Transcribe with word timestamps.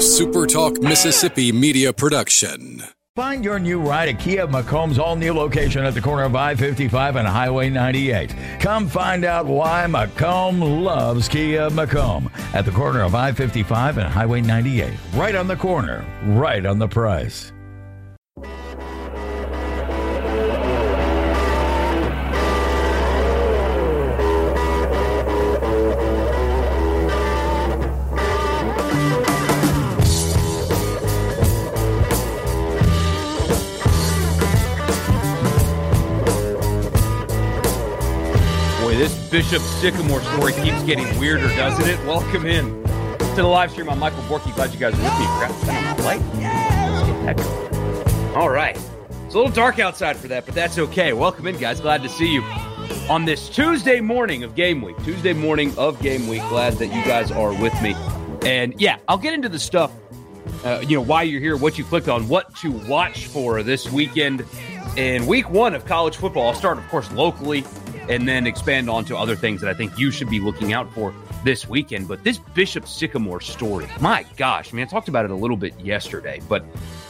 SuperTalk 0.00 0.82
Mississippi 0.82 1.52
media 1.52 1.92
production. 1.92 2.82
Find 3.16 3.44
your 3.44 3.58
new 3.58 3.78
ride 3.78 4.08
at 4.08 4.18
Kia 4.18 4.46
McComb's 4.46 4.98
all 4.98 5.14
new 5.14 5.34
location 5.34 5.84
at 5.84 5.92
the 5.92 6.00
corner 6.00 6.22
of 6.22 6.34
I 6.34 6.54
55 6.54 7.16
and 7.16 7.28
Highway 7.28 7.68
98. 7.68 8.34
Come 8.60 8.88
find 8.88 9.26
out 9.26 9.44
why 9.44 9.84
McComb 9.86 10.82
loves 10.82 11.28
Kia 11.28 11.68
McComb 11.68 12.32
at 12.54 12.64
the 12.64 12.70
corner 12.70 13.02
of 13.02 13.14
I 13.14 13.32
55 13.32 13.98
and 13.98 14.08
Highway 14.08 14.40
98. 14.40 14.94
Right 15.12 15.34
on 15.34 15.46
the 15.46 15.56
corner, 15.56 16.02
right 16.24 16.64
on 16.64 16.78
the 16.78 16.88
price. 16.88 17.52
Bishop 39.30 39.62
Sycamore 39.62 40.20
story 40.22 40.52
keeps 40.54 40.82
getting 40.82 41.06
weirder, 41.20 41.46
doesn't 41.50 41.88
it? 41.88 42.04
Welcome 42.04 42.46
in 42.46 42.82
to 42.82 43.36
the 43.36 43.44
live 43.44 43.70
stream. 43.70 43.88
I'm 43.88 44.00
Michael 44.00 44.24
Borky. 44.24 44.52
Glad 44.56 44.72
you 44.74 44.80
guys 44.80 44.92
are 44.92 45.02
with 45.02 45.18
me. 45.20 45.26
Crap, 45.38 45.98
light. 46.00 46.20
All 48.34 48.50
right. 48.50 48.76
It's 49.26 49.34
a 49.34 49.38
little 49.38 49.52
dark 49.52 49.78
outside 49.78 50.16
for 50.16 50.26
that, 50.26 50.46
but 50.46 50.56
that's 50.56 50.78
okay. 50.78 51.12
Welcome 51.12 51.46
in, 51.46 51.56
guys. 51.58 51.80
Glad 51.80 52.02
to 52.02 52.08
see 52.08 52.26
you 52.26 52.42
on 53.08 53.24
this 53.24 53.48
Tuesday 53.48 54.00
morning 54.00 54.42
of 54.42 54.56
game 54.56 54.82
week. 54.82 54.96
Tuesday 55.04 55.32
morning 55.32 55.72
of 55.78 56.02
game 56.02 56.26
week. 56.26 56.42
Glad 56.48 56.72
that 56.78 56.86
you 56.86 57.04
guys 57.04 57.30
are 57.30 57.52
with 57.52 57.80
me. 57.82 57.94
And 58.44 58.80
yeah, 58.80 58.96
I'll 59.06 59.16
get 59.16 59.32
into 59.32 59.48
the 59.48 59.60
stuff, 59.60 59.92
uh, 60.64 60.82
you 60.84 60.96
know, 60.96 61.02
why 61.02 61.22
you're 61.22 61.40
here, 61.40 61.56
what 61.56 61.78
you 61.78 61.84
clicked 61.84 62.08
on, 62.08 62.26
what 62.26 62.52
to 62.56 62.72
watch 62.72 63.26
for 63.26 63.62
this 63.62 63.88
weekend 63.92 64.44
in 64.96 65.24
week 65.28 65.50
one 65.50 65.76
of 65.76 65.84
college 65.86 66.16
football. 66.16 66.48
I'll 66.48 66.54
start, 66.54 66.78
of 66.78 66.88
course, 66.88 67.12
locally 67.12 67.64
and 68.10 68.26
then 68.26 68.44
expand 68.44 68.90
on 68.90 69.04
to 69.04 69.16
other 69.16 69.36
things 69.36 69.60
that 69.60 69.70
I 69.70 69.74
think 69.74 69.96
you 69.96 70.10
should 70.10 70.28
be 70.28 70.40
looking 70.40 70.72
out 70.72 70.92
for 70.92 71.14
this 71.44 71.68
weekend. 71.68 72.08
But 72.08 72.24
this 72.24 72.38
Bishop 72.38 72.88
Sycamore 72.88 73.40
story, 73.40 73.86
my 74.00 74.26
gosh, 74.36 74.72
I 74.72 74.76
mean, 74.76 74.84
I 74.84 74.88
talked 74.88 75.08
about 75.08 75.24
it 75.24 75.30
a 75.30 75.36
little 75.36 75.56
bit 75.56 75.78
yesterday, 75.80 76.40
but 76.48 76.64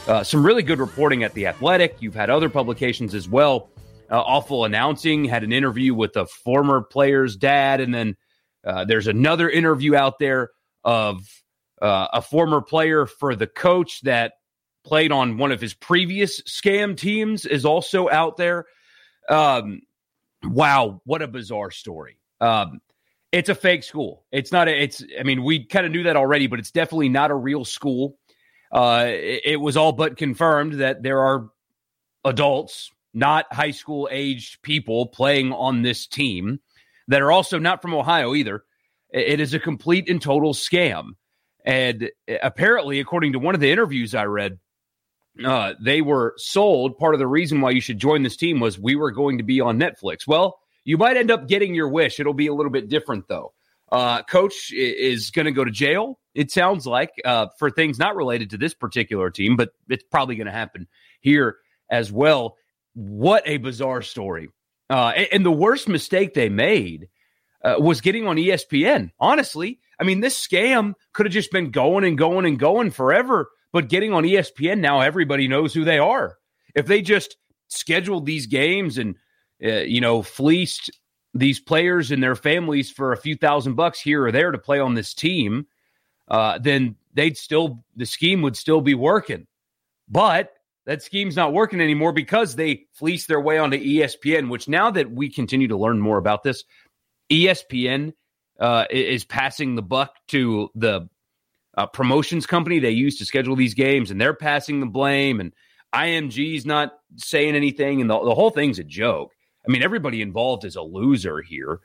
uh, 0.07 0.23
some 0.23 0.45
really 0.45 0.61
good 0.61 0.79
reporting 0.79 1.23
at 1.23 1.33
The 1.33 1.47
Athletic. 1.47 1.97
You've 2.01 2.13
had 2.13 2.29
other 2.29 2.49
publications 2.49 3.15
as 3.15 3.27
well. 3.27 3.71
Uh, 4.11 4.21
awful 4.21 4.63
announcing, 4.65 5.25
had 5.25 5.43
an 5.43 5.51
interview 5.51 5.95
with 5.95 6.15
a 6.17 6.27
former 6.27 6.81
player's 6.81 7.35
dad, 7.35 7.81
and 7.81 7.91
then 7.91 8.15
uh, 8.63 8.85
there's 8.85 9.07
another 9.07 9.49
interview 9.49 9.95
out 9.95 10.19
there 10.19 10.51
of 10.83 11.27
uh, 11.81 12.09
a 12.13 12.21
former 12.21 12.61
player 12.61 13.07
for 13.07 13.35
the 13.35 13.47
coach 13.47 14.01
that 14.01 14.33
played 14.83 15.11
on 15.11 15.39
one 15.39 15.51
of 15.51 15.59
his 15.59 15.73
previous 15.73 16.41
scam 16.41 16.95
teams 16.95 17.47
is 17.47 17.65
also 17.65 18.07
out 18.07 18.37
there. 18.37 18.65
Um, 19.29 19.81
wow, 20.43 21.01
what 21.05 21.21
a 21.21 21.27
bizarre 21.27 21.71
story. 21.71 22.17
Um, 22.39 22.81
it's 23.31 23.49
a 23.49 23.55
fake 23.55 23.83
school. 23.83 24.25
It's 24.31 24.51
not 24.51 24.67
a, 24.67 24.83
it's, 24.83 25.03
I 25.19 25.23
mean, 25.23 25.43
we 25.43 25.65
kind 25.65 25.85
of 25.85 25.91
knew 25.91 26.03
that 26.03 26.17
already, 26.17 26.47
but 26.47 26.59
it's 26.59 26.71
definitely 26.71 27.09
not 27.09 27.31
a 27.31 27.35
real 27.35 27.63
school. 27.63 28.17
Uh, 28.71 29.05
it, 29.07 29.41
it 29.45 29.61
was 29.61 29.77
all 29.77 29.91
but 29.91 30.17
confirmed 30.17 30.73
that 30.73 31.03
there 31.03 31.19
are 31.19 31.49
adults, 32.25 32.91
not 33.13 33.51
high 33.53 33.71
school 33.71 34.07
aged 34.11 34.61
people 34.61 35.07
playing 35.07 35.51
on 35.53 35.81
this 35.81 36.07
team 36.07 36.59
that 37.07 37.21
are 37.21 37.31
also 37.31 37.59
not 37.59 37.81
from 37.81 37.93
Ohio 37.93 38.33
either. 38.35 38.63
It 39.09 39.39
is 39.39 39.53
a 39.53 39.59
complete 39.59 40.09
and 40.09 40.21
total 40.21 40.53
scam. 40.53 41.11
And 41.65 42.09
apparently, 42.41 42.99
according 42.99 43.33
to 43.33 43.39
one 43.39 43.53
of 43.53 43.61
the 43.61 43.71
interviews 43.71 44.15
I 44.15 44.23
read, 44.25 44.57
uh, 45.43 45.73
they 45.79 46.01
were 46.01 46.33
sold. 46.37 46.97
Part 46.97 47.15
of 47.15 47.19
the 47.19 47.27
reason 47.27 47.61
why 47.61 47.71
you 47.71 47.81
should 47.81 47.99
join 47.99 48.23
this 48.23 48.35
team 48.35 48.59
was 48.59 48.79
we 48.79 48.95
were 48.95 49.11
going 49.11 49.37
to 49.37 49.43
be 49.43 49.61
on 49.61 49.79
Netflix. 49.79 50.27
Well, 50.27 50.59
you 50.83 50.97
might 50.97 51.17
end 51.17 51.31
up 51.31 51.47
getting 51.47 51.75
your 51.75 51.89
wish. 51.89 52.19
It'll 52.19 52.33
be 52.33 52.47
a 52.47 52.53
little 52.53 52.71
bit 52.71 52.89
different, 52.89 53.27
though. 53.27 53.53
Uh, 53.91 54.23
Coach 54.23 54.71
is 54.71 55.31
going 55.31 55.45
to 55.45 55.51
go 55.51 55.65
to 55.65 55.71
jail, 55.71 56.17
it 56.33 56.49
sounds 56.49 56.87
like, 56.87 57.11
uh, 57.25 57.47
for 57.59 57.69
things 57.69 57.99
not 57.99 58.15
related 58.15 58.51
to 58.51 58.57
this 58.57 58.73
particular 58.73 59.29
team, 59.29 59.57
but 59.57 59.71
it's 59.89 60.03
probably 60.09 60.35
going 60.35 60.47
to 60.47 60.51
happen 60.51 60.87
here 61.19 61.57
as 61.89 62.09
well. 62.09 62.55
What 62.93 63.43
a 63.45 63.57
bizarre 63.57 64.01
story. 64.01 64.47
Uh, 64.89 65.11
and, 65.15 65.27
and, 65.31 65.45
the 65.45 65.51
worst 65.51 65.87
mistake 65.87 66.33
they 66.33 66.49
made 66.49 67.09
uh, 67.63 67.75
was 67.79 68.01
getting 68.01 68.27
on 68.27 68.35
ESPN. 68.35 69.11
Honestly, 69.19 69.79
I 69.99 70.03
mean, 70.03 70.19
this 70.19 70.45
scam 70.45 70.93
could 71.13 71.25
have 71.25 71.33
just 71.33 71.51
been 71.51 71.71
going 71.71 72.03
and 72.03 72.17
going 72.17 72.45
and 72.45 72.59
going 72.59 72.91
forever 72.91 73.49
but 73.71 73.89
getting 73.89 74.13
on 74.13 74.23
ESPN 74.23 74.79
now, 74.79 75.01
everybody 75.01 75.47
knows 75.47 75.73
who 75.73 75.83
they 75.83 75.99
are. 75.99 76.37
If 76.75 76.85
they 76.85 77.01
just 77.01 77.37
scheduled 77.67 78.25
these 78.25 78.47
games 78.47 78.97
and 78.97 79.15
uh, 79.63 79.81
you 79.81 80.01
know 80.01 80.21
fleeced 80.21 80.91
these 81.33 81.59
players 81.59 82.11
and 82.11 82.21
their 82.21 82.35
families 82.35 82.91
for 82.91 83.13
a 83.13 83.17
few 83.17 83.35
thousand 83.35 83.75
bucks 83.75 83.99
here 83.99 84.25
or 84.25 84.31
there 84.31 84.51
to 84.51 84.57
play 84.57 84.79
on 84.79 84.95
this 84.95 85.13
team, 85.13 85.65
uh, 86.27 86.59
then 86.59 86.95
they'd 87.13 87.37
still 87.37 87.83
the 87.95 88.05
scheme 88.05 88.41
would 88.41 88.57
still 88.57 88.81
be 88.81 88.95
working. 88.95 89.47
But 90.09 90.51
that 90.85 91.01
scheme's 91.01 91.35
not 91.35 91.53
working 91.53 91.79
anymore 91.79 92.11
because 92.11 92.55
they 92.55 92.85
fleeced 92.91 93.27
their 93.27 93.39
way 93.39 93.57
onto 93.57 93.77
ESPN. 93.77 94.49
Which 94.49 94.67
now 94.67 94.91
that 94.91 95.11
we 95.11 95.29
continue 95.29 95.67
to 95.69 95.77
learn 95.77 95.99
more 95.99 96.17
about 96.17 96.43
this, 96.43 96.65
ESPN 97.31 98.13
uh, 98.59 98.85
is 98.89 99.23
passing 99.23 99.75
the 99.75 99.81
buck 99.81 100.15
to 100.29 100.69
the 100.75 101.07
uh, 101.77 101.85
promotions 101.87 102.45
company 102.45 102.79
they 102.79 102.91
use 102.91 103.17
to 103.17 103.25
schedule 103.25 103.55
these 103.55 103.73
games, 103.73 104.11
and 104.11 104.19
they're 104.19 104.33
passing 104.33 104.79
the 104.79 104.85
blame, 104.85 105.39
and 105.39 105.53
IMG's 105.93 106.65
not 106.65 106.93
saying 107.17 107.55
anything, 107.55 108.01
and 108.01 108.09
the, 108.09 108.23
the 108.23 108.35
whole 108.35 108.49
thing's 108.49 108.79
a 108.79 108.83
joke. 108.83 109.31
I 109.67 109.71
mean, 109.71 109.83
everybody 109.83 110.21
involved 110.21 110.65
is 110.65 110.75
a 110.75 110.81
loser 110.81 111.41
here. 111.41 111.79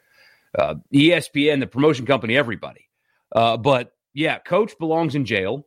Uh, 0.58 0.76
ESPN, 0.94 1.60
the 1.60 1.66
promotion 1.66 2.06
company, 2.06 2.36
everybody. 2.36 2.88
Uh, 3.34 3.56
but 3.56 3.92
yeah, 4.14 4.38
coach 4.38 4.72
belongs 4.78 5.14
in 5.14 5.24
jail, 5.24 5.66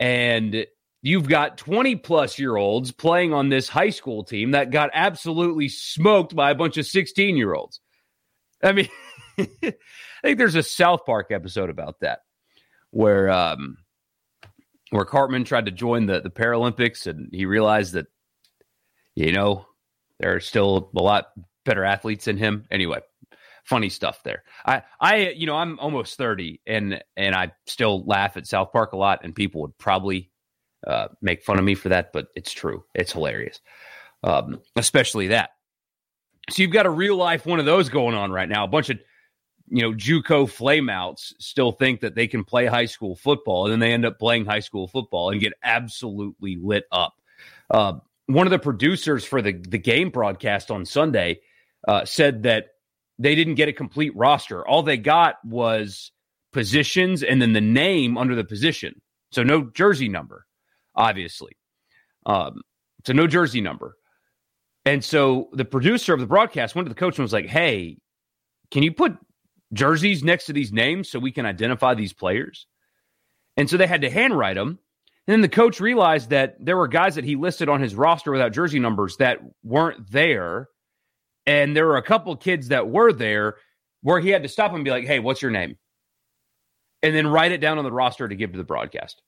and 0.00 0.66
you've 1.02 1.28
got 1.28 1.58
20 1.58 1.96
plus 1.96 2.38
year 2.38 2.56
olds 2.56 2.90
playing 2.92 3.34
on 3.34 3.50
this 3.50 3.68
high 3.68 3.90
school 3.90 4.24
team 4.24 4.52
that 4.52 4.70
got 4.70 4.90
absolutely 4.94 5.68
smoked 5.68 6.34
by 6.34 6.50
a 6.50 6.54
bunch 6.54 6.78
of 6.78 6.86
16 6.86 7.36
year 7.36 7.54
olds. 7.54 7.80
I 8.62 8.72
mean, 8.72 8.88
I 9.38 9.74
think 10.22 10.38
there's 10.38 10.54
a 10.54 10.62
South 10.62 11.04
Park 11.04 11.30
episode 11.30 11.68
about 11.68 12.00
that 12.00 12.20
where 12.94 13.28
um, 13.30 13.76
where 14.90 15.04
Cartman 15.04 15.44
tried 15.44 15.66
to 15.66 15.72
join 15.72 16.06
the 16.06 16.20
the 16.20 16.30
Paralympics, 16.30 17.06
and 17.06 17.28
he 17.32 17.44
realized 17.44 17.94
that 17.94 18.06
you 19.14 19.32
know 19.32 19.66
there 20.20 20.34
are 20.34 20.40
still 20.40 20.90
a 20.96 21.02
lot 21.02 21.26
better 21.64 21.84
athletes 21.84 22.26
than 22.26 22.36
him. 22.36 22.66
Anyway, 22.70 23.00
funny 23.64 23.88
stuff 23.88 24.22
there. 24.22 24.44
I 24.64 24.82
I 25.00 25.16
you 25.30 25.46
know 25.46 25.56
I'm 25.56 25.78
almost 25.80 26.16
thirty, 26.16 26.60
and 26.66 27.02
and 27.16 27.34
I 27.34 27.52
still 27.66 28.04
laugh 28.04 28.36
at 28.36 28.46
South 28.46 28.72
Park 28.72 28.92
a 28.92 28.96
lot, 28.96 29.24
and 29.24 29.34
people 29.34 29.60
would 29.62 29.76
probably 29.76 30.30
uh, 30.86 31.08
make 31.20 31.42
fun 31.42 31.58
of 31.58 31.64
me 31.64 31.74
for 31.74 31.88
that, 31.88 32.12
but 32.12 32.28
it's 32.36 32.52
true. 32.52 32.84
It's 32.94 33.12
hilarious, 33.12 33.60
um, 34.22 34.60
especially 34.76 35.28
that. 35.28 35.50
So 36.50 36.62
you've 36.62 36.72
got 36.72 36.86
a 36.86 36.90
real 36.90 37.16
life 37.16 37.46
one 37.46 37.58
of 37.58 37.66
those 37.66 37.88
going 37.88 38.14
on 38.14 38.30
right 38.30 38.48
now. 38.48 38.64
A 38.64 38.68
bunch 38.68 38.90
of 38.90 38.98
you 39.68 39.82
know, 39.82 39.92
JUCO 39.92 40.46
flameouts 40.46 41.32
still 41.38 41.72
think 41.72 42.00
that 42.00 42.14
they 42.14 42.26
can 42.26 42.44
play 42.44 42.66
high 42.66 42.84
school 42.86 43.16
football, 43.16 43.64
and 43.64 43.72
then 43.72 43.80
they 43.80 43.92
end 43.92 44.04
up 44.04 44.18
playing 44.18 44.44
high 44.44 44.60
school 44.60 44.86
football 44.88 45.30
and 45.30 45.40
get 45.40 45.54
absolutely 45.62 46.56
lit 46.60 46.84
up. 46.92 47.14
Uh, 47.70 47.94
one 48.26 48.46
of 48.46 48.50
the 48.50 48.58
producers 48.58 49.24
for 49.24 49.42
the 49.42 49.52
the 49.52 49.78
game 49.78 50.10
broadcast 50.10 50.70
on 50.70 50.84
Sunday 50.84 51.40
uh, 51.88 52.04
said 52.04 52.42
that 52.42 52.68
they 53.18 53.34
didn't 53.34 53.54
get 53.54 53.68
a 53.68 53.72
complete 53.72 54.14
roster. 54.16 54.66
All 54.66 54.82
they 54.82 54.96
got 54.96 55.36
was 55.44 56.12
positions 56.52 57.22
and 57.22 57.40
then 57.40 57.52
the 57.52 57.60
name 57.60 58.16
under 58.16 58.34
the 58.34 58.44
position. 58.44 59.00
So 59.32 59.42
no 59.42 59.70
jersey 59.74 60.08
number, 60.08 60.46
obviously. 60.94 61.56
Um, 62.26 62.62
so 63.04 63.12
no 63.12 63.26
jersey 63.26 63.60
number. 63.60 63.96
And 64.84 65.02
so 65.02 65.48
the 65.52 65.64
producer 65.64 66.14
of 66.14 66.20
the 66.20 66.26
broadcast 66.26 66.74
went 66.74 66.86
to 66.86 66.90
the 66.90 66.98
coach 66.98 67.18
and 67.18 67.24
was 67.24 67.32
like, 67.32 67.46
"Hey, 67.46 67.98
can 68.70 68.82
you 68.82 68.92
put 68.92 69.16
jerseys 69.74 70.24
next 70.24 70.46
to 70.46 70.52
these 70.52 70.72
names 70.72 71.10
so 71.10 71.18
we 71.18 71.32
can 71.32 71.46
identify 71.46 71.94
these 71.94 72.12
players. 72.12 72.66
And 73.56 73.68
so 73.68 73.76
they 73.76 73.86
had 73.86 74.02
to 74.02 74.10
handwrite 74.10 74.56
them. 74.56 74.78
And 75.26 75.32
then 75.32 75.40
the 75.40 75.48
coach 75.48 75.80
realized 75.80 76.30
that 76.30 76.56
there 76.60 76.76
were 76.76 76.88
guys 76.88 77.14
that 77.14 77.24
he 77.24 77.36
listed 77.36 77.68
on 77.68 77.80
his 77.80 77.94
roster 77.94 78.30
without 78.30 78.52
jersey 78.52 78.78
numbers 78.78 79.16
that 79.18 79.38
weren't 79.62 80.10
there. 80.10 80.68
And 81.46 81.76
there 81.76 81.86
were 81.86 81.96
a 81.96 82.02
couple 82.02 82.34
kids 82.36 82.68
that 82.68 82.88
were 82.88 83.12
there 83.12 83.56
where 84.02 84.20
he 84.20 84.30
had 84.30 84.42
to 84.42 84.48
stop 84.48 84.72
and 84.72 84.84
be 84.84 84.90
like, 84.90 85.04
hey, 85.04 85.18
what's 85.18 85.42
your 85.42 85.50
name? 85.50 85.76
And 87.02 87.14
then 87.14 87.26
write 87.26 87.52
it 87.52 87.60
down 87.60 87.78
on 87.78 87.84
the 87.84 87.92
roster 87.92 88.28
to 88.28 88.34
give 88.34 88.52
to 88.52 88.58
the 88.58 88.64
broadcast. 88.64 89.22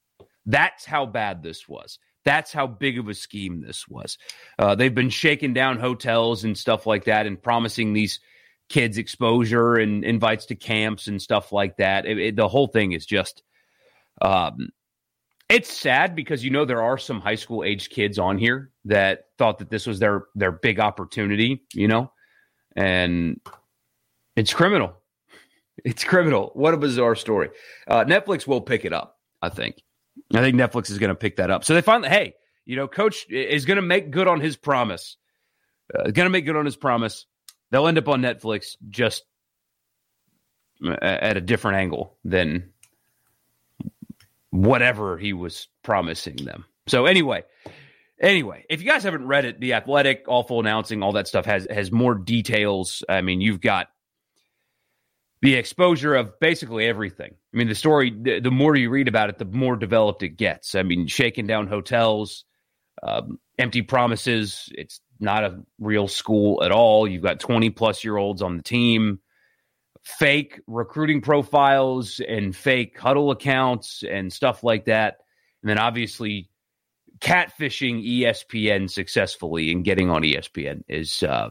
That's 0.45 0.85
how 0.85 1.05
bad 1.05 1.43
this 1.43 1.67
was. 1.67 1.99
That's 2.25 2.51
how 2.51 2.67
big 2.67 2.99
of 2.99 3.07
a 3.07 3.13
scheme 3.13 3.61
this 3.61 3.87
was. 3.87 4.17
Uh, 4.59 4.75
they've 4.75 4.93
been 4.93 5.09
shaking 5.09 5.53
down 5.53 5.79
hotels 5.79 6.43
and 6.43 6.57
stuff 6.57 6.85
like 6.85 7.05
that 7.05 7.25
and 7.25 7.41
promising 7.41 7.93
these 7.93 8.19
kids 8.69 8.97
exposure 8.97 9.75
and 9.75 10.03
invites 10.03 10.45
to 10.47 10.55
camps 10.55 11.07
and 11.07 11.21
stuff 11.21 11.51
like 11.51 11.77
that. 11.77 12.05
It, 12.05 12.17
it, 12.17 12.35
the 12.35 12.47
whole 12.47 12.67
thing 12.67 12.91
is 12.91 13.05
just, 13.05 13.43
um, 14.21 14.69
it's 15.49 15.71
sad 15.71 16.15
because 16.15 16.43
you 16.43 16.51
know 16.51 16.65
there 16.65 16.81
are 16.81 16.97
some 16.97 17.21
high 17.21 17.35
school 17.35 17.63
age 17.63 17.89
kids 17.89 18.19
on 18.19 18.37
here 18.37 18.71
that 18.85 19.25
thought 19.37 19.59
that 19.59 19.69
this 19.69 19.87
was 19.87 19.99
their 19.99 20.25
their 20.35 20.51
big 20.51 20.79
opportunity, 20.79 21.63
you 21.73 21.87
know, 21.87 22.11
and 22.75 23.39
it's 24.35 24.53
criminal. 24.53 24.93
It's 25.85 26.03
criminal. 26.03 26.51
What 26.53 26.73
a 26.73 26.77
bizarre 26.77 27.15
story. 27.15 27.49
Uh, 27.87 28.03
Netflix 28.03 28.47
will 28.47 28.61
pick 28.61 28.83
it 28.83 28.91
up. 28.91 29.17
I 29.41 29.49
think. 29.49 29.81
I 30.33 30.41
think 30.41 30.55
Netflix 30.55 30.89
is 30.89 30.97
going 30.97 31.09
to 31.09 31.15
pick 31.15 31.37
that 31.37 31.51
up. 31.51 31.63
So 31.63 31.73
they 31.73 31.81
finally, 31.81 32.09
hey, 32.09 32.33
you 32.65 32.75
know, 32.75 32.87
Coach 32.87 33.29
is 33.29 33.65
going 33.65 33.75
to 33.75 33.83
make 33.83 34.11
good 34.11 34.27
on 34.27 34.41
his 34.41 34.57
promise. 34.57 35.17
Uh, 35.93 36.03
going 36.05 36.25
to 36.25 36.29
make 36.29 36.45
good 36.45 36.57
on 36.57 36.65
his 36.65 36.75
promise. 36.75 37.25
They'll 37.71 37.87
end 37.87 37.97
up 37.97 38.07
on 38.07 38.21
Netflix 38.21 38.77
just 38.89 39.23
at 41.01 41.37
a 41.37 41.41
different 41.41 41.77
angle 41.77 42.17
than 42.23 42.71
whatever 44.51 45.17
he 45.17 45.33
was 45.33 45.67
promising 45.83 46.37
them. 46.37 46.65
So 46.87 47.05
anyway, 47.05 47.43
anyway, 48.19 48.65
if 48.69 48.81
you 48.81 48.89
guys 48.89 49.03
haven't 49.03 49.27
read 49.27 49.45
it, 49.45 49.59
the 49.59 49.73
Athletic, 49.73 50.25
awful 50.27 50.59
announcing, 50.59 51.03
all 51.03 51.13
that 51.13 51.27
stuff 51.27 51.45
has 51.45 51.67
has 51.69 51.91
more 51.91 52.15
details. 52.15 53.03
I 53.09 53.21
mean, 53.21 53.41
you've 53.41 53.61
got 53.61 53.87
the 55.41 55.55
exposure 55.55 56.15
of 56.15 56.39
basically 56.39 56.85
everything. 56.87 57.35
I 57.53 57.57
mean, 57.57 57.67
the 57.67 57.75
story, 57.75 58.15
the, 58.15 58.39
the 58.39 58.51
more 58.51 58.75
you 58.75 58.89
read 58.89 59.07
about 59.07 59.29
it, 59.29 59.37
the 59.37 59.45
more 59.45 59.75
developed 59.75 60.23
it 60.23 60.37
gets. 60.37 60.75
I 60.75 60.83
mean, 60.83 61.07
shaking 61.07 61.45
down 61.45 61.67
hotels, 61.67 62.45
um, 63.03 63.39
empty 63.59 63.81
promises. 63.81 64.69
It's 64.73 64.99
not 65.19 65.43
a 65.43 65.59
real 65.79 66.07
school 66.07 66.63
at 66.63 66.71
all. 66.71 67.07
You've 67.07 67.23
got 67.23 67.39
20 67.39 67.69
plus 67.71 68.03
year 68.03 68.17
olds 68.17 68.41
on 68.41 68.57
the 68.57 68.63
team 68.63 69.19
fake 70.07 70.61
recruiting 70.67 71.19
profiles 71.19 72.21
and 72.25 72.55
fake 72.55 72.97
Hudl 72.97 73.33
accounts 73.33 74.03
and 74.09 74.31
stuff 74.31 74.63
like 74.63 74.85
that. 74.85 75.17
And 75.61 75.69
then 75.69 75.77
obviously 75.77 76.49
catfishing 77.19 78.07
ESPN 78.07 78.89
successfully 78.89 79.69
and 79.71 79.83
getting 79.83 80.09
on 80.09 80.21
ESPN 80.21 80.83
is 80.87 81.23
uh, 81.23 81.49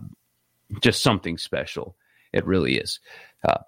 just 0.80 1.02
something 1.02 1.36
special. 1.36 1.96
It 2.32 2.46
really 2.46 2.76
is. 2.76 2.98
Uh, 3.46 3.58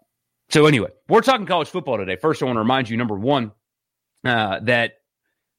so 0.49 0.65
anyway, 0.65 0.91
we're 1.07 1.21
talking 1.21 1.45
college 1.45 1.69
football 1.69 1.99
today. 1.99 2.17
First, 2.17 2.43
I 2.43 2.47
want 2.47 2.57
to 2.57 2.61
remind 2.61 2.89
you, 2.89 2.97
number 2.97 3.17
one, 3.17 3.53
uh, 4.25 4.61
that 4.61 4.93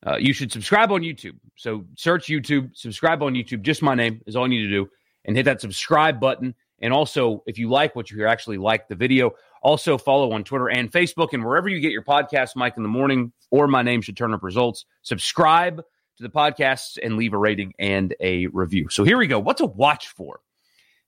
uh, 0.05 0.17
you 0.17 0.33
should 0.33 0.51
subscribe 0.51 0.91
on 0.91 1.01
YouTube. 1.01 1.37
So 1.55 1.85
search 1.95 2.27
YouTube, 2.27 2.75
subscribe 2.75 3.21
on 3.21 3.33
YouTube. 3.33 3.61
Just 3.61 3.81
my 3.81 3.95
name 3.95 4.21
is 4.25 4.35
all 4.35 4.43
you 4.43 4.59
need 4.59 4.67
to 4.67 4.73
do, 4.73 4.89
and 5.25 5.35
hit 5.35 5.43
that 5.43 5.61
subscribe 5.61 6.19
button. 6.19 6.55
And 6.81 6.93
also, 6.93 7.43
if 7.45 7.57
you 7.57 7.69
like 7.69 7.95
what 7.95 8.09
you 8.09 8.17
hear, 8.17 8.27
actually 8.27 8.57
like 8.57 8.87
the 8.87 8.95
video. 8.95 9.31
Also, 9.61 9.97
follow 9.97 10.31
on 10.31 10.45
Twitter 10.45 10.69
and 10.69 10.89
Facebook 10.89 11.33
and 11.33 11.43
wherever 11.43 11.67
you 11.67 11.81
get 11.81 11.91
your 11.91 12.03
podcast, 12.03 12.55
Mike 12.55 12.75
in 12.77 12.83
the 12.83 12.89
Morning, 12.89 13.33
or 13.51 13.67
my 13.67 13.81
name 13.81 14.01
should 14.01 14.15
turn 14.15 14.33
up 14.33 14.43
results. 14.43 14.85
Subscribe 15.01 15.77
to 15.77 16.23
the 16.23 16.29
podcasts 16.29 16.97
and 17.01 17.17
leave 17.17 17.33
a 17.33 17.37
rating 17.37 17.73
and 17.77 18.15
a 18.21 18.47
review. 18.47 18.87
So 18.89 19.03
here 19.03 19.17
we 19.17 19.27
go. 19.27 19.39
What 19.39 19.57
to 19.57 19.65
watch 19.65 20.07
for 20.07 20.39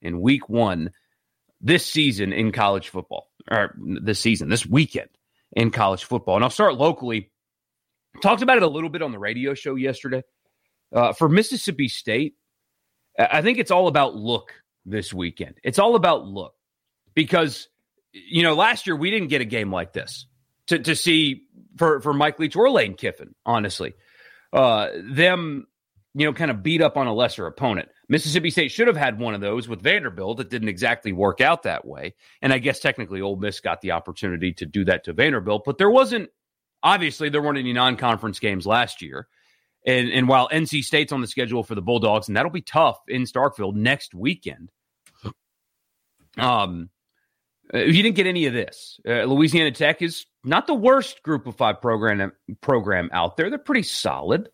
in 0.01 0.19
week 0.19 0.49
one 0.49 0.91
this 1.61 1.85
season 1.85 2.33
in 2.33 2.51
college 2.51 2.89
football, 2.89 3.29
or 3.49 3.73
this 3.77 4.19
season, 4.19 4.49
this 4.49 4.65
weekend 4.65 5.09
in 5.53 5.71
college 5.71 6.03
football. 6.03 6.35
And 6.35 6.43
I'll 6.43 6.49
start 6.49 6.75
locally. 6.75 7.30
Talked 8.21 8.41
about 8.41 8.57
it 8.57 8.63
a 8.63 8.67
little 8.67 8.89
bit 8.89 9.01
on 9.01 9.11
the 9.11 9.19
radio 9.19 9.53
show 9.53 9.75
yesterday. 9.75 10.23
Uh, 10.93 11.13
for 11.13 11.29
Mississippi 11.29 11.87
State, 11.87 12.35
I 13.17 13.41
think 13.41 13.57
it's 13.57 13.71
all 13.71 13.87
about 13.87 14.15
look 14.15 14.53
this 14.85 15.13
weekend. 15.13 15.55
It's 15.63 15.79
all 15.79 15.95
about 15.95 16.25
look 16.25 16.53
because 17.13 17.67
you 18.11 18.43
know 18.43 18.53
last 18.53 18.87
year 18.87 18.95
we 18.95 19.11
didn't 19.11 19.29
get 19.29 19.41
a 19.41 19.45
game 19.45 19.71
like 19.71 19.93
this 19.93 20.25
to 20.67 20.79
to 20.79 20.95
see 20.95 21.43
for 21.77 22.01
for 22.01 22.13
Mike 22.13 22.39
Leach 22.39 22.55
or 22.55 22.69
Lane 22.69 22.95
Kiffin. 22.95 23.35
Honestly, 23.45 23.93
uh, 24.53 24.89
them 25.03 25.67
you 26.13 26.25
know 26.25 26.33
kind 26.33 26.51
of 26.51 26.63
beat 26.63 26.81
up 26.81 26.97
on 26.97 27.07
a 27.07 27.13
lesser 27.13 27.45
opponent. 27.47 27.89
Mississippi 28.09 28.49
State 28.49 28.71
should 28.71 28.87
have 28.87 28.97
had 28.97 29.19
one 29.19 29.33
of 29.33 29.41
those 29.41 29.67
with 29.67 29.81
Vanderbilt. 29.81 30.39
It 30.39 30.49
didn't 30.49 30.69
exactly 30.69 31.13
work 31.13 31.39
out 31.41 31.63
that 31.63 31.85
way, 31.85 32.15
and 32.41 32.51
I 32.51 32.57
guess 32.57 32.79
technically 32.79 33.21
Ole 33.21 33.37
Miss 33.37 33.59
got 33.59 33.81
the 33.81 33.91
opportunity 33.91 34.53
to 34.53 34.65
do 34.65 34.85
that 34.85 35.05
to 35.05 35.13
Vanderbilt, 35.13 35.63
but 35.65 35.77
there 35.77 35.91
wasn't. 35.91 36.29
Obviously, 36.83 37.29
there 37.29 37.41
weren't 37.41 37.57
any 37.57 37.73
non-conference 37.73 38.39
games 38.39 38.65
last 38.65 39.01
year. 39.01 39.27
And, 39.85 40.09
and 40.09 40.27
while 40.27 40.47
NC 40.49 40.83
State's 40.83 41.11
on 41.11 41.21
the 41.21 41.27
schedule 41.27 41.63
for 41.63 41.75
the 41.75 41.81
Bulldogs, 41.81 42.27
and 42.27 42.37
that'll 42.37 42.51
be 42.51 42.61
tough 42.61 42.99
in 43.07 43.23
Starkville 43.23 43.73
next 43.73 44.13
weekend, 44.13 44.71
um, 46.37 46.89
uh, 47.73 47.79
you 47.79 48.03
didn't 48.03 48.15
get 48.15 48.27
any 48.27 48.45
of 48.45 48.53
this. 48.53 48.99
Uh, 49.07 49.23
Louisiana 49.23 49.71
Tech 49.71 50.01
is 50.01 50.25
not 50.43 50.67
the 50.67 50.73
worst 50.73 51.23
Group 51.23 51.47
of 51.47 51.55
Five 51.55 51.81
program 51.81 52.31
program 52.59 53.09
out 53.13 53.37
there. 53.37 53.49
They're 53.49 53.59
pretty 53.59 53.83
solid. 53.83 54.49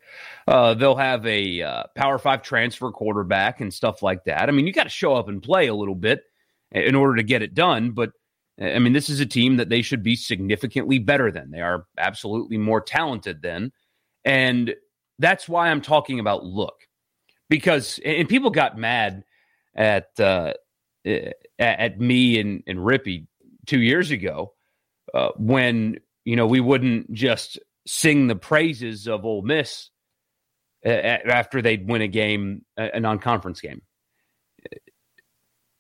Uh, 0.48 0.76
they'll 0.76 0.96
have 0.96 1.26
a 1.26 1.62
uh, 1.62 1.84
Power 1.96 2.20
Five 2.20 2.44
transfer 2.44 2.92
quarterback 2.92 3.60
and 3.60 3.74
stuff 3.74 4.04
like 4.04 4.26
that. 4.26 4.50
I 4.50 4.52
mean, 4.52 4.68
you 4.68 4.74
got 4.74 4.84
to 4.84 4.90
show 4.90 5.16
up 5.16 5.30
and 5.30 5.42
play 5.42 5.68
a 5.68 5.74
little 5.74 5.96
bit 5.96 6.22
in 6.72 6.96
order 6.96 7.16
to 7.16 7.24
get 7.24 7.42
it 7.42 7.54
done. 7.54 7.92
But 7.92 8.12
I 8.60 8.80
mean, 8.80 8.94
this 8.94 9.10
is 9.10 9.20
a 9.20 9.26
team 9.26 9.58
that 9.58 9.70
they 9.70 9.82
should 9.82 10.02
be 10.02 10.16
significantly 10.16 10.98
better 11.00 11.32
than. 11.32 11.52
They 11.52 11.62
are 11.62 11.86
absolutely 11.98 12.58
more 12.58 12.82
talented 12.82 13.42
than, 13.42 13.72
and 14.26 14.74
that's 15.20 15.48
why 15.48 15.70
I'm 15.70 15.82
talking 15.82 16.20
about 16.20 16.44
look 16.44 16.76
because 17.50 18.00
and 18.04 18.28
people 18.28 18.50
got 18.50 18.78
mad 18.78 19.24
at 19.76 20.20
uh, 20.20 20.54
at 21.60 22.00
me 22.00 22.40
and, 22.40 22.64
and 22.68 22.80
Rippy 22.80 23.28
two 23.66 23.80
years 23.80 24.12
ago 24.12 24.54
uh, 25.14 25.30
when 25.38 26.00
you 26.26 26.36
know 26.36 26.48
we 26.48 26.60
wouldn't 26.60 27.12
just 27.14 27.60
sing 27.86 28.28
the 28.28 28.36
praises 28.36 29.08
of 29.08 29.26
Ole 29.26 29.44
Miss 29.44 29.90
after 30.84 31.62
they'd 31.62 31.88
win 31.88 32.02
a 32.02 32.08
game, 32.08 32.64
a 32.78 33.00
non-conference 33.00 33.62
game. 33.62 33.82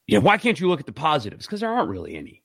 Yeah, 0.07 0.19
why 0.19 0.37
can't 0.37 0.59
you 0.59 0.69
look 0.69 0.79
at 0.79 0.85
the 0.85 0.91
positives? 0.91 1.45
Because 1.45 1.59
there 1.59 1.69
aren't 1.69 1.89
really 1.89 2.15
any. 2.15 2.43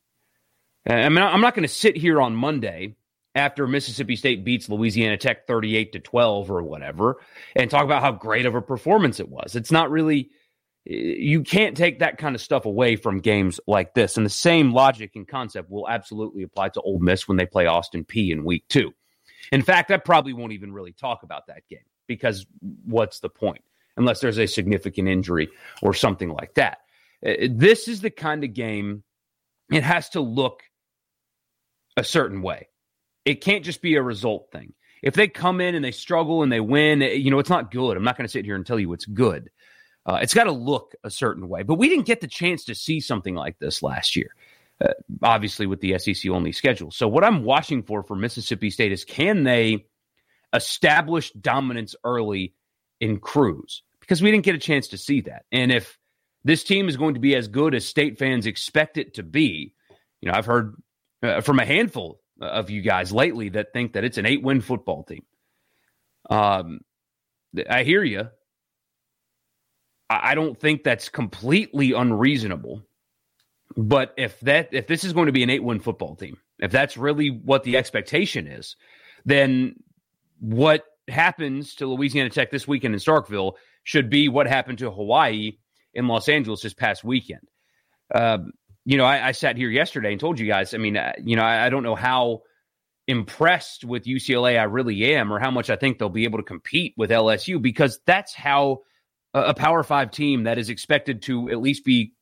I 0.86 1.08
mean, 1.08 1.18
I'm 1.18 1.40
not 1.40 1.54
going 1.54 1.62
to 1.62 1.72
sit 1.72 1.96
here 1.96 2.20
on 2.20 2.34
Monday 2.34 2.96
after 3.34 3.66
Mississippi 3.66 4.16
State 4.16 4.44
beats 4.44 4.68
Louisiana 4.68 5.16
Tech 5.16 5.46
38 5.46 5.92
to 5.92 6.00
12 6.00 6.50
or 6.50 6.62
whatever 6.62 7.20
and 7.56 7.70
talk 7.70 7.84
about 7.84 8.02
how 8.02 8.12
great 8.12 8.46
of 8.46 8.54
a 8.54 8.62
performance 8.62 9.20
it 9.20 9.28
was. 9.28 9.56
It's 9.56 9.70
not 9.70 9.90
really 9.90 10.30
you 10.84 11.42
can't 11.42 11.76
take 11.76 12.00
that 12.00 12.18
kind 12.18 12.34
of 12.34 12.40
stuff 12.40 12.64
away 12.64 12.96
from 12.96 13.20
games 13.20 13.60
like 13.66 13.94
this. 13.94 14.16
And 14.16 14.26
the 14.26 14.30
same 14.30 14.72
logic 14.72 15.12
and 15.14 15.28
concept 15.28 15.70
will 15.70 15.88
absolutely 15.88 16.42
apply 16.42 16.70
to 16.70 16.80
Ole 16.80 16.98
Miss 16.98 17.28
when 17.28 17.36
they 17.36 17.46
play 17.46 17.66
Austin 17.66 18.04
Peay 18.04 18.30
in 18.30 18.44
week 18.44 18.66
two. 18.68 18.92
In 19.52 19.62
fact, 19.62 19.90
I 19.90 19.98
probably 19.98 20.32
won't 20.32 20.52
even 20.52 20.72
really 20.72 20.92
talk 20.92 21.22
about 21.22 21.46
that 21.46 21.68
game 21.68 21.84
because 22.08 22.46
what's 22.84 23.20
the 23.20 23.28
point? 23.28 23.62
Unless 23.96 24.20
there's 24.20 24.38
a 24.38 24.46
significant 24.46 25.08
injury 25.08 25.48
or 25.82 25.94
something 25.94 26.30
like 26.30 26.54
that. 26.54 26.78
Uh, 27.24 27.34
this 27.48 27.86
is 27.86 28.00
the 28.00 28.10
kind 28.10 28.42
of 28.42 28.52
game, 28.52 29.04
it 29.70 29.84
has 29.84 30.08
to 30.10 30.20
look 30.20 30.62
a 31.96 32.04
certain 32.04 32.42
way. 32.42 32.68
It 33.24 33.40
can't 33.40 33.64
just 33.64 33.82
be 33.82 33.94
a 33.96 34.02
result 34.02 34.50
thing. 34.52 34.74
If 35.02 35.14
they 35.14 35.28
come 35.28 35.60
in 35.60 35.74
and 35.74 35.84
they 35.84 35.90
struggle 35.90 36.42
and 36.42 36.52
they 36.52 36.60
win, 36.60 37.00
you 37.00 37.30
know, 37.30 37.38
it's 37.38 37.50
not 37.50 37.70
good. 37.70 37.96
I'm 37.96 38.04
not 38.04 38.16
going 38.16 38.26
to 38.26 38.32
sit 38.32 38.44
here 38.44 38.54
and 38.54 38.64
tell 38.64 38.78
you 38.78 38.92
it's 38.92 39.04
good. 39.04 39.50
Uh, 40.06 40.18
it's 40.22 40.34
got 40.34 40.44
to 40.44 40.52
look 40.52 40.94
a 41.04 41.10
certain 41.10 41.48
way. 41.48 41.62
But 41.62 41.74
we 41.74 41.88
didn't 41.88 42.06
get 42.06 42.20
the 42.20 42.28
chance 42.28 42.64
to 42.64 42.74
see 42.74 43.00
something 43.00 43.34
like 43.34 43.58
this 43.58 43.82
last 43.82 44.16
year, 44.16 44.34
uh, 44.80 44.92
obviously, 45.22 45.66
with 45.66 45.80
the 45.80 45.98
SEC 45.98 46.30
only 46.30 46.52
schedule. 46.52 46.90
So, 46.90 47.06
what 47.08 47.24
I'm 47.24 47.44
watching 47.44 47.82
for 47.82 48.02
for 48.02 48.16
Mississippi 48.16 48.70
State 48.70 48.92
is 48.92 49.04
can 49.04 49.44
they 49.44 49.86
establish 50.52 51.32
dominance 51.32 51.94
early 52.04 52.54
in 53.00 53.18
Cruz? 53.18 53.82
Because 54.00 54.22
we 54.22 54.32
didn't 54.32 54.44
get 54.44 54.56
a 54.56 54.58
chance 54.58 54.88
to 54.88 54.98
see 54.98 55.20
that. 55.22 55.44
And 55.52 55.70
if 55.70 55.98
this 56.44 56.64
team 56.64 56.88
is 56.88 56.96
going 56.96 57.14
to 57.14 57.20
be 57.20 57.36
as 57.36 57.46
good 57.46 57.74
as 57.74 57.86
state 57.86 58.18
fans 58.18 58.46
expect 58.46 58.98
it 58.98 59.14
to 59.14 59.22
be, 59.22 59.74
you 60.20 60.30
know, 60.30 60.36
I've 60.36 60.46
heard 60.46 60.74
uh, 61.22 61.40
from 61.40 61.58
a 61.58 61.64
handful 61.64 62.20
of 62.40 62.70
you 62.70 62.82
guys 62.82 63.12
lately 63.12 63.50
that 63.50 63.72
think 63.72 63.92
that 63.92 64.04
it's 64.04 64.18
an 64.18 64.26
eight 64.26 64.42
win 64.42 64.60
football 64.60 65.04
team. 65.04 65.24
Um, 66.28 66.80
I 67.68 67.84
hear 67.84 68.02
you. 68.02 68.28
I 70.08 70.34
don't 70.34 70.58
think 70.58 70.84
that's 70.84 71.08
completely 71.08 71.92
unreasonable. 71.92 72.82
But 73.76 74.12
if 74.18 74.38
that 74.40 74.68
if 74.72 74.86
this 74.86 75.04
is 75.04 75.12
going 75.12 75.26
to 75.26 75.32
be 75.32 75.42
an 75.42 75.50
eight 75.50 75.64
win 75.64 75.80
football 75.80 76.16
team, 76.16 76.36
if 76.58 76.70
that's 76.70 76.96
really 76.96 77.28
what 77.28 77.64
the 77.64 77.76
expectation 77.78 78.46
is, 78.46 78.76
then 79.24 79.76
what 80.40 80.84
happens 81.08 81.76
to 81.76 81.86
Louisiana 81.86 82.30
Tech 82.30 82.50
this 82.50 82.68
weekend 82.68 82.94
in 82.94 83.00
Starkville 83.00 83.54
should 83.84 84.10
be 84.10 84.28
what 84.28 84.46
happened 84.46 84.78
to 84.78 84.90
Hawaii 84.90 85.58
in 85.94 86.06
Los 86.06 86.28
Angeles 86.28 86.60
this 86.60 86.74
past 86.74 87.02
weekend. 87.02 87.48
Uh, 88.14 88.38
you 88.84 88.96
know, 88.96 89.04
I, 89.04 89.28
I, 89.28 89.32
sat 89.32 89.56
here 89.56 89.70
yesterday 89.70 90.12
and 90.12 90.20
told 90.20 90.38
you 90.38 90.46
guys. 90.46 90.74
I 90.74 90.78
mean, 90.78 90.96
uh, 90.96 91.12
you 91.22 91.36
know, 91.36 91.42
I, 91.42 91.66
I 91.66 91.70
don't 91.70 91.82
know 91.82 91.94
how 91.94 92.42
impressed 93.06 93.84
with 93.84 94.04
UCLA 94.04 94.58
I 94.58 94.64
really 94.64 95.14
am, 95.14 95.32
or 95.32 95.38
how 95.38 95.50
much 95.50 95.70
I 95.70 95.76
think 95.76 95.98
they'll 95.98 96.08
be 96.08 96.24
able 96.24 96.38
to 96.38 96.44
compete 96.44 96.94
with 96.96 97.10
LSU 97.10 97.60
because 97.60 98.00
that's 98.06 98.34
how 98.34 98.80
a 99.34 99.54
Power 99.54 99.82
Five 99.82 100.10
team 100.10 100.44
that 100.44 100.58
is 100.58 100.68
expected 100.68 101.22
to 101.22 101.50
at 101.50 101.60
least 101.60 101.84
be 101.84 102.12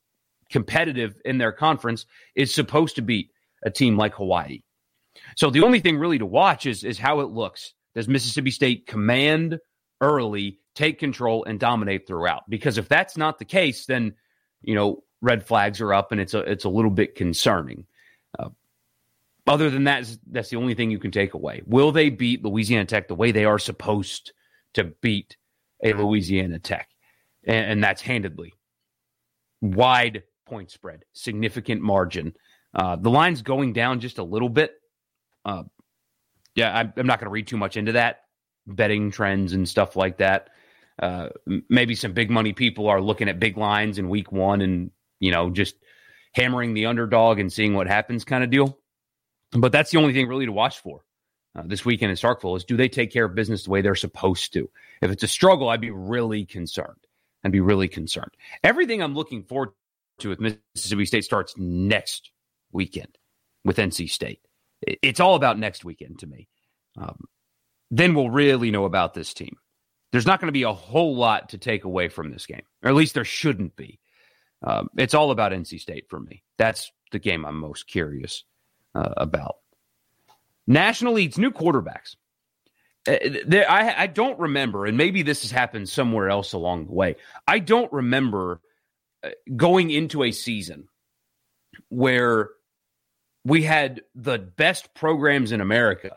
competitive 0.51 1.21
in 1.25 1.39
their 1.39 1.53
conference 1.53 2.07
is 2.35 2.55
supposed 2.55 2.97
to 2.97 3.03
beat 3.03 3.31
a 3.65 3.71
team 3.71 3.97
like 3.97 4.15
Hawaii. 4.15 4.61
So 5.37 5.51
the 5.51 5.63
only 5.63 5.81
thing 5.81 5.99
really 5.99 6.19
to 6.19 6.27
watch 6.27 6.67
is 6.67 6.85
is 6.85 6.99
how 6.99 7.21
it 7.21 7.31
looks 7.31 7.75
Does 7.95 8.09
Mississippi 8.09 8.51
State 8.51 8.87
command 8.87 9.59
early, 10.01 10.59
take 10.75 10.99
control, 10.99 11.45
and 11.45 11.59
dominate 11.59 12.07
throughout? 12.07 12.43
Because 12.49 12.79
if 12.79 12.89
that's 12.89 13.17
not 13.17 13.39
the 13.39 13.45
case, 13.45 13.87
then 13.87 14.15
you 14.63 14.75
know 14.75 15.03
red 15.21 15.45
flags 15.45 15.81
are 15.81 15.95
up, 15.95 16.13
and 16.13 16.21
it's 16.21 16.35
a 16.35 16.41
it's 16.41 16.65
a 16.65 16.69
little 16.69 16.91
bit 16.91 17.15
concerning. 17.15 17.87
Uh, 18.39 18.51
other 19.47 19.71
than 19.71 19.85
that, 19.85 20.07
that's 20.31 20.51
the 20.51 20.57
only 20.57 20.75
thing 20.75 20.91
you 20.91 20.99
can 20.99 21.11
take 21.11 21.35
away. 21.35 21.63
Will 21.67 21.93
they 21.93 22.11
beat 22.11 22.45
Louisiana 22.45 22.85
Tech 22.85 23.09
the 23.09 23.15
way 23.15 23.33
they 23.33 23.45
are 23.45 23.59
supposed 23.59 24.33
to 24.75 24.85
beat 24.85 25.37
a 25.83 25.93
Louisiana 25.93 26.59
Tech? 26.59 26.89
And, 27.45 27.73
and 27.73 27.85
that's 27.85 28.03
handedly 28.03 28.55
wide 29.61 30.23
point 30.47 30.71
spread, 30.71 31.05
significant 31.13 31.83
margin. 31.83 32.35
Uh, 32.75 32.97
the 32.97 33.11
line's 33.11 33.43
going 33.43 33.73
down 33.73 34.01
just 34.01 34.19
a 34.19 34.23
little 34.23 34.49
bit. 34.49 34.75
Uh, 35.45 35.65
yeah, 36.55 36.77
I'm, 36.77 36.93
I'm 36.97 37.07
not 37.07 37.19
going 37.19 37.27
to 37.27 37.33
read 37.33 37.47
too 37.47 37.57
much 37.57 37.77
into 37.77 37.93
that 37.93 38.23
betting 38.67 39.11
trends 39.11 39.53
and 39.53 39.69
stuff 39.69 39.97
like 39.97 40.19
that. 40.19 40.51
Uh, 41.01 41.31
maybe 41.69 41.95
some 41.95 42.13
big 42.13 42.31
money 42.31 42.53
people 42.53 42.89
are 42.89 43.01
looking 43.01 43.29
at 43.29 43.41
big 43.41 43.57
lines 43.57 43.99
in 43.99 44.09
week 44.09 44.31
one 44.33 44.61
and 44.61 44.91
you 45.21 45.31
know 45.31 45.51
just 45.51 45.77
hammering 46.35 46.75
the 46.75 46.87
underdog 46.87 47.39
and 47.39 47.53
seeing 47.53 47.75
what 47.75 47.87
happens 47.87 48.25
kind 48.25 48.45
of 48.45 48.51
deal. 48.51 48.79
But 49.53 49.73
that's 49.73 49.91
the 49.91 49.99
only 49.99 50.13
thing 50.13 50.29
really 50.29 50.47
to 50.47 50.53
watch 50.53 50.79
for 50.79 51.05
uh, 51.57 51.63
this 51.67 51.85
weekend 51.85 52.11
in 52.11 52.17
Starkville 52.17 52.57
is 52.57 52.65
do 52.65 52.77
they 52.77 52.89
take 52.89 53.13
care 53.13 53.25
of 53.25 53.35
business 53.35 53.65
the 53.65 53.71
way 53.71 53.83
they're 53.83 53.95
supposed 53.95 54.53
to? 54.53 54.71
If 55.03 55.11
it's 55.11 55.23
a 55.23 55.29
struggle, 55.29 55.69
I'd 55.69 55.81
be 55.81 55.91
really 55.91 56.45
concerned. 56.45 57.07
I'd 57.45 57.53
be 57.53 57.61
really 57.61 57.89
concerned. 57.89 58.31
Everything 58.63 59.03
I'm 59.03 59.15
looking 59.15 59.43
forward 59.45 59.71
to 60.21 60.29
with 60.29 60.41
Mississippi 60.41 61.07
State 61.07 61.25
starts 61.25 61.55
next 61.57 62.31
weekend 62.73 63.19
with 63.65 63.79
NC 63.79 64.11
State. 64.11 64.41
It's 64.83 65.21
all 65.21 65.35
about 65.35 65.59
next 65.59 65.85
weekend 65.85 66.21
to 66.21 66.27
me. 66.27 66.49
Um, 66.97 67.25
then 67.91 68.15
we'll 68.15 68.31
really 68.31 68.71
know 68.71 68.85
about 68.85 69.15
this 69.15 69.35
team. 69.35 69.57
There's 70.13 70.27
not 70.27 70.41
going 70.41 70.49
to 70.49 70.53
be 70.53 70.65
a 70.65 70.73
whole 70.73 71.17
lot 71.17 71.51
to 71.51 71.59
take 71.59 71.85
away 71.85 72.09
from 72.09 72.31
this 72.31 72.47
game, 72.47 72.63
or 72.83 72.91
at 72.91 72.97
least 72.97 73.15
there 73.15 73.25
shouldn't 73.25 73.77
be. 73.77 74.00
Um, 74.63 74.91
it's 74.97 75.15
all 75.15 75.31
about 75.31 75.53
NC 75.53 75.81
State 75.81 76.09
for 76.09 76.21
me. 76.21 76.43
That's 76.59 76.93
the 77.13 77.19
game 77.19 77.45
I'm 77.45 77.59
most 77.59 77.87
curious 77.87 78.45
uh, 78.95 79.15
about. 79.17 79.57
National 80.67 81.15
leads 81.15 81.39
new 81.39 81.51
quarterbacks. 81.51 82.17
Uh, 83.09 83.57
I, 83.69 84.03
I 84.03 84.07
don't 84.07 84.39
remember, 84.39 84.85
and 84.85 84.97
maybe 84.97 85.23
this 85.23 85.43
has 85.43 85.51
happened 85.51 85.89
somewhere 85.89 86.29
else 86.29 86.53
along 86.53 86.87
the 86.87 86.93
way. 86.93 87.17
I 87.49 87.59
don't 87.59 87.91
remember 87.93 88.61
uh, 89.25 89.31
going 89.57 89.91
into 89.91 90.23
a 90.23 90.33
season 90.33 90.89
where 91.89 92.51
we 93.45 93.63
had 93.63 94.03
the 94.15 94.39
best 94.39 94.93
programs 94.95 95.51
in 95.53 95.63
America, 95.63 96.17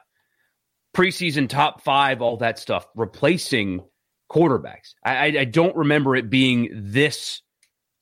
preseason 0.93 1.47
top 1.47 1.81
five, 1.81 2.21
all 2.21 2.38
that 2.38 2.59
stuff, 2.59 2.85
replacing 2.95 3.81
quarterbacks. 4.29 4.93
I, 5.05 5.27
I 5.27 5.45
don't 5.45 5.75
remember 5.75 6.15
it 6.15 6.29
being 6.29 6.69
this 6.73 7.41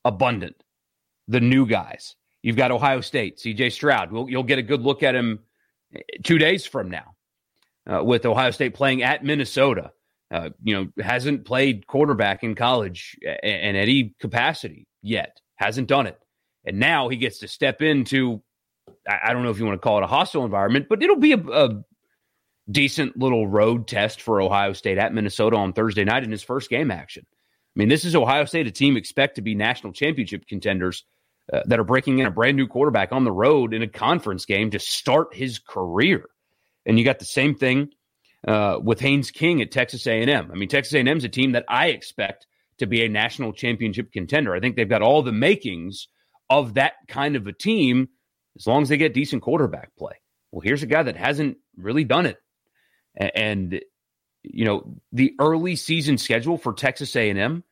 abundant. 0.04 0.62
The 1.28 1.40
new 1.40 1.66
guys. 1.66 2.16
You've 2.42 2.56
got 2.56 2.72
Ohio 2.72 3.00
State, 3.00 3.38
CJ 3.38 3.72
Stroud. 3.72 4.10
We'll, 4.10 4.28
you'll 4.28 4.42
get 4.42 4.58
a 4.58 4.62
good 4.62 4.82
look 4.82 5.02
at 5.02 5.14
him 5.14 5.40
two 6.24 6.38
days 6.38 6.66
from 6.66 6.90
now 6.90 7.14
uh, 7.90 8.02
with 8.02 8.26
Ohio 8.26 8.50
State 8.50 8.74
playing 8.74 9.02
at 9.02 9.24
Minnesota. 9.24 9.92
Uh, 10.30 10.50
you 10.62 10.74
know, 10.74 11.02
hasn't 11.04 11.44
played 11.44 11.86
quarterback 11.86 12.42
in 12.42 12.54
college 12.54 13.16
in 13.22 13.76
any 13.76 14.14
capacity 14.18 14.86
yet, 15.02 15.40
hasn't 15.56 15.88
done 15.88 16.06
it. 16.06 16.18
And 16.64 16.78
now 16.78 17.08
he 17.08 17.16
gets 17.16 17.40
to 17.40 17.48
step 17.48 17.82
into, 17.82 18.42
I 19.06 19.32
don't 19.32 19.42
know 19.42 19.50
if 19.50 19.58
you 19.58 19.66
want 19.66 19.80
to 19.80 19.84
call 19.84 19.98
it 19.98 20.04
a 20.04 20.08
hostile 20.08 20.44
environment, 20.44 20.86
but 20.88 21.02
it'll 21.02 21.16
be 21.16 21.32
a, 21.32 21.38
a 21.38 21.82
decent 22.70 23.18
little 23.18 23.46
road 23.46 23.86
test 23.86 24.22
for 24.22 24.40
Ohio 24.40 24.72
State 24.72 24.96
at 24.96 25.12
Minnesota 25.12 25.56
on 25.56 25.74
Thursday 25.74 26.04
night 26.04 26.24
in 26.24 26.30
his 26.30 26.42
first 26.42 26.70
game 26.70 26.90
action. 26.90 27.26
I 27.74 27.78
mean, 27.78 27.88
this 27.88 28.04
is 28.04 28.14
Ohio 28.14 28.44
State, 28.44 28.66
a 28.66 28.70
team 28.70 28.96
expect 28.96 29.36
to 29.36 29.42
be 29.42 29.54
national 29.54 29.92
championship 29.92 30.46
contenders 30.46 31.04
uh, 31.52 31.62
that 31.66 31.80
are 31.80 31.84
breaking 31.84 32.18
in 32.18 32.26
a 32.26 32.30
brand 32.30 32.56
new 32.56 32.66
quarterback 32.66 33.12
on 33.12 33.24
the 33.24 33.32
road 33.32 33.72
in 33.72 33.82
a 33.82 33.88
conference 33.88 34.44
game 34.44 34.70
to 34.70 34.78
start 34.78 35.34
his 35.34 35.58
career. 35.58 36.28
And 36.84 36.98
you 36.98 37.04
got 37.04 37.18
the 37.18 37.24
same 37.24 37.54
thing 37.54 37.90
uh, 38.46 38.78
with 38.82 39.00
Haynes 39.00 39.30
King 39.30 39.62
at 39.62 39.70
Texas 39.70 40.06
A&M. 40.06 40.50
I 40.52 40.54
mean, 40.54 40.68
Texas 40.68 40.94
A&M 40.94 41.16
is 41.16 41.24
a 41.24 41.28
team 41.28 41.52
that 41.52 41.64
I 41.68 41.88
expect 41.88 42.46
to 42.78 42.86
be 42.86 43.04
a 43.04 43.08
national 43.08 43.52
championship 43.52 44.12
contender. 44.12 44.54
I 44.54 44.60
think 44.60 44.76
they've 44.76 44.88
got 44.88 45.02
all 45.02 45.22
the 45.22 45.32
makings 45.32 46.08
of 46.50 46.74
that 46.74 46.94
kind 47.08 47.36
of 47.36 47.46
a 47.46 47.52
team 47.52 48.08
as 48.56 48.66
long 48.66 48.82
as 48.82 48.88
they 48.88 48.96
get 48.96 49.14
decent 49.14 49.42
quarterback 49.42 49.94
play. 49.96 50.14
Well, 50.50 50.60
here's 50.60 50.82
a 50.82 50.86
guy 50.86 51.02
that 51.02 51.16
hasn't 51.16 51.56
really 51.76 52.04
done 52.04 52.26
it. 52.26 52.36
And 53.16 53.80
you 54.42 54.64
know, 54.64 54.96
the 55.12 55.34
early 55.38 55.76
season 55.76 56.18
schedule 56.18 56.58
for 56.58 56.72
Texas 56.72 57.14
A&M 57.16 57.62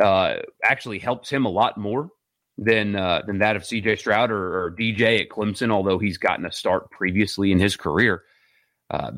uh, 0.00 0.36
actually 0.64 0.98
helps 0.98 1.30
him 1.30 1.44
a 1.44 1.50
lot 1.50 1.76
more 1.76 2.10
than 2.58 2.96
uh, 2.96 3.22
than 3.26 3.38
that 3.38 3.56
of 3.56 3.62
CJ 3.62 3.98
Stroud 3.98 4.30
or, 4.30 4.64
or, 4.64 4.76
DJ 4.78 5.20
at 5.20 5.28
Clemson, 5.28 5.70
although 5.70 5.98
he's 5.98 6.18
gotten 6.18 6.44
a 6.44 6.52
start 6.52 6.90
previously 6.90 7.50
in 7.50 7.58
his 7.58 7.76
career. 7.76 8.22
Uh, 8.90 9.12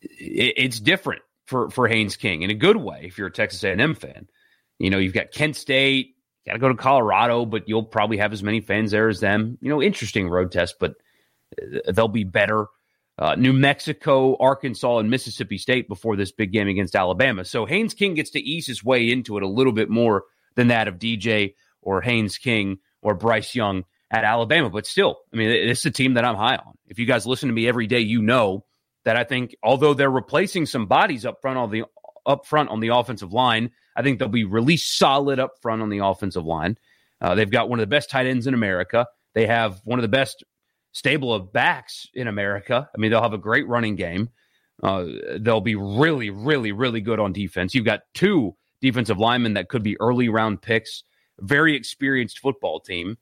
it, 0.00 0.54
it's 0.56 0.80
different 0.80 1.22
for 1.46 1.70
for 1.70 1.88
Haynes 1.88 2.16
King 2.16 2.42
in 2.42 2.50
a 2.50 2.54
good 2.54 2.76
way. 2.76 3.02
If 3.04 3.16
you're 3.16 3.28
a 3.28 3.32
Texas 3.32 3.62
A&M 3.64 3.94
fan, 3.94 4.28
you 4.78 4.90
know 4.90 4.98
you've 4.98 5.14
got 5.14 5.32
Kent 5.32 5.56
State, 5.56 6.16
got 6.46 6.54
to 6.54 6.58
go 6.58 6.68
to 6.68 6.74
Colorado, 6.74 7.46
but 7.46 7.68
you'll 7.68 7.84
probably 7.84 8.18
have 8.18 8.32
as 8.32 8.42
many 8.42 8.60
fans 8.60 8.90
there 8.90 9.08
as 9.08 9.20
them. 9.20 9.56
You 9.60 9.70
know, 9.70 9.82
interesting 9.82 10.28
road 10.28 10.52
test, 10.52 10.76
but 10.80 10.96
uh, 11.60 11.92
they'll 11.92 12.08
be 12.08 12.24
better 12.24 12.66
uh, 13.18 13.34
New 13.34 13.52
Mexico, 13.52 14.36
Arkansas, 14.38 14.98
and 14.98 15.10
Mississippi 15.10 15.58
State 15.58 15.88
before 15.88 16.16
this 16.16 16.32
big 16.32 16.52
game 16.52 16.68
against 16.68 16.94
Alabama. 16.94 17.44
So 17.44 17.64
Haynes 17.64 17.94
King 17.94 18.14
gets 18.14 18.30
to 18.30 18.40
ease 18.40 18.66
his 18.66 18.84
way 18.84 19.10
into 19.10 19.36
it 19.36 19.42
a 19.42 19.48
little 19.48 19.72
bit 19.72 19.88
more 19.88 20.24
than 20.54 20.68
that 20.68 20.88
of 20.88 20.98
DJ 20.98 21.54
or 21.80 22.02
Haynes 22.02 22.38
King 22.38 22.78
or 23.00 23.14
Bryce 23.14 23.54
Young 23.54 23.84
at 24.10 24.24
Alabama. 24.24 24.70
But 24.70 24.86
still, 24.86 25.18
I 25.32 25.36
mean, 25.36 25.50
it's 25.50 25.84
a 25.84 25.90
team 25.90 26.14
that 26.14 26.24
I'm 26.24 26.36
high 26.36 26.56
on. 26.56 26.74
If 26.86 26.98
you 26.98 27.06
guys 27.06 27.26
listen 27.26 27.48
to 27.48 27.54
me 27.54 27.68
every 27.68 27.86
day, 27.86 28.00
you 28.00 28.20
know 28.20 28.64
that 29.04 29.16
I 29.16 29.24
think 29.24 29.56
although 29.62 29.94
they're 29.94 30.10
replacing 30.10 30.66
some 30.66 30.86
bodies 30.86 31.24
up 31.24 31.40
front 31.40 31.58
on 31.58 31.70
the 31.70 31.84
up 32.26 32.44
front 32.44 32.70
on 32.70 32.80
the 32.80 32.88
offensive 32.88 33.32
line, 33.32 33.70
I 33.94 34.02
think 34.02 34.18
they'll 34.18 34.28
be 34.28 34.44
really 34.44 34.76
solid 34.76 35.38
up 35.38 35.52
front 35.62 35.80
on 35.80 35.88
the 35.88 36.04
offensive 36.04 36.44
line. 36.44 36.76
Uh, 37.20 37.34
they've 37.34 37.50
got 37.50 37.70
one 37.70 37.78
of 37.78 37.82
the 37.82 37.94
best 37.94 38.10
tight 38.10 38.26
ends 38.26 38.46
in 38.46 38.52
America. 38.52 39.06
They 39.34 39.46
have 39.46 39.80
one 39.84 39.98
of 39.98 40.02
the 40.02 40.08
best 40.08 40.44
stable 40.96 41.34
of 41.34 41.52
backs 41.52 42.08
in 42.14 42.26
America. 42.26 42.88
I 42.94 42.98
mean, 42.98 43.10
they'll 43.10 43.20
have 43.20 43.34
a 43.34 43.38
great 43.38 43.68
running 43.68 43.96
game. 43.96 44.30
Uh, 44.82 45.04
they'll 45.38 45.60
be 45.60 45.74
really, 45.74 46.30
really, 46.30 46.72
really 46.72 47.02
good 47.02 47.20
on 47.20 47.34
defense. 47.34 47.74
You've 47.74 47.84
got 47.84 48.00
two 48.14 48.56
defensive 48.80 49.18
linemen 49.18 49.54
that 49.54 49.68
could 49.68 49.82
be 49.82 50.00
early 50.00 50.30
round 50.30 50.62
picks. 50.62 51.02
Very 51.38 51.76
experienced 51.76 52.38
football 52.38 52.80
team. 52.80 53.18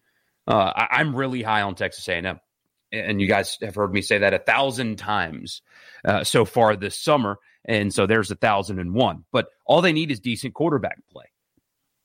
Uh, 0.46 0.72
I, 0.88 1.00
am 1.00 1.16
really 1.16 1.42
high 1.42 1.62
on 1.62 1.74
Texas 1.74 2.06
A&M, 2.06 2.38
and 2.92 3.20
you 3.20 3.26
guys 3.26 3.58
have 3.60 3.74
heard 3.74 3.92
me 3.92 4.02
say 4.02 4.18
that 4.18 4.34
a 4.34 4.38
thousand 4.38 4.96
times 4.96 5.60
uh, 6.04 6.22
so 6.22 6.44
far 6.44 6.76
this 6.76 6.96
summer. 6.96 7.38
And 7.64 7.92
so 7.92 8.06
there's 8.06 8.30
a 8.30 8.36
thousand 8.36 8.78
and 8.78 8.94
one. 8.94 9.24
But 9.32 9.46
all 9.66 9.80
they 9.80 9.92
need 9.92 10.12
is 10.12 10.20
decent 10.20 10.54
quarterback 10.54 10.98
play. 11.10 11.24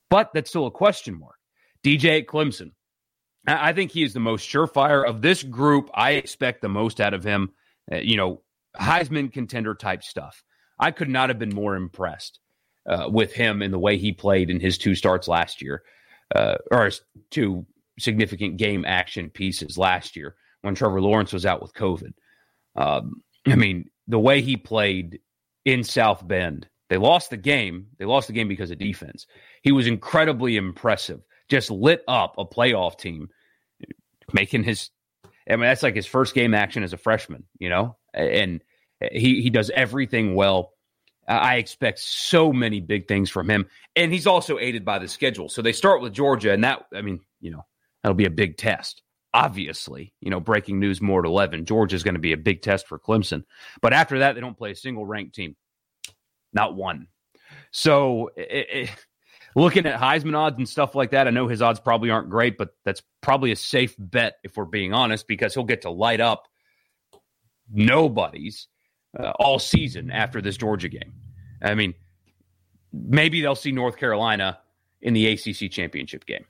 But 0.09 0.31
that's 0.33 0.49
still 0.49 0.65
a 0.65 0.71
question 0.71 1.19
mark. 1.19 1.35
DJ 1.83 2.25
Clemson, 2.25 2.71
I 3.47 3.73
think 3.73 3.91
he 3.91 4.03
is 4.03 4.13
the 4.13 4.19
most 4.19 4.47
surefire 4.47 5.07
of 5.07 5.21
this 5.21 5.43
group. 5.43 5.89
I 5.93 6.11
expect 6.11 6.61
the 6.61 6.69
most 6.69 6.99
out 6.99 7.13
of 7.13 7.23
him. 7.23 7.51
Uh, 7.91 7.97
you 7.97 8.17
know, 8.17 8.41
Heisman 8.79 9.31
contender 9.31 9.75
type 9.75 10.03
stuff. 10.03 10.43
I 10.79 10.91
could 10.91 11.09
not 11.09 11.29
have 11.29 11.39
been 11.39 11.53
more 11.53 11.75
impressed 11.75 12.39
uh, 12.87 13.09
with 13.11 13.33
him 13.33 13.61
in 13.61 13.71
the 13.71 13.79
way 13.79 13.97
he 13.97 14.11
played 14.11 14.49
in 14.49 14.59
his 14.59 14.77
two 14.77 14.95
starts 14.95 15.27
last 15.27 15.61
year, 15.61 15.83
uh, 16.35 16.55
or 16.71 16.91
two 17.31 17.65
significant 17.97 18.57
game 18.57 18.85
action 18.85 19.29
pieces 19.29 19.77
last 19.77 20.15
year 20.15 20.35
when 20.61 20.75
Trevor 20.75 21.01
Lawrence 21.01 21.33
was 21.33 21.45
out 21.45 21.61
with 21.61 21.73
COVID. 21.73 22.13
Um, 22.75 23.23
I 23.47 23.55
mean, 23.55 23.89
the 24.07 24.19
way 24.19 24.41
he 24.41 24.57
played 24.57 25.19
in 25.65 25.83
South 25.83 26.25
Bend, 26.27 26.67
they 26.89 26.97
lost 26.97 27.29
the 27.29 27.37
game. 27.37 27.87
They 27.97 28.05
lost 28.05 28.27
the 28.27 28.33
game 28.33 28.47
because 28.47 28.71
of 28.71 28.77
defense. 28.77 29.27
He 29.61 29.71
was 29.71 29.87
incredibly 29.87 30.55
impressive 30.57 31.21
just 31.49 31.71
lit 31.71 32.03
up 32.07 32.35
a 32.37 32.45
playoff 32.45 32.97
team, 32.97 33.29
making 34.31 34.63
his. 34.63 34.89
I 35.49 35.55
mean, 35.55 35.61
that's 35.61 35.83
like 35.83 35.95
his 35.95 36.05
first 36.05 36.35
game 36.35 36.53
action 36.53 36.83
as 36.83 36.93
a 36.93 36.97
freshman, 36.97 37.43
you 37.57 37.69
know, 37.69 37.97
and 38.13 38.63
he 39.11 39.41
he 39.41 39.49
does 39.49 39.69
everything 39.71 40.35
well. 40.35 40.73
I 41.27 41.57
expect 41.57 41.99
so 41.99 42.51
many 42.51 42.81
big 42.81 43.07
things 43.07 43.29
from 43.29 43.49
him, 43.49 43.67
and 43.95 44.11
he's 44.11 44.27
also 44.27 44.57
aided 44.57 44.83
by 44.83 44.99
the 44.99 45.07
schedule. 45.07 45.49
So 45.49 45.61
they 45.61 45.73
start 45.73 46.01
with 46.01 46.13
Georgia, 46.13 46.51
and 46.53 46.63
that 46.63 46.85
I 46.93 47.01
mean, 47.01 47.19
you 47.39 47.51
know, 47.51 47.65
that'll 48.01 48.15
be 48.15 48.25
a 48.25 48.31
big 48.31 48.57
test. 48.57 49.01
Obviously, 49.33 50.13
you 50.21 50.31
know, 50.31 50.39
breaking 50.39 50.79
news 50.79 51.01
more 51.01 51.19
at 51.19 51.27
eleven. 51.27 51.65
Georgia 51.65 51.95
is 51.95 52.03
going 52.03 52.15
to 52.15 52.19
be 52.19 52.33
a 52.33 52.37
big 52.37 52.61
test 52.61 52.87
for 52.87 52.97
Clemson, 52.97 53.43
but 53.81 53.93
after 53.93 54.19
that, 54.19 54.33
they 54.33 54.41
don't 54.41 54.57
play 54.57 54.71
a 54.71 54.75
single 54.75 55.05
ranked 55.05 55.35
team, 55.35 55.55
not 56.53 56.75
one. 56.75 57.07
So 57.71 58.31
it, 58.35 58.67
it, 58.71 59.05
looking 59.55 59.85
at 59.85 59.99
Heisman 59.99 60.35
odds 60.35 60.57
and 60.57 60.67
stuff 60.67 60.95
like 60.95 61.11
that, 61.11 61.27
I 61.27 61.31
know 61.31 61.47
his 61.47 61.61
odds 61.61 61.79
probably 61.79 62.09
aren't 62.09 62.29
great, 62.29 62.57
but 62.57 62.75
that's 62.85 63.01
probably 63.21 63.51
a 63.51 63.55
safe 63.55 63.95
bet 63.97 64.37
if 64.43 64.57
we're 64.57 64.65
being 64.65 64.93
honest, 64.93 65.27
because 65.27 65.53
he'll 65.53 65.63
get 65.63 65.81
to 65.83 65.89
light 65.89 66.21
up 66.21 66.47
nobody's 67.71 68.67
uh, 69.19 69.31
all 69.39 69.59
season 69.59 70.11
after 70.11 70.41
this 70.41 70.57
Georgia 70.57 70.89
game. 70.89 71.13
I 71.61 71.75
mean, 71.75 71.93
maybe 72.93 73.41
they'll 73.41 73.55
see 73.55 73.71
North 73.71 73.97
Carolina 73.97 74.59
in 75.01 75.13
the 75.13 75.27
ACC 75.27 75.71
championship 75.71 76.25
game. 76.25 76.45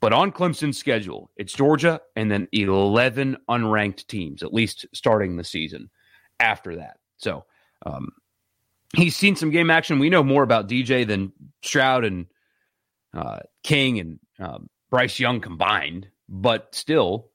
But 0.00 0.12
on 0.12 0.30
Clemson's 0.30 0.78
schedule, 0.78 1.30
it's 1.36 1.52
Georgia 1.52 2.00
and 2.14 2.30
then 2.30 2.48
11 2.52 3.38
unranked 3.48 4.06
teams, 4.06 4.42
at 4.42 4.52
least 4.52 4.86
starting 4.92 5.36
the 5.36 5.44
season 5.44 5.90
after 6.38 6.76
that. 6.76 6.98
So 7.16 7.44
um, 7.84 8.10
he's 8.94 9.16
seen 9.16 9.36
some 9.36 9.50
game 9.50 9.70
action. 9.70 9.98
We 9.98 10.10
know 10.10 10.22
more 10.22 10.42
about 10.42 10.68
DJ 10.68 11.06
than 11.06 11.32
Stroud 11.62 12.04
and 12.04 12.26
uh, 13.16 13.38
King 13.62 13.98
and 13.98 14.18
uh, 14.38 14.58
Bryce 14.90 15.18
Young 15.18 15.40
combined, 15.40 16.08
but 16.28 16.74
still 16.74 17.30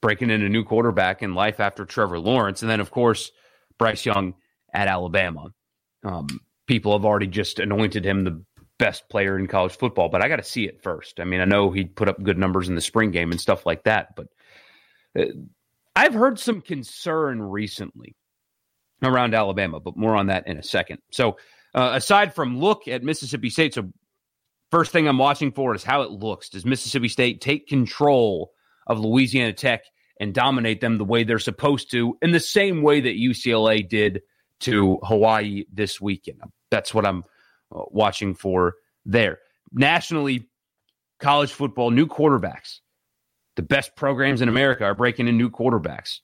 breaking 0.00 0.30
in 0.30 0.42
a 0.42 0.48
new 0.48 0.64
quarterback 0.64 1.22
in 1.22 1.34
life 1.34 1.58
after 1.58 1.84
Trevor 1.84 2.20
Lawrence. 2.20 2.62
And 2.62 2.70
then, 2.70 2.80
of 2.80 2.90
course, 2.90 3.32
Bryce 3.78 4.06
Young 4.06 4.34
at 4.72 4.88
Alabama. 4.88 5.48
Um, 6.04 6.28
people 6.66 6.92
have 6.92 7.04
already 7.04 7.26
just 7.26 7.58
anointed 7.58 8.04
him 8.04 8.24
the 8.24 8.44
best 8.78 9.08
player 9.08 9.36
in 9.36 9.48
college 9.48 9.76
football, 9.76 10.08
but 10.08 10.22
I 10.22 10.28
got 10.28 10.36
to 10.36 10.44
see 10.44 10.66
it 10.66 10.82
first. 10.82 11.18
I 11.18 11.24
mean, 11.24 11.40
I 11.40 11.44
know 11.44 11.70
he 11.70 11.84
put 11.84 12.08
up 12.08 12.22
good 12.22 12.38
numbers 12.38 12.68
in 12.68 12.76
the 12.76 12.80
spring 12.80 13.10
game 13.10 13.32
and 13.32 13.40
stuff 13.40 13.66
like 13.66 13.84
that, 13.84 14.14
but 14.14 14.28
uh, 15.18 15.24
I've 15.96 16.14
heard 16.14 16.38
some 16.38 16.60
concern 16.60 17.42
recently 17.42 18.14
around 19.02 19.34
Alabama, 19.34 19.80
but 19.80 19.96
more 19.96 20.14
on 20.14 20.28
that 20.28 20.46
in 20.46 20.58
a 20.58 20.62
second. 20.62 20.98
So, 21.10 21.38
uh, 21.74 21.90
aside 21.94 22.34
from 22.34 22.58
look 22.60 22.88
at 22.88 23.02
Mississippi 23.02 23.50
State, 23.50 23.74
so 23.74 23.90
first 24.70 24.92
thing 24.92 25.08
I'm 25.08 25.18
watching 25.18 25.52
for 25.52 25.74
is 25.74 25.84
how 25.84 26.02
it 26.02 26.10
looks. 26.10 26.48
Does 26.48 26.64
Mississippi 26.64 27.08
State 27.08 27.40
take 27.40 27.68
control 27.68 28.52
of 28.86 29.00
Louisiana 29.00 29.52
Tech 29.52 29.84
and 30.20 30.34
dominate 30.34 30.80
them 30.80 30.98
the 30.98 31.04
way 31.04 31.24
they're 31.24 31.38
supposed 31.38 31.90
to, 31.92 32.16
in 32.22 32.32
the 32.32 32.40
same 32.40 32.82
way 32.82 33.00
that 33.00 33.16
UCLA 33.16 33.88
did 33.88 34.22
to 34.60 34.98
Hawaii 35.02 35.64
this 35.72 36.00
weekend? 36.00 36.40
That's 36.70 36.92
what 36.92 37.06
I'm 37.06 37.24
uh, 37.74 37.82
watching 37.90 38.34
for 38.34 38.74
there. 39.04 39.38
Nationally, 39.72 40.48
college 41.20 41.52
football, 41.52 41.90
new 41.90 42.06
quarterbacks. 42.06 42.80
The 43.56 43.62
best 43.62 43.96
programs 43.96 44.40
in 44.40 44.48
America 44.48 44.84
are 44.84 44.94
breaking 44.94 45.28
in 45.28 45.36
new 45.36 45.50
quarterbacks. 45.50 46.18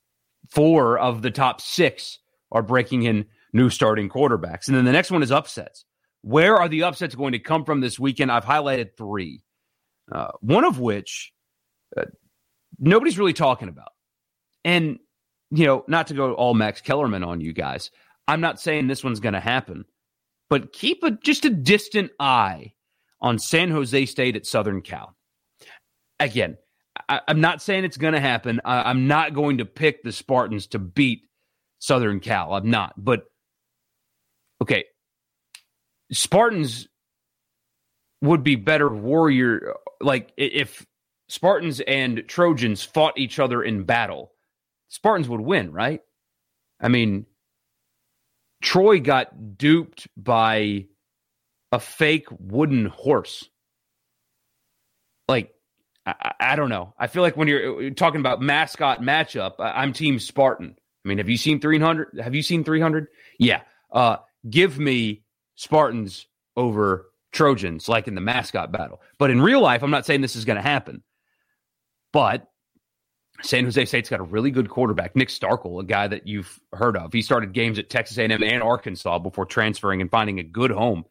Four 0.51 0.99
of 0.99 1.23
the 1.23 1.31
top 1.31 1.61
six 1.61 2.19
are 2.53 2.63
breaking 2.63 3.03
in 3.05 3.27
new 3.53 3.71
starting 3.71 4.09
quarterbacks. 4.09 4.69
And 4.69 4.77
then 4.77 4.85
the 4.85 4.93
next 4.93 5.11
one 5.11 5.23
is 5.23 5.33
upsets. 5.33 5.85
Where 6.25 6.57
are 6.57 6.71
the 6.71 6.85
upsets 6.85 7.15
going 7.15 7.33
to 7.33 7.39
come 7.39 7.67
from 7.67 7.83
this 7.83 7.99
weekend? 7.99 8.33
I've 8.33 8.47
highlighted 8.47 8.97
three, 8.97 9.43
uh, 10.11 10.29
one 10.41 10.65
of 10.65 10.81
which 10.81 11.35
uh, 11.99 12.07
nobody's 12.79 13.19
really 13.19 13.35
talking 13.35 13.69
about. 13.69 13.91
And, 14.65 15.01
you 15.51 15.67
know, 15.67 15.85
not 15.87 16.07
to 16.07 16.15
go 16.15 16.33
all 16.33 16.55
Max 16.55 16.81
Kellerman 16.81 17.25
on 17.25 17.43
you 17.43 17.53
guys, 17.53 17.91
I'm 18.27 18.41
not 18.41 18.59
saying 18.59 18.87
this 18.87 19.05
one's 19.05 19.21
going 19.21 19.35
to 19.35 19.41
happen, 19.41 19.85
but 20.49 20.73
keep 20.73 21.03
a 21.03 21.11
just 21.11 21.45
a 21.45 21.51
distant 21.51 22.11
eye 22.19 22.73
on 23.21 23.39
San 23.39 23.71
Jose 23.71 24.07
State 24.07 24.35
at 24.35 24.47
Southern 24.47 24.81
Cal. 24.81 25.15
Again, 26.21 26.57
I, 27.07 27.21
am 27.29 27.43
not 27.43 27.61
saying 27.61 27.85
it's 27.85 27.99
going 27.99 28.15
to 28.15 28.21
happen. 28.21 28.63
I, 28.65 28.89
I'm 28.89 29.07
not 29.07 29.35
going 29.35 29.59
to 29.59 29.67
pick 29.67 30.03
the 30.03 30.13
Spartans 30.13 30.69
to 30.69 30.79
beat 30.79 31.29
Southern 31.81 32.21
Cal. 32.21 32.55
I'm 32.55 32.71
not. 32.71 32.95
But 32.97 33.25
okay, 34.63 34.85
Spartans 36.13 36.89
would 38.23 38.43
be 38.43 38.57
better 38.57 38.89
warrior. 38.89 39.75
Like 40.01 40.33
if 40.37 40.87
Spartans 41.29 41.81
and 41.81 42.25
Trojans 42.27 42.83
fought 42.83 43.19
each 43.19 43.39
other 43.39 43.63
in 43.63 43.85
battle, 43.85 44.33
Spartans 44.89 45.29
would 45.29 45.41
win, 45.41 45.73
right? 45.73 46.01
I 46.81 46.89
mean, 46.89 47.27
Troy 48.63 49.01
got 49.01 49.59
duped 49.59 50.09
by 50.17 50.87
a 51.73 51.81
fake 51.81 52.29
wooden 52.31 52.87
horse. 52.87 53.49
Like, 55.29 55.53
I, 56.07 56.33
I, 56.39 56.57
don't 56.57 56.69
know. 56.69 56.95
I 56.99 57.07
feel 57.09 57.23
like 57.23 57.37
when 57.37 57.49
you're 57.49 57.91
talking 57.91 58.21
about 58.21 58.41
mascot 58.41 59.01
matchup, 59.01 59.55
I'm 59.59 59.93
Team 59.93 60.19
Spartan. 60.19 60.77
I 61.05 61.09
mean, 61.09 61.19
have 61.19 61.29
you 61.29 61.37
seen 61.37 61.61
300? 61.61 62.21
Have 62.23 62.35
you 62.35 62.43
seen 62.43 62.65
300? 62.65 63.09
Yeah. 63.39 63.63
Uh, 63.91 64.17
give 64.49 64.79
me 64.79 65.24
Spartans 65.57 66.27
over 66.57 67.07
Trojans, 67.33 67.89
like 67.89 68.09
in 68.09 68.15
the 68.15 68.21
mascot 68.21 68.73
battle. 68.73 69.01
But 69.19 69.31
in 69.31 69.41
real 69.41 69.61
life, 69.61 69.83
I'm 69.83 69.91
not 69.91 70.07
saying 70.07 70.21
this 70.21 70.37
is 70.37 70.45
going 70.45 70.57
to 70.57 70.63
happen. 70.63 71.03
But 72.13 72.49
San 73.43 73.65
Jose 73.65 73.85
State's 73.85 74.09
got 74.09 74.21
a 74.21 74.25
really 74.25 74.51
good 74.51 74.71
quarterback, 74.71 75.17
Nick 75.17 75.29
Starkel, 75.29 75.81
a 75.81 75.85
guy 75.85 76.07
that 76.07 76.27
you've 76.27 76.61
heard 76.73 76.97
of. 76.97 77.13
He 77.13 77.23
started 77.23 77.53
games 77.53 77.79
at 77.79 77.91
Texas 77.91 78.17
A&M 78.19 78.43
and 78.43 78.63
Arkansas 78.63 79.19
before 79.19 79.47
transferring 79.47 80.01
and 80.01 80.11
finding 80.11 80.39
a 80.39 80.45
good 80.45 80.71
home 80.71 81.05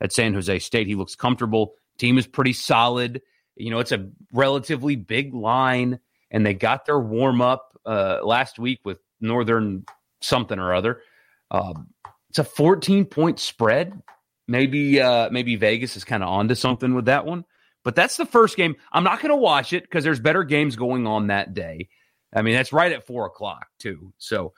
at 0.00 0.12
San 0.12 0.34
Jose 0.34 0.58
State. 0.58 0.86
He 0.86 0.94
looks 0.94 1.16
comfortable. 1.16 1.74
Team 1.98 2.18
is 2.18 2.26
pretty 2.26 2.52
solid. 2.52 3.22
You 3.56 3.70
know, 3.70 3.78
it's 3.78 3.92
a 3.92 4.08
relatively 4.32 4.96
big 4.96 5.34
line, 5.34 5.98
and 6.30 6.44
they 6.44 6.54
got 6.54 6.84
their 6.84 7.00
warm 7.00 7.40
up 7.40 7.78
uh, 7.86 8.20
last 8.22 8.58
week 8.58 8.80
with 8.84 8.98
Northern 9.20 9.84
something 10.20 10.58
or 10.58 10.74
other. 10.74 11.02
Um, 11.50 11.88
it's 12.30 12.38
a 12.38 12.44
14 12.44 13.04
point 13.04 13.38
spread. 13.38 14.00
Maybe 14.48 15.00
uh, 15.00 15.30
maybe 15.30 15.56
Vegas 15.56 15.96
is 15.96 16.04
kind 16.04 16.22
of 16.22 16.28
onto 16.28 16.54
something 16.54 16.94
with 16.94 17.04
that 17.04 17.26
one. 17.26 17.44
But 17.84 17.94
that's 17.96 18.16
the 18.16 18.26
first 18.26 18.56
game. 18.56 18.76
I'm 18.92 19.04
not 19.04 19.20
going 19.20 19.30
to 19.30 19.36
watch 19.36 19.72
it 19.72 19.84
because 19.84 20.04
there's 20.04 20.20
better 20.20 20.44
games 20.44 20.76
going 20.76 21.06
on 21.06 21.28
that 21.28 21.54
day. 21.54 21.88
I 22.34 22.42
mean, 22.42 22.54
that's 22.54 22.72
right 22.72 22.92
at 22.92 23.06
four 23.06 23.26
o'clock 23.26 23.66
too. 23.78 24.12
So 24.18 24.52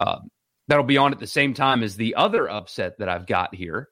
uh, 0.00 0.18
that'll 0.68 0.84
be 0.84 0.98
on 0.98 1.12
at 1.12 1.18
the 1.18 1.26
same 1.26 1.54
time 1.54 1.82
as 1.82 1.96
the 1.96 2.14
other 2.14 2.48
upset 2.48 2.98
that 2.98 3.08
I've 3.08 3.26
got 3.26 3.54
here, 3.54 3.88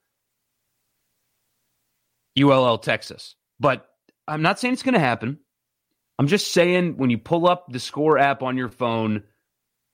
ULL 2.39 2.79
Texas. 2.79 3.35
But 3.59 3.87
I'm 4.29 4.43
not 4.43 4.59
saying 4.59 4.75
it's 4.75 4.83
going 4.83 4.95
to 4.95 5.01
happen. 5.01 5.39
I'm 6.19 6.29
just 6.29 6.53
saying 6.53 6.97
when 6.97 7.11
you 7.11 7.19
pull 7.19 7.47
up 7.47 7.67
the 7.71 7.81
score 7.81 8.19
app 8.19 8.43
on 8.43 8.57
your 8.57 8.71
phone, 8.71 9.25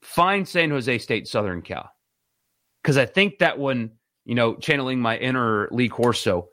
find 0.02 0.46
San 0.46 0.70
Jose 0.70 0.98
State 0.98 1.26
Southern 1.26 1.62
Cal. 1.62 1.91
Because 2.82 2.96
I 2.96 3.06
think 3.06 3.38
that 3.38 3.58
one, 3.58 3.92
you 4.24 4.34
know, 4.34 4.56
channeling 4.56 5.00
my 5.00 5.16
inner 5.16 5.68
Lee 5.70 5.88
Corso, 5.88 6.48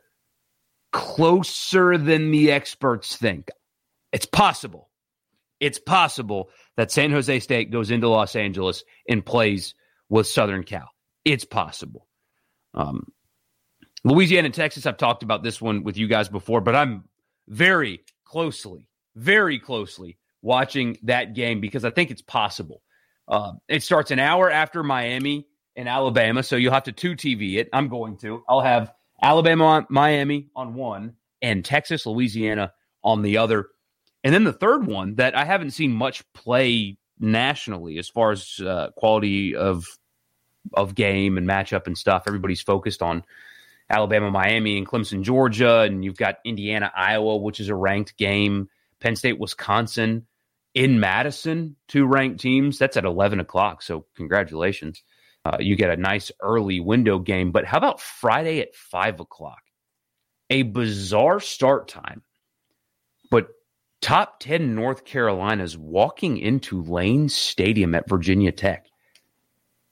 closer 0.92 1.98
than 1.98 2.32
the 2.32 2.52
experts 2.52 3.16
think. 3.16 3.50
It's 4.12 4.26
possible. 4.26 4.90
It's 5.60 5.80
possible 5.80 6.50
that 6.78 6.92
San 6.92 7.12
Jose 7.12 7.40
State 7.40 7.72
goes 7.72 7.92
into 7.92 8.08
Los 8.08 8.36
Angeles 8.36 8.84
and 9.08 9.26
plays 9.26 9.76
with 10.08 10.28
Southern 10.28 10.64
Cal. 10.64 10.90
It's 11.26 11.46
possible. 11.46 12.08
Um, 12.74 13.12
Louisiana 14.04 14.46
and 14.46 14.54
Texas, 14.54 14.86
I've 14.86 14.98
talked 14.98 15.24
about 15.24 15.44
this 15.44 15.62
one 15.62 15.84
with 15.84 15.98
you 15.98 16.08
guys 16.08 16.30
before, 16.30 16.62
but 16.62 16.76
I'm 16.76 17.04
very 17.48 18.02
closely, 18.24 18.88
very 19.16 19.60
closely 19.60 20.18
watching 20.42 20.98
that 21.04 21.36
game 21.36 21.60
because 21.60 21.84
I 21.84 21.90
think 21.90 22.12
it's 22.12 22.22
possible. 22.22 22.82
Uh, 23.28 23.54
it 23.68 23.84
starts 23.84 24.12
an 24.12 24.20
hour 24.20 24.50
after 24.50 24.82
Miami 24.84 25.46
and 25.80 25.88
Alabama, 25.88 26.44
so 26.44 26.58
you'll 26.58 26.74
have 26.74 26.84
to 26.84 26.92
two 26.92 27.16
TV 27.16 27.56
it. 27.56 27.70
I'm 27.72 27.88
going 27.88 28.18
to. 28.18 28.44
I'll 28.50 28.60
have 28.60 28.92
Alabama, 29.22 29.66
on, 29.66 29.88
Miami 29.90 30.50
on 30.54 30.74
one, 30.74 31.14
and 31.42 31.64
Texas, 31.64 32.06
Louisiana 32.06 32.74
on 33.02 33.22
the 33.22 33.38
other. 33.38 33.70
And 34.22 34.34
then 34.34 34.44
the 34.44 34.52
third 34.52 34.86
one 34.86 35.16
that 35.16 35.38
I 35.38 35.46
haven't 35.46 35.72
seen 35.72 35.94
much 35.94 36.22
play 36.34 36.98
nationally 37.18 37.98
as 37.98 38.10
far 38.10 38.32
as 38.32 38.60
uh, 38.60 38.90
quality 38.98 39.56
of 39.56 39.86
of 40.74 40.96
game 40.96 41.38
and 41.38 41.48
matchup 41.48 41.88
and 41.88 41.98
stuff. 41.98 42.24
Everybody's 42.28 42.62
focused 42.62 43.02
on 43.02 43.24
Alabama, 43.90 44.30
Miami, 44.30 44.78
and 44.78 44.86
Clemson, 44.86 45.24
Georgia, 45.24 45.80
and 45.80 46.04
you've 46.04 46.18
got 46.18 46.40
Indiana, 46.44 46.92
Iowa, 46.94 47.38
which 47.38 47.62
is 47.62 47.70
a 47.70 47.76
ranked 47.76 48.18
game. 48.18 48.68
Penn 49.00 49.16
State, 49.16 49.40
Wisconsin, 49.40 50.28
in 50.74 51.00
Madison, 51.00 51.78
two 51.88 52.06
ranked 52.06 52.42
teams. 52.42 52.78
That's 52.78 52.98
at 52.98 53.06
eleven 53.06 53.40
o'clock. 53.40 53.82
So 53.82 54.06
congratulations 54.18 55.04
uh, 55.46 55.58
you 55.60 55.76
get 55.76 55.90
a 55.90 55.98
nice 55.98 56.32
early 56.42 56.80
window 56.80 57.20
game. 57.20 57.52
But 57.52 57.66
how 57.66 57.78
about 57.78 58.02
Friday 58.02 58.60
at 58.60 58.76
five 58.76 59.20
o'clock? 59.20 59.60
A 60.50 60.64
bizarre 60.64 61.40
start 61.40 61.88
time, 61.88 62.24
but 63.30 63.50
top 64.02 64.40
10 64.40 64.74
North 64.74 65.06
Carolina's 65.06 65.78
walking 65.78 66.38
into 66.38 66.82
Lane 66.82 67.30
Stadium 67.30 67.94
at 67.94 68.10
Virginia 68.10 68.52
Tech. 68.52 68.88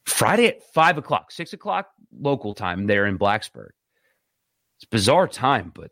Friday 0.05 0.47
at 0.47 0.63
five 0.73 0.97
o'clock, 0.97 1.31
six 1.31 1.53
o'clock 1.53 1.89
local 2.17 2.53
time 2.53 2.87
there 2.87 3.05
in 3.05 3.19
Blacksburg. 3.19 3.69
It's 4.77 4.85
bizarre 4.89 5.27
time, 5.27 5.71
but 5.73 5.91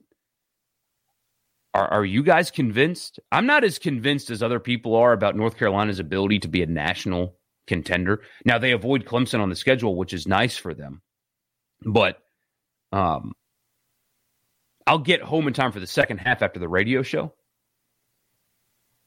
are, 1.74 1.88
are 1.90 2.06
you 2.06 2.24
guys 2.24 2.50
convinced? 2.50 3.20
I'm 3.32 3.46
not 3.46 3.64
as 3.64 3.78
convinced 3.78 4.30
as 4.30 4.42
other 4.42 4.60
people 4.60 4.96
are 4.96 5.12
about 5.12 5.36
North 5.36 5.58
Carolina's 5.58 6.00
ability 6.00 6.40
to 6.40 6.48
be 6.48 6.64
a 6.64 6.68
national 6.68 7.36
contender. 7.68 8.22
Now 8.46 8.58
they 8.58 8.72
avoid 8.72 9.06
Clemson 9.06 9.40
on 9.40 9.50
the 9.50 9.56
schedule, 9.56 9.96
which 9.96 10.14
is 10.14 10.28
nice 10.28 10.58
for 10.58 10.74
them. 10.74 11.02
But 11.84 12.18
um, 12.92 13.34
I'll 14.88 15.00
get 15.00 15.22
home 15.22 15.48
in 15.48 15.54
time 15.54 15.72
for 15.72 15.80
the 15.80 15.88
second 15.88 16.20
half 16.20 16.42
after 16.42 16.60
the 16.60 16.70
radio 16.70 17.02
show. 17.02 17.34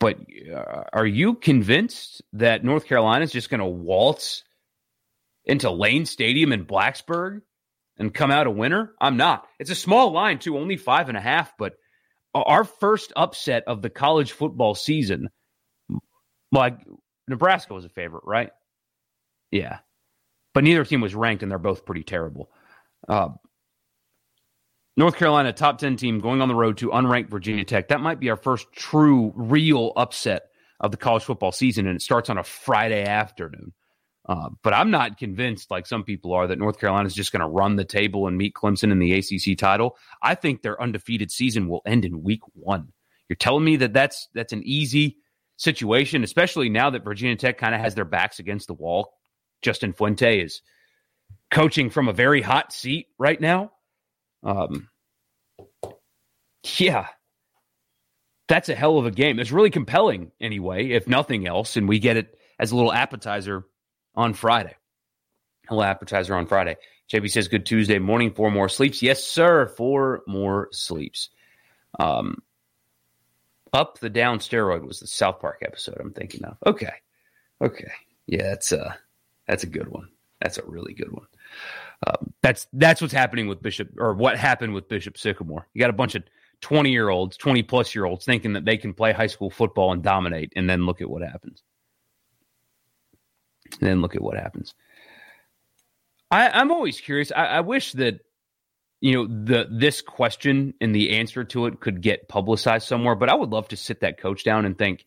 But 0.01 0.18
uh, 0.53 0.85
are 0.92 1.07
you 1.07 1.35
convinced 1.35 2.23
that 2.35 2.64
North 2.64 2.87
Carolina 2.87 3.25
is 3.25 3.33
just 3.33 3.51
going 3.51 3.61
to 3.61 3.66
waltz 3.66 4.44
into 5.44 5.71
Lane 5.71 6.07
Stadium 6.07 6.53
in 6.53 6.66
Blacksburg 6.66 7.40
and 7.97 8.14
come 8.14 8.31
out 8.31 8.47
a 8.47 8.51
winner? 8.51 8.92
I'm 9.01 9.16
not. 9.16 9.49
It's 9.59 9.71
a 9.71 9.77
small 9.77 10.12
line, 10.12 10.38
too, 10.38 10.57
only 10.57 10.77
five 10.77 11.09
and 11.09 11.18
a 11.18 11.21
half, 11.21 11.53
but 11.59 11.75
our 12.35 12.62
first 12.62 13.12
upset 13.16 13.64
of 13.66 13.83
the 13.83 13.90
college 13.90 14.33
football 14.33 14.77
season, 14.77 15.31
like 16.53 16.79
Nebraska 17.28 17.74
was 17.74 17.84
a 17.84 17.88
favorite, 17.88 18.24
right? 18.24 18.50
Yeah. 19.50 19.78
But 20.54 20.64
neither 20.64 20.84
team 20.84 21.00
was 21.00 21.14
ranked, 21.14 21.42
and 21.42 21.50
they're 21.50 21.58
both 21.58 21.84
pretty 21.84 22.02
terrible. 22.02 22.50
Uh, 23.08 23.28
North 24.96 25.16
Carolina, 25.16 25.52
top 25.52 25.78
10 25.78 25.96
team 25.96 26.18
going 26.18 26.42
on 26.42 26.48
the 26.48 26.54
road 26.54 26.78
to 26.78 26.88
unranked 26.88 27.30
Virginia 27.30 27.64
Tech. 27.64 27.88
That 27.88 28.00
might 28.00 28.18
be 28.18 28.30
our 28.30 28.36
first 28.36 28.72
true, 28.72 29.32
real 29.36 29.92
upset 29.96 30.48
of 30.80 30.90
the 30.90 30.96
college 30.96 31.22
football 31.22 31.52
season, 31.52 31.86
and 31.86 31.96
it 31.96 32.02
starts 32.02 32.30
on 32.30 32.38
a 32.38 32.42
Friday 32.42 33.04
afternoon. 33.04 33.72
Uh, 34.28 34.50
but 34.62 34.74
I'm 34.74 34.90
not 34.90 35.16
convinced, 35.16 35.70
like 35.70 35.86
some 35.86 36.04
people 36.04 36.32
are, 36.34 36.46
that 36.48 36.58
North 36.58 36.78
Carolina 36.78 37.06
is 37.06 37.14
just 37.14 37.32
going 37.32 37.40
to 37.40 37.48
run 37.48 37.76
the 37.76 37.84
table 37.84 38.26
and 38.26 38.36
meet 38.36 38.54
Clemson 38.54 38.92
in 38.92 38.98
the 38.98 39.12
ACC 39.12 39.56
title. 39.56 39.96
I 40.22 40.34
think 40.34 40.60
their 40.60 40.80
undefeated 40.82 41.30
season 41.30 41.68
will 41.68 41.82
end 41.86 42.04
in 42.04 42.22
week 42.22 42.42
one. 42.52 42.92
You're 43.28 43.36
telling 43.36 43.64
me 43.64 43.76
that 43.76 43.92
that's 43.92 44.28
that's 44.34 44.52
an 44.52 44.62
easy 44.64 45.18
situation, 45.59 46.25
especially 46.25 46.71
now 46.71 46.90
that 46.90 47.05
Virginia 47.05 47.37
Tech 47.37 47.59
kind 47.59 47.75
of 47.75 47.81
has 47.83 47.94
their 47.94 48.07
backs 48.07 48.38
against 48.38 48.68
the 48.68 48.75
wall. 48.75 49.12
Justin 49.61 49.92
Fuente 49.92 50.40
is 50.40 50.62
coaching 51.51 51.90
from 51.90 52.09
a 52.09 52.12
very 52.12 52.40
hot 52.40 52.73
seat 52.73 53.09
right 53.18 53.38
now. 53.38 53.73
Um, 54.42 54.88
yeah, 56.79 57.09
that's 58.47 58.68
a 58.68 58.75
hell 58.75 58.99
of 58.99 59.07
a 59.07 59.11
game. 59.11 59.38
It's 59.38 59.53
really 59.53 59.71
compelling, 59.71 60.31
anyway, 60.40 60.90
if 60.90 61.07
nothing 61.09 61.47
else, 61.47 61.77
and 61.77 61.88
we 61.88 61.99
get 61.99 62.16
it 62.16 62.38
as 62.59 62.73
a 62.73 62.77
little 62.77 62.92
appetizer 62.92 63.64
on 64.14 64.35
Friday. 64.35 64.75
A 65.68 65.75
little 65.75 65.85
appetizer 65.85 66.35
on 66.35 66.47
Friday. 66.47 66.77
JB 67.12 67.31
says, 67.31 67.49
Good 67.49 67.66
Tuesday 67.66 67.99
morning. 67.99 68.33
Four 68.33 68.51
more 68.51 68.68
sleeps. 68.68 69.03
Yes, 69.03 69.25
sir. 69.25 69.66
Four 69.66 70.23
more 70.27 70.68
sleeps. 70.73 71.31
Um, 71.99 72.42
up 73.72 73.98
the 73.98 74.11
down 74.11 74.38
steroid 74.38 74.87
was 74.87 75.00
the 75.00 75.07
South 75.07 75.40
Park 75.40 75.62
episode 75.64 75.98
I'm 76.00 76.12
thinking 76.12 76.44
of. 76.44 76.57
Okay. 76.66 76.92
Okay. 77.61 77.90
Yeah, 78.26 78.44
that's 78.44 78.72
uh 78.72 78.94
that's 79.46 79.64
a 79.64 79.68
good 79.68 79.88
one. 79.88 80.09
That's 80.40 80.59
a 80.59 80.64
really 80.64 80.94
good 80.94 81.11
one. 81.12 81.26
Um, 82.07 82.33
that's 82.42 82.66
that's 82.72 83.00
what's 83.00 83.12
happening 83.12 83.48
with 83.48 83.62
Bishop 83.62 83.90
or 83.98 84.14
what 84.14 84.38
happened 84.38 84.74
with 84.74 84.88
Bishop 84.88 85.18
Sycamore. 85.18 85.66
You 85.74 85.81
got 85.81 85.90
a 85.90 85.94
bunch 85.94 86.14
of 86.14 86.22
20 86.61 86.90
year 86.90 87.09
olds, 87.09 87.37
20 87.37 87.62
plus 87.64 87.94
year 87.94 88.04
olds 88.04 88.24
thinking 88.24 88.52
that 88.52 88.64
they 88.64 88.76
can 88.76 88.94
play 88.94 89.12
high 89.12 89.26
school 89.26 89.50
football 89.50 89.92
and 89.92 90.02
dominate, 90.02 90.52
and 90.57 90.68
then 90.68 90.87
look 90.87 91.00
at 91.00 91.11
what 91.11 91.22
happens. 91.22 91.62
And 93.81 93.88
then 93.88 94.00
look 94.00 94.14
at 94.14 94.22
what 94.22 94.37
happens. 94.37 94.74
I, 96.31 96.61
am 96.61 96.70
always 96.70 97.00
curious. 97.00 97.33
I, 97.33 97.46
I 97.46 97.61
wish 97.61 97.92
that 97.92 98.20
you 99.00 99.14
know 99.14 99.26
the 99.26 99.68
this 99.70 100.00
question 100.00 100.74
and 100.80 100.94
the 100.94 101.18
answer 101.18 101.44
to 101.44 101.66
it 101.66 101.80
could 101.80 102.00
get 102.00 102.28
publicized 102.28 102.87
somewhere. 102.87 103.14
But 103.14 103.28
I 103.28 103.34
would 103.34 103.50
love 103.50 103.68
to 103.68 103.76
sit 103.76 104.00
that 104.00 104.20
coach 104.20 104.44
down 104.44 104.64
and 104.64 104.76
think, 104.76 105.06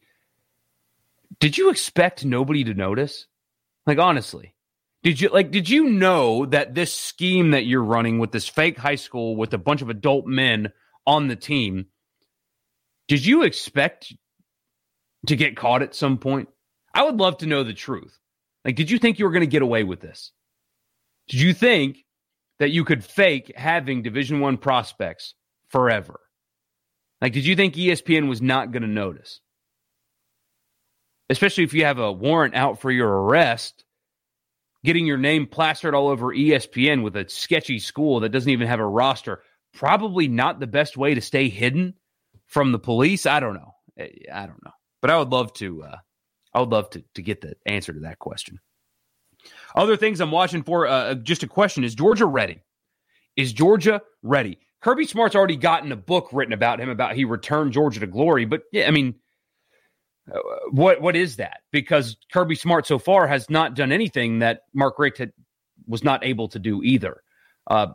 did 1.40 1.58
you 1.58 1.70
expect 1.70 2.26
nobody 2.26 2.64
to 2.66 2.74
notice? 2.74 3.28
Like 3.86 3.98
honestly, 3.98 4.54
did 5.04 5.20
you 5.20 5.30
like 5.30 5.52
did 5.52 5.70
you 5.70 5.90
know 5.90 6.46
that 6.46 6.76
this 6.76 6.94
scheme 6.94 7.52
that 7.52 7.66
you're 7.66 7.84
running 7.84 8.20
with 8.20 8.32
this 8.32 8.48
fake 8.48 8.78
high 8.78 8.96
school 8.96 9.36
with 9.36 9.54
a 9.54 9.58
bunch 9.58 9.82
of 9.82 9.90
adult 9.90 10.26
men 10.26 10.72
on 11.06 11.28
the 11.28 11.36
team, 11.36 11.88
did 13.08 13.26
you 13.26 13.44
expect 13.44 14.14
to 15.28 15.36
get 15.36 15.58
caught 15.58 15.82
at 15.82 15.96
some 15.96 16.18
point? 16.18 16.50
I 16.94 17.04
would 17.04 17.18
love 17.18 17.38
to 17.38 17.46
know 17.46 17.64
the 17.64 17.74
truth. 17.74 18.18
Like, 18.64 18.76
did 18.76 18.92
you 18.92 19.00
think 19.00 19.18
you 19.18 19.26
were 19.26 19.32
going 19.32 19.42
to 19.42 19.48
get 19.48 19.62
away 19.62 19.84
with 19.84 20.02
this? 20.02 20.32
Did 21.28 21.42
you 21.42 21.54
think 21.54 22.06
that 22.62 22.70
you 22.70 22.86
could 22.86 23.04
fake 23.04 23.52
having 23.56 24.04
Division 24.04 24.40
One 24.40 24.56
prospects 24.56 25.34
forever? 25.70 26.20
Like, 27.20 27.34
did 27.34 27.44
you 27.44 27.56
think 27.56 27.74
ESPN 27.74 28.30
was 28.30 28.40
not 28.40 28.72
going 28.72 28.84
to 28.84 28.88
notice? 28.88 29.42
Especially 31.28 31.64
if 31.64 31.74
you 31.74 31.86
have 31.86 31.98
a 31.98 32.12
warrant 32.12 32.54
out 32.54 32.80
for 32.80 32.92
your 32.92 33.10
arrest, 33.24 33.84
getting 34.84 35.08
your 35.08 35.18
name 35.18 35.48
plastered 35.48 35.96
all 35.96 36.10
over 36.10 36.28
ESPN 36.28 37.02
with 37.02 37.16
a 37.16 37.28
sketchy 37.28 37.80
school 37.80 38.20
that 38.20 38.30
doesn't 38.30 38.52
even 38.52 38.68
have 38.68 38.80
a 38.80 38.86
roster. 38.86 39.42
Probably 39.74 40.28
not 40.28 40.60
the 40.60 40.68
best 40.68 40.96
way 40.96 41.16
to 41.16 41.22
stay 41.22 41.50
hidden 41.50 41.96
from 42.46 42.72
the 42.72 42.80
police. 42.80 43.26
I 43.26 43.40
don't 43.40 43.56
know. 43.56 43.74
I 43.98 44.46
don't 44.46 44.64
know. 44.64 44.74
But 45.02 45.10
I 45.10 45.18
would 45.18 45.32
love 45.32 45.52
to 45.54 45.82
uh, 45.82 45.98
I 46.54 46.60
would 46.60 46.70
love 46.70 46.92
to, 46.92 47.04
to 47.16 47.24
get 47.24 47.42
the 47.42 47.56
answer 47.66 47.92
to 47.92 48.02
that 48.02 48.20
question. 48.20 48.60
Other 49.76 49.98
things 49.98 50.20
I'm 50.20 50.32
watching 50.32 50.64
for, 50.64 50.88
uh, 50.88 50.92
uh, 50.92 51.14
just 51.16 51.44
a 51.44 51.48
question 51.48 51.84
is 51.84 51.96
Georgia 51.96 52.26
ready? 52.26 52.62
Is 53.36 53.54
Georgia 53.54 54.02
ready? 54.22 54.60
Kirby 54.82 55.06
Smart's 55.06 55.36
already 55.36 55.56
gotten 55.56 55.92
a 55.92 55.96
book 55.96 56.30
written 56.32 56.54
about 56.54 56.80
him 56.80 56.90
about 56.90 57.16
he 57.16 57.26
returned 57.26 57.72
Georgia 57.72 58.00
to 58.00 58.08
glory, 58.08 58.46
but 58.46 58.64
yeah, 58.72 58.88
I 58.88 58.92
mean, 58.92 59.16
uh, 60.32 60.40
what 60.72 61.02
what 61.02 61.16
is 61.16 61.38
that? 61.38 61.62
Because 61.72 62.18
Kirby 62.34 62.56
Smart 62.56 62.88
so 62.88 63.00
far 63.00 63.28
has 63.28 63.50
not 63.50 63.76
done 63.76 63.92
anything 63.92 64.40
that 64.40 64.64
Mark 64.74 64.98
Richt 65.00 65.20
had, 65.20 65.32
was 65.88 66.04
not 66.04 66.26
able 66.26 66.48
to 66.50 66.60
do 66.60 66.82
either. 66.84 67.22
Uh, 67.68 67.88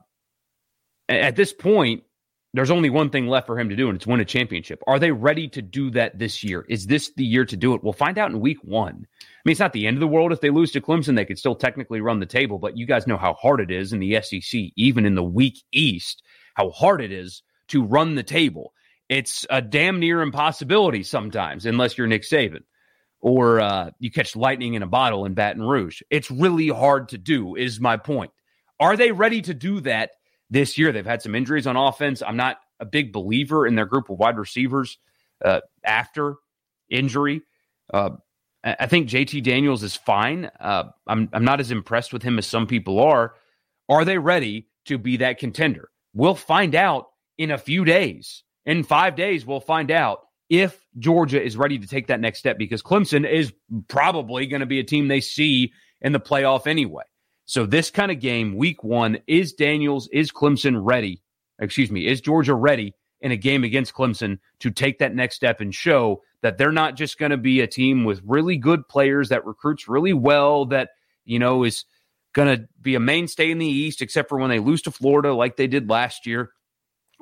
at 1.08 1.36
this 1.36 1.52
point, 1.52 2.04
there's 2.56 2.70
only 2.70 2.90
one 2.90 3.10
thing 3.10 3.26
left 3.26 3.46
for 3.46 3.58
him 3.58 3.68
to 3.68 3.76
do, 3.76 3.88
and 3.88 3.96
it's 3.96 4.06
win 4.06 4.20
a 4.20 4.24
championship. 4.24 4.82
Are 4.86 4.98
they 4.98 5.12
ready 5.12 5.46
to 5.48 5.60
do 5.62 5.90
that 5.90 6.18
this 6.18 6.42
year? 6.42 6.64
Is 6.68 6.86
this 6.86 7.12
the 7.14 7.24
year 7.24 7.44
to 7.44 7.56
do 7.56 7.74
it? 7.74 7.84
We'll 7.84 7.92
find 7.92 8.16
out 8.16 8.30
in 8.30 8.40
week 8.40 8.58
one. 8.62 9.06
I 9.20 9.26
mean, 9.44 9.52
it's 9.52 9.60
not 9.60 9.74
the 9.74 9.86
end 9.86 9.96
of 9.96 10.00
the 10.00 10.08
world 10.08 10.32
if 10.32 10.40
they 10.40 10.50
lose 10.50 10.72
to 10.72 10.80
Clemson. 10.80 11.16
They 11.16 11.26
could 11.26 11.38
still 11.38 11.54
technically 11.54 12.00
run 12.00 12.18
the 12.18 12.26
table, 12.26 12.58
but 12.58 12.76
you 12.76 12.86
guys 12.86 13.06
know 13.06 13.18
how 13.18 13.34
hard 13.34 13.60
it 13.60 13.70
is 13.70 13.92
in 13.92 14.00
the 14.00 14.20
SEC, 14.22 14.72
even 14.76 15.04
in 15.04 15.14
the 15.14 15.22
weak 15.22 15.62
East, 15.70 16.22
how 16.54 16.70
hard 16.70 17.02
it 17.02 17.12
is 17.12 17.42
to 17.68 17.84
run 17.84 18.14
the 18.14 18.22
table. 18.22 18.72
It's 19.08 19.44
a 19.50 19.60
damn 19.60 20.00
near 20.00 20.22
impossibility 20.22 21.02
sometimes, 21.02 21.66
unless 21.66 21.98
you're 21.98 22.06
Nick 22.06 22.22
Saban 22.22 22.62
or 23.20 23.60
uh, 23.60 23.90
you 23.98 24.10
catch 24.10 24.36
lightning 24.36 24.74
in 24.74 24.82
a 24.82 24.86
bottle 24.86 25.24
in 25.24 25.34
Baton 25.34 25.62
Rouge. 25.62 26.00
It's 26.10 26.30
really 26.30 26.68
hard 26.68 27.10
to 27.10 27.18
do, 27.18 27.54
is 27.54 27.80
my 27.80 27.96
point. 27.96 28.30
Are 28.78 28.96
they 28.96 29.12
ready 29.12 29.42
to 29.42 29.54
do 29.54 29.80
that 29.80 30.12
this 30.50 30.78
year. 30.78 30.92
They've 30.92 31.06
had 31.06 31.22
some 31.22 31.34
injuries 31.34 31.66
on 31.66 31.76
offense. 31.76 32.22
I'm 32.22 32.36
not 32.36 32.58
a 32.80 32.84
big 32.84 33.12
believer 33.12 33.66
in 33.66 33.74
their 33.74 33.86
group 33.86 34.10
of 34.10 34.18
wide 34.18 34.38
receivers 34.38 34.98
uh, 35.44 35.60
after 35.84 36.36
injury. 36.90 37.42
Uh, 37.92 38.10
I 38.64 38.86
think 38.86 39.08
JT 39.08 39.42
Daniels 39.44 39.82
is 39.82 39.94
fine. 39.94 40.50
Uh, 40.58 40.84
I'm 41.06 41.28
I'm 41.32 41.44
not 41.44 41.60
as 41.60 41.70
impressed 41.70 42.12
with 42.12 42.22
him 42.22 42.38
as 42.38 42.46
some 42.46 42.66
people 42.66 42.98
are. 43.00 43.34
Are 43.88 44.04
they 44.04 44.18
ready 44.18 44.68
to 44.86 44.98
be 44.98 45.18
that 45.18 45.38
contender? 45.38 45.90
We'll 46.14 46.34
find 46.34 46.74
out 46.74 47.06
in 47.38 47.50
a 47.50 47.58
few 47.58 47.84
days. 47.84 48.42
In 48.64 48.82
five 48.82 49.14
days, 49.14 49.46
we'll 49.46 49.60
find 49.60 49.92
out 49.92 50.22
if 50.48 50.84
Georgia 50.98 51.42
is 51.42 51.56
ready 51.56 51.78
to 51.78 51.86
take 51.86 52.08
that 52.08 52.20
next 52.20 52.40
step 52.40 52.58
because 52.58 52.82
Clemson 52.82 53.28
is 53.28 53.52
probably 53.88 54.46
going 54.46 54.60
to 54.60 54.66
be 54.66 54.80
a 54.80 54.84
team 54.84 55.06
they 55.06 55.20
see 55.20 55.72
in 56.00 56.12
the 56.12 56.20
playoff 56.20 56.66
anyway. 56.66 57.04
So 57.46 57.64
this 57.64 57.90
kind 57.90 58.10
of 58.10 58.20
game, 58.20 58.56
week 58.56 58.82
one, 58.82 59.18
is 59.26 59.52
Daniels, 59.52 60.08
is 60.12 60.32
Clemson 60.32 60.80
ready? 60.84 61.22
Excuse 61.58 61.90
me, 61.90 62.06
is 62.06 62.20
Georgia 62.20 62.54
ready 62.54 62.94
in 63.20 63.30
a 63.30 63.36
game 63.36 63.64
against 63.64 63.94
Clemson 63.94 64.38
to 64.60 64.70
take 64.70 64.98
that 64.98 65.14
next 65.14 65.36
step 65.36 65.60
and 65.60 65.74
show 65.74 66.22
that 66.42 66.58
they're 66.58 66.72
not 66.72 66.96
just 66.96 67.18
going 67.18 67.30
to 67.30 67.36
be 67.36 67.60
a 67.60 67.66
team 67.66 68.04
with 68.04 68.20
really 68.24 68.56
good 68.56 68.86
players 68.88 69.30
that 69.30 69.46
recruits 69.46 69.88
really 69.88 70.12
well, 70.12 70.66
that, 70.66 70.90
you 71.24 71.38
know, 71.38 71.64
is 71.64 71.84
going 72.34 72.48
to 72.48 72.68
be 72.82 72.94
a 72.94 73.00
mainstay 73.00 73.50
in 73.50 73.58
the 73.58 73.66
East, 73.66 74.02
except 74.02 74.28
for 74.28 74.38
when 74.38 74.50
they 74.50 74.58
lose 74.58 74.82
to 74.82 74.90
Florida 74.90 75.32
like 75.32 75.56
they 75.56 75.66
did 75.66 75.88
last 75.88 76.26
year. 76.26 76.50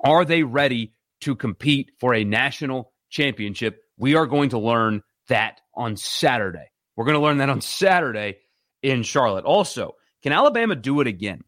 Are 0.02 0.24
they 0.24 0.42
ready 0.42 0.94
to 1.20 1.36
compete 1.36 1.92
for 2.00 2.14
a 2.14 2.24
national 2.24 2.92
championship? 3.10 3.80
We 3.96 4.16
are 4.16 4.26
going 4.26 4.50
to 4.50 4.58
learn 4.58 5.02
that 5.28 5.60
on 5.74 5.96
Saturday. 5.96 6.70
We're 6.96 7.04
going 7.04 7.16
to 7.16 7.22
learn 7.22 7.38
that 7.38 7.50
on 7.50 7.60
Saturday 7.60 8.38
in 8.82 9.02
Charlotte. 9.04 9.44
Also, 9.44 9.94
can 10.24 10.32
Alabama 10.32 10.74
do 10.74 11.02
it 11.02 11.06
again? 11.06 11.42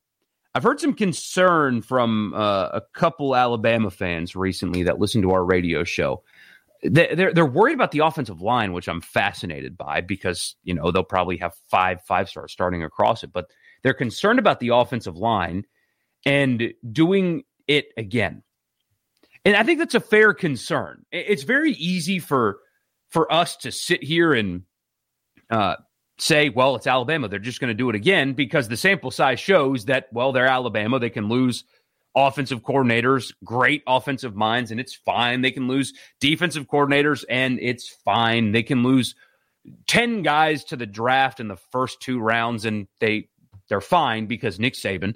I've 0.55 0.63
heard 0.63 0.81
some 0.81 0.93
concern 0.93 1.81
from 1.81 2.35
uh, 2.35 2.69
a 2.75 2.83
couple 2.93 3.35
Alabama 3.35 3.91
fans 3.91 4.37
recently 4.37 4.83
that 4.83 4.99
listen 4.99 5.23
to 5.23 5.31
our 5.31 5.43
radio 5.43 5.83
show. 5.83 6.23
They're 6.83 7.33
they're 7.33 7.47
worried 7.47 7.73
about 7.73 7.93
the 7.93 8.01
offensive 8.01 8.43
line, 8.43 8.75
which 8.75 8.87
I'm 8.87 9.01
fascinated 9.01 9.79
by 9.79 10.03
because 10.03 10.57
you 10.63 10.75
know 10.75 10.91
they'll 10.91 11.05
probably 11.05 11.39
have 11.39 11.55
five 11.71 12.03
five 12.03 12.29
stars 12.29 12.53
starting 12.53 12.85
across 12.85 13.25
it, 13.25 13.33
but 13.33 13.51
they're 13.83 13.95
concerned 13.95 14.39
about 14.39 14.61
the 14.61 14.69
offensive 14.69 15.17
line 15.17 15.65
and 16.27 16.75
doing 16.93 17.45
it 17.67 17.87
again. 17.97 18.43
And 19.47 19.57
I 19.57 19.63
think 19.63 19.79
that's 19.79 19.95
a 19.95 20.01
fair 20.01 20.35
concern. 20.35 21.07
It's 21.11 21.45
very 21.45 21.73
easy 21.73 22.19
for 22.19 22.59
for 23.09 23.33
us 23.33 23.57
to 23.59 23.73
sit 23.73 24.05
here 24.05 24.35
and 24.35 24.65
uh, 25.49 25.77
say, 26.19 26.49
well, 26.49 26.77
it's 26.77 26.87
Alabama. 26.87 27.29
They're 27.29 27.39
just 27.39 27.61
going 27.61 27.69
to 27.69 27.75
do 27.75 27.91
it 27.91 27.95
again 27.95 28.33
because 28.33 28.69
the 28.69 28.77
sample 28.77 29.11
size 29.11 29.39
shows 29.39 29.85
that, 29.87 30.09
well, 30.13 30.33
they're 30.33 30.47
Alabama. 30.47 30.99
They 30.99 31.11
can 31.11 31.29
lose 31.29 31.65
offensive 32.17 32.63
coordinators, 32.63 33.33
great 33.45 33.83
offensive 33.87 34.35
minds, 34.35 34.71
and 34.71 34.81
it's 34.81 34.95
fine. 34.95 35.43
They 35.43 35.51
can 35.51 35.69
lose 35.69 35.93
defensive 36.19 36.67
coordinators, 36.67 37.25
and 37.29 37.59
it's 37.61 37.89
fine. 37.89 38.53
They 38.53 38.63
can 38.63 38.83
lose 38.83 39.15
10 39.89 40.23
guys 40.23 40.65
to 40.65 40.77
the 40.77 40.87
draft 40.87 41.41
in 41.41 41.49
the 41.49 41.57
first 41.57 42.01
two 42.01 42.19
rounds, 42.19 42.65
and 42.65 42.87
they 43.01 43.29
They're 43.69 43.81
fine 43.81 44.27
because 44.27 44.59
Nick 44.59 44.75
Saban 44.75 45.15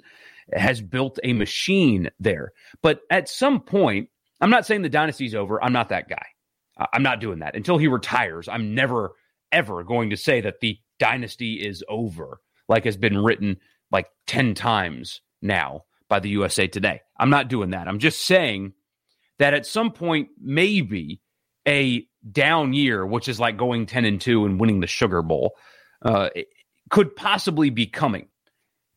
has 0.53 0.81
built 0.81 1.19
a 1.23 1.33
machine 1.33 2.09
there. 2.19 2.51
But 2.81 3.01
at 3.09 3.29
some 3.29 3.61
point, 3.61 4.09
I'm 4.41 4.49
not 4.49 4.65
saying 4.65 4.81
the 4.81 4.89
dynasty's 4.89 5.35
over. 5.35 5.63
I'm 5.63 5.73
not 5.73 5.89
that 5.89 6.09
guy. 6.09 6.25
I'm 6.93 7.03
not 7.03 7.21
doing 7.21 7.39
that 7.39 7.55
until 7.55 7.77
he 7.77 7.87
retires. 7.87 8.47
I'm 8.47 8.73
never, 8.73 9.13
ever 9.51 9.83
going 9.83 10.09
to 10.09 10.17
say 10.17 10.41
that 10.41 10.59
the 10.61 10.77
dynasty 11.01 11.55
is 11.55 11.83
over, 11.89 12.39
like 12.69 12.85
has 12.85 12.95
been 12.95 13.17
written 13.17 13.57
like 13.91 14.05
10 14.27 14.53
times 14.53 15.21
now 15.41 15.83
by 16.07 16.19
the 16.19 16.29
USA 16.29 16.67
Today. 16.67 17.01
I'm 17.17 17.31
not 17.31 17.47
doing 17.47 17.71
that. 17.71 17.87
I'm 17.87 17.97
just 17.97 18.21
saying 18.21 18.73
that 19.39 19.55
at 19.55 19.65
some 19.65 19.91
point, 19.91 20.29
maybe 20.39 21.19
a 21.67 22.07
down 22.31 22.73
year, 22.73 23.03
which 23.03 23.27
is 23.27 23.39
like 23.39 23.57
going 23.57 23.87
10 23.87 24.05
and 24.05 24.21
2 24.21 24.45
and 24.45 24.59
winning 24.59 24.79
the 24.79 24.85
Sugar 24.85 25.23
Bowl, 25.23 25.55
uh, 26.03 26.29
could 26.91 27.15
possibly 27.15 27.71
be 27.71 27.87
coming. 27.87 28.27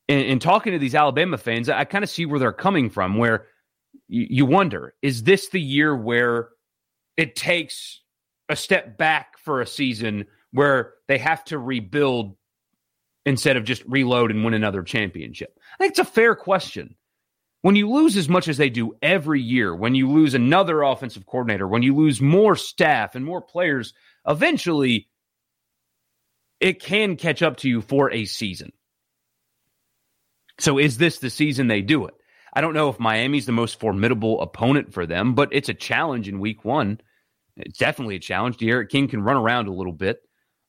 In, 0.07 0.19
in, 0.19 0.39
talking 0.41 0.75
to 0.75 0.79
these 0.79 0.95
Alabama 0.95 1.39
fans, 1.39 1.71
I 1.71 1.87
kind 1.87 2.05
of 2.05 2.11
see 2.11 2.27
where 2.27 2.39
they're 2.39 2.53
coming 2.53 2.91
from, 2.91 3.17
where 3.17 3.47
you, 4.09 4.27
you 4.29 4.45
wonder 4.45 4.93
is 5.01 5.23
this 5.23 5.49
the 5.49 5.61
year 5.61 5.97
where 5.97 6.51
it 7.17 7.35
takes 7.35 8.03
a 8.51 8.57
step 8.57 8.99
back 8.99 9.39
for 9.39 9.63
a 9.63 9.67
season 9.67 10.27
where 10.55 10.95
they 11.09 11.19
have 11.19 11.45
to 11.47 11.59
rebuild 11.59 12.37
instead 13.27 13.57
of 13.57 13.65
just 13.65 13.85
reload 13.87 14.31
and 14.31 14.45
win 14.45 14.55
another 14.55 14.83
championship? 14.83 15.59
I 15.75 15.77
think 15.79 15.91
it's 15.91 15.99
a 15.99 16.05
fair 16.05 16.35
question. 16.35 16.95
When 17.63 17.77
you 17.77 17.91
lose 17.91 18.17
as 18.17 18.29
much 18.29 18.49
as 18.49 18.57
they 18.57 18.71
do 18.71 18.95
every 19.03 19.41
year, 19.41 19.75
when 19.75 19.95
you 19.95 20.11
lose 20.11 20.35
another 20.35 20.83
offensive 20.83 21.27
coordinator, 21.27 21.67
when 21.67 21.83
you 21.83 21.95
lose 21.95 22.21
more 22.21 22.57
staff 22.57 23.15
and 23.15 23.25
more 23.25 23.41
players, 23.41 23.95
eventually 24.27 25.09
it 26.61 26.81
can 26.81 27.17
catch 27.17 27.43
up 27.43 27.57
to 27.59 27.69
you 27.69 27.81
for 27.81 28.13
a 28.13 28.27
season. 28.27 28.73
So 30.61 30.79
is 30.79 30.99
this 30.99 31.19
the 31.19 31.31
season 31.31 31.67
they 31.67 31.83
do 31.83 32.07
it? 32.07 32.15
I 32.53 32.61
don't 32.61 32.75
know 32.75 32.89
if 32.89 33.01
Miami's 33.01 33.47
the 33.47 33.53
most 33.53 33.81
formidable 33.81 34.41
opponent 34.41 34.93
for 34.93 35.07
them, 35.07 35.35
but 35.35 35.49
it's 35.53 35.69
a 35.69 35.75
challenge 35.75 36.29
in 36.29 36.39
week 36.39 36.65
one. 36.65 37.01
It's 37.57 37.79
definitely 37.79 38.17
a 38.17 38.21
challenge. 38.21 38.59
D'Eriq 38.59 38.89
King 38.91 39.09
can 39.09 39.23
run 39.23 39.37
around 39.37 39.67
a 39.67 39.73
little 39.73 39.93
bit. 39.93 40.21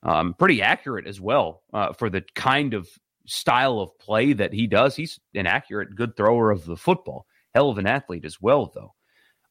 Um, 0.04 0.36
pretty 0.38 0.62
accurate 0.62 1.08
as 1.08 1.20
well 1.20 1.64
uh, 1.74 1.94
for 1.94 2.10
the 2.10 2.24
kind 2.36 2.74
of 2.74 2.88
style 3.26 3.80
of 3.80 3.98
play 3.98 4.34
that 4.34 4.54
he 4.54 4.68
does. 4.68 4.96
He's 4.96 5.20
an 5.34 5.48
accurate, 5.48 5.96
good 5.96 6.16
thrower 6.16 6.52
of 6.52 6.66
the 6.66 6.78
football. 6.78 7.26
Hell 7.54 7.70
of 7.70 7.78
an 7.78 7.88
athlete 7.88 8.26
as 8.26 8.42
well, 8.42 8.72
though. 8.74 8.94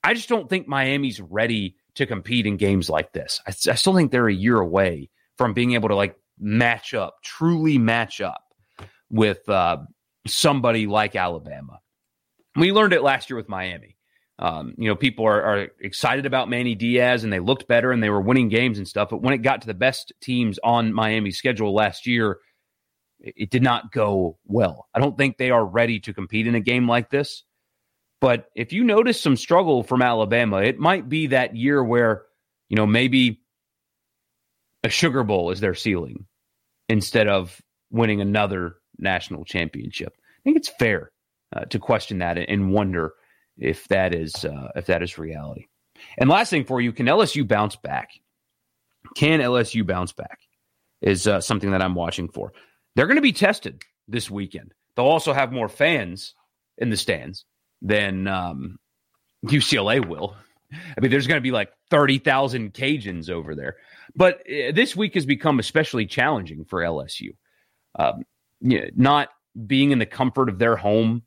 I 0.04 0.14
just 0.14 0.28
don't 0.28 0.48
think 0.48 0.68
Miami's 0.68 1.20
ready 1.20 1.76
to 1.94 2.06
compete 2.06 2.46
in 2.46 2.56
games 2.56 2.90
like 2.90 3.12
this. 3.12 3.40
I, 3.46 3.50
I 3.50 3.74
still 3.74 3.94
think 3.94 4.12
they're 4.12 4.28
a 4.28 4.34
year 4.34 4.60
away 4.60 5.10
from 5.38 5.54
being 5.54 5.72
able 5.72 5.88
to 5.88 5.96
like 5.96 6.16
match 6.38 6.94
up, 6.94 7.16
truly 7.24 7.78
match 7.78 8.20
up 8.20 8.42
with 9.10 9.48
uh, 9.48 9.78
somebody 10.26 10.86
like 10.86 11.16
Alabama. 11.16 11.80
We 12.56 12.72
learned 12.72 12.92
it 12.92 13.02
last 13.02 13.30
year 13.30 13.36
with 13.36 13.48
Miami. 13.48 13.93
Um, 14.38 14.74
you 14.76 14.88
know, 14.88 14.96
people 14.96 15.26
are, 15.26 15.42
are, 15.42 15.68
excited 15.80 16.26
about 16.26 16.50
Manny 16.50 16.74
Diaz 16.74 17.22
and 17.22 17.32
they 17.32 17.38
looked 17.38 17.68
better 17.68 17.92
and 17.92 18.02
they 18.02 18.10
were 18.10 18.20
winning 18.20 18.48
games 18.48 18.78
and 18.78 18.88
stuff. 18.88 19.10
But 19.10 19.22
when 19.22 19.32
it 19.32 19.42
got 19.42 19.60
to 19.60 19.66
the 19.68 19.74
best 19.74 20.12
teams 20.20 20.58
on 20.64 20.92
Miami's 20.92 21.38
schedule 21.38 21.72
last 21.72 22.04
year, 22.04 22.38
it, 23.20 23.34
it 23.36 23.50
did 23.50 23.62
not 23.62 23.92
go 23.92 24.38
well. 24.44 24.88
I 24.92 24.98
don't 24.98 25.16
think 25.16 25.36
they 25.36 25.50
are 25.50 25.64
ready 25.64 26.00
to 26.00 26.12
compete 26.12 26.48
in 26.48 26.56
a 26.56 26.60
game 26.60 26.88
like 26.88 27.10
this. 27.10 27.44
But 28.20 28.46
if 28.56 28.72
you 28.72 28.82
notice 28.82 29.20
some 29.20 29.36
struggle 29.36 29.82
from 29.82 30.02
Alabama, 30.02 30.62
it 30.62 30.78
might 30.78 31.08
be 31.08 31.28
that 31.28 31.54
year 31.54 31.84
where, 31.84 32.22
you 32.68 32.76
know, 32.76 32.86
maybe 32.86 33.42
a 34.82 34.88
Sugar 34.88 35.22
Bowl 35.22 35.50
is 35.50 35.60
their 35.60 35.74
ceiling 35.74 36.26
instead 36.88 37.28
of 37.28 37.60
winning 37.90 38.20
another 38.20 38.76
national 38.98 39.44
championship. 39.44 40.14
I 40.16 40.42
think 40.42 40.56
it's 40.56 40.68
fair 40.68 41.12
uh, 41.54 41.66
to 41.66 41.78
question 41.78 42.18
that 42.18 42.38
and 42.38 42.72
wonder 42.72 43.14
if 43.58 43.86
that 43.88 44.14
is 44.14 44.44
uh, 44.44 44.68
if 44.76 44.86
that 44.86 45.02
is 45.02 45.18
reality. 45.18 45.66
And 46.18 46.28
last 46.28 46.50
thing 46.50 46.64
for 46.64 46.80
you, 46.80 46.92
can 46.92 47.06
LSU 47.06 47.46
bounce 47.46 47.76
back? 47.76 48.10
Can 49.16 49.40
LSU 49.40 49.86
bounce 49.86 50.12
back? 50.12 50.40
Is 51.00 51.26
uh, 51.26 51.40
something 51.40 51.70
that 51.70 51.82
I'm 51.82 51.94
watching 51.94 52.28
for. 52.28 52.52
They're 52.96 53.06
going 53.06 53.16
to 53.16 53.22
be 53.22 53.32
tested 53.32 53.82
this 54.08 54.30
weekend. 54.30 54.72
They'll 54.96 55.06
also 55.06 55.32
have 55.32 55.52
more 55.52 55.68
fans 55.68 56.34
in 56.78 56.90
the 56.90 56.96
stands 56.96 57.44
than 57.82 58.26
um, 58.26 58.78
UCLA 59.44 60.06
will. 60.06 60.36
I 60.72 61.00
mean, 61.00 61.10
there's 61.10 61.26
going 61.26 61.38
to 61.38 61.42
be 61.42 61.50
like 61.50 61.70
30,000 61.90 62.72
Cajuns 62.72 63.30
over 63.30 63.54
there. 63.54 63.76
But 64.16 64.40
uh, 64.40 64.72
this 64.72 64.96
week 64.96 65.14
has 65.14 65.26
become 65.26 65.58
especially 65.58 66.06
challenging 66.06 66.64
for 66.64 66.80
LSU. 66.80 67.30
Um, 67.96 68.24
you 68.60 68.80
know, 68.80 68.86
not 68.96 69.28
being 69.66 69.90
in 69.90 69.98
the 69.98 70.06
comfort 70.06 70.48
of 70.48 70.58
their 70.58 70.76
home, 70.76 71.22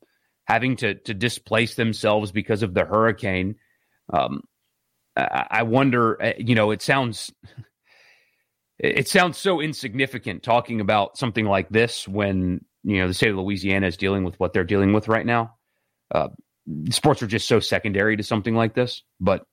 having 0.48 0.76
to 0.76 0.94
to 0.94 1.14
displace 1.14 1.74
themselves 1.74 2.32
because 2.32 2.62
of 2.62 2.74
the 2.74 2.84
hurricane. 2.84 3.56
Um, 4.12 4.42
I, 5.16 5.46
I 5.50 5.62
wonder. 5.64 6.20
Uh, 6.20 6.32
you 6.38 6.54
know, 6.54 6.70
it 6.70 6.82
sounds 6.82 7.32
it 8.78 9.08
sounds 9.08 9.36
so 9.36 9.60
insignificant 9.60 10.42
talking 10.42 10.80
about 10.80 11.18
something 11.18 11.44
like 11.44 11.68
this 11.68 12.08
when 12.08 12.64
you 12.82 12.98
know 12.98 13.08
the 13.08 13.14
state 13.14 13.30
of 13.30 13.36
Louisiana 13.36 13.86
is 13.86 13.96
dealing 13.96 14.24
with 14.24 14.40
what 14.40 14.52
they're 14.52 14.64
dealing 14.64 14.92
with 14.92 15.08
right 15.08 15.26
now. 15.26 15.54
Uh, 16.12 16.28
sports 16.90 17.22
are 17.22 17.26
just 17.26 17.46
so 17.46 17.60
secondary 17.60 18.16
to 18.16 18.22
something 18.22 18.54
like 18.54 18.74
this, 18.74 19.02
but 19.20 19.44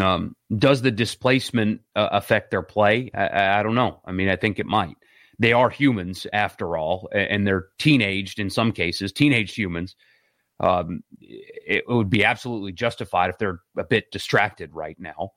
um, 0.00 0.34
does 0.56 0.82
the 0.82 0.90
displacement 0.90 1.82
uh, 1.94 2.08
affect 2.12 2.50
their 2.50 2.62
play? 2.62 3.10
I, 3.14 3.58
I, 3.58 3.62
don't 3.62 3.74
know. 3.74 4.00
I 4.04 4.12
mean, 4.12 4.28
I 4.28 4.36
think 4.36 4.58
it 4.58 4.66
might 4.66 4.96
they 5.38 5.52
are 5.52 5.70
humans 5.70 6.26
after 6.32 6.76
all, 6.76 7.08
and 7.12 7.46
they're 7.46 7.66
teenaged 7.78 8.38
in 8.38 8.50
some 8.50 8.72
cases, 8.72 9.12
teenage 9.12 9.54
humans. 9.54 9.96
Um, 10.60 11.02
it 11.20 11.84
would 11.88 12.10
be 12.10 12.24
absolutely 12.24 12.72
justified 12.72 13.30
if 13.30 13.38
they're 13.38 13.60
a 13.76 13.84
bit 13.84 14.10
distracted 14.12 14.74
right 14.74 14.98
now, 14.98 15.32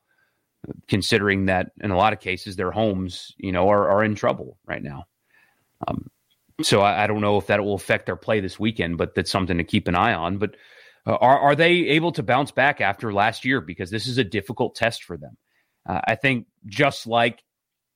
considering 0.86 1.46
that 1.46 1.72
in 1.80 1.90
a 1.90 1.96
lot 1.96 2.12
of 2.12 2.20
cases 2.20 2.56
their 2.56 2.70
homes, 2.70 3.32
you 3.38 3.52
know, 3.52 3.68
are, 3.68 3.88
are 3.88 4.04
in 4.04 4.14
trouble 4.14 4.58
right 4.66 4.82
now. 4.82 5.06
Um, 5.88 6.10
so 6.62 6.80
I, 6.80 7.04
I, 7.04 7.06
don't 7.06 7.20
know 7.20 7.36
if 7.38 7.48
that 7.48 7.62
will 7.62 7.74
affect 7.74 8.06
their 8.06 8.16
play 8.16 8.40
this 8.40 8.58
weekend, 8.58 8.98
but 8.98 9.14
that's 9.14 9.30
something 9.30 9.58
to 9.58 9.64
keep 9.64 9.88
an 9.88 9.94
eye 9.94 10.14
on. 10.14 10.38
But 10.38 10.56
uh, 11.06 11.16
are 11.16 11.38
are 11.38 11.54
they 11.54 11.70
able 11.70 12.12
to 12.12 12.22
bounce 12.22 12.50
back 12.50 12.80
after 12.80 13.12
last 13.12 13.44
year? 13.44 13.60
Because 13.60 13.90
this 13.90 14.06
is 14.06 14.18
a 14.18 14.24
difficult 14.24 14.74
test 14.74 15.04
for 15.04 15.16
them. 15.16 15.36
Uh, 15.86 16.00
I 16.04 16.14
think 16.14 16.46
just 16.66 17.06
like 17.06 17.42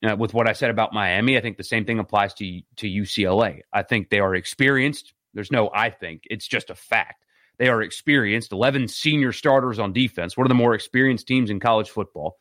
uh, 0.09 0.17
with 0.17 0.35
what 0.35 0.49
I 0.49 0.53
said 0.53 0.71
about 0.71 0.93
Miami, 0.93 1.37
I 1.37 1.41
think 1.41 1.57
the 1.57 1.65
same 1.65 1.85
thing 1.85 1.99
applies 1.99 2.35
to 2.35 2.61
to 2.77 2.87
UCLA. 2.87 3.61
I 3.73 3.83
think 3.83 4.11
they 4.11 4.21
are 4.21 4.35
experienced. 4.35 5.13
There's 5.35 5.53
no 5.53 5.71
I 5.75 5.91
think, 5.91 6.23
it's 6.31 6.47
just 6.47 6.71
a 6.71 6.75
fact. 6.75 7.25
They 7.59 7.69
are 7.69 7.83
experienced. 7.83 8.53
11 8.53 8.89
senior 8.89 9.33
starters 9.33 9.79
on 9.79 9.93
defense, 9.93 10.35
one 10.35 10.47
of 10.47 10.49
the 10.49 10.55
more 10.55 10.75
experienced 10.75 11.27
teams 11.27 11.51
in 11.51 11.61
college 11.61 11.91
football. 11.91 12.39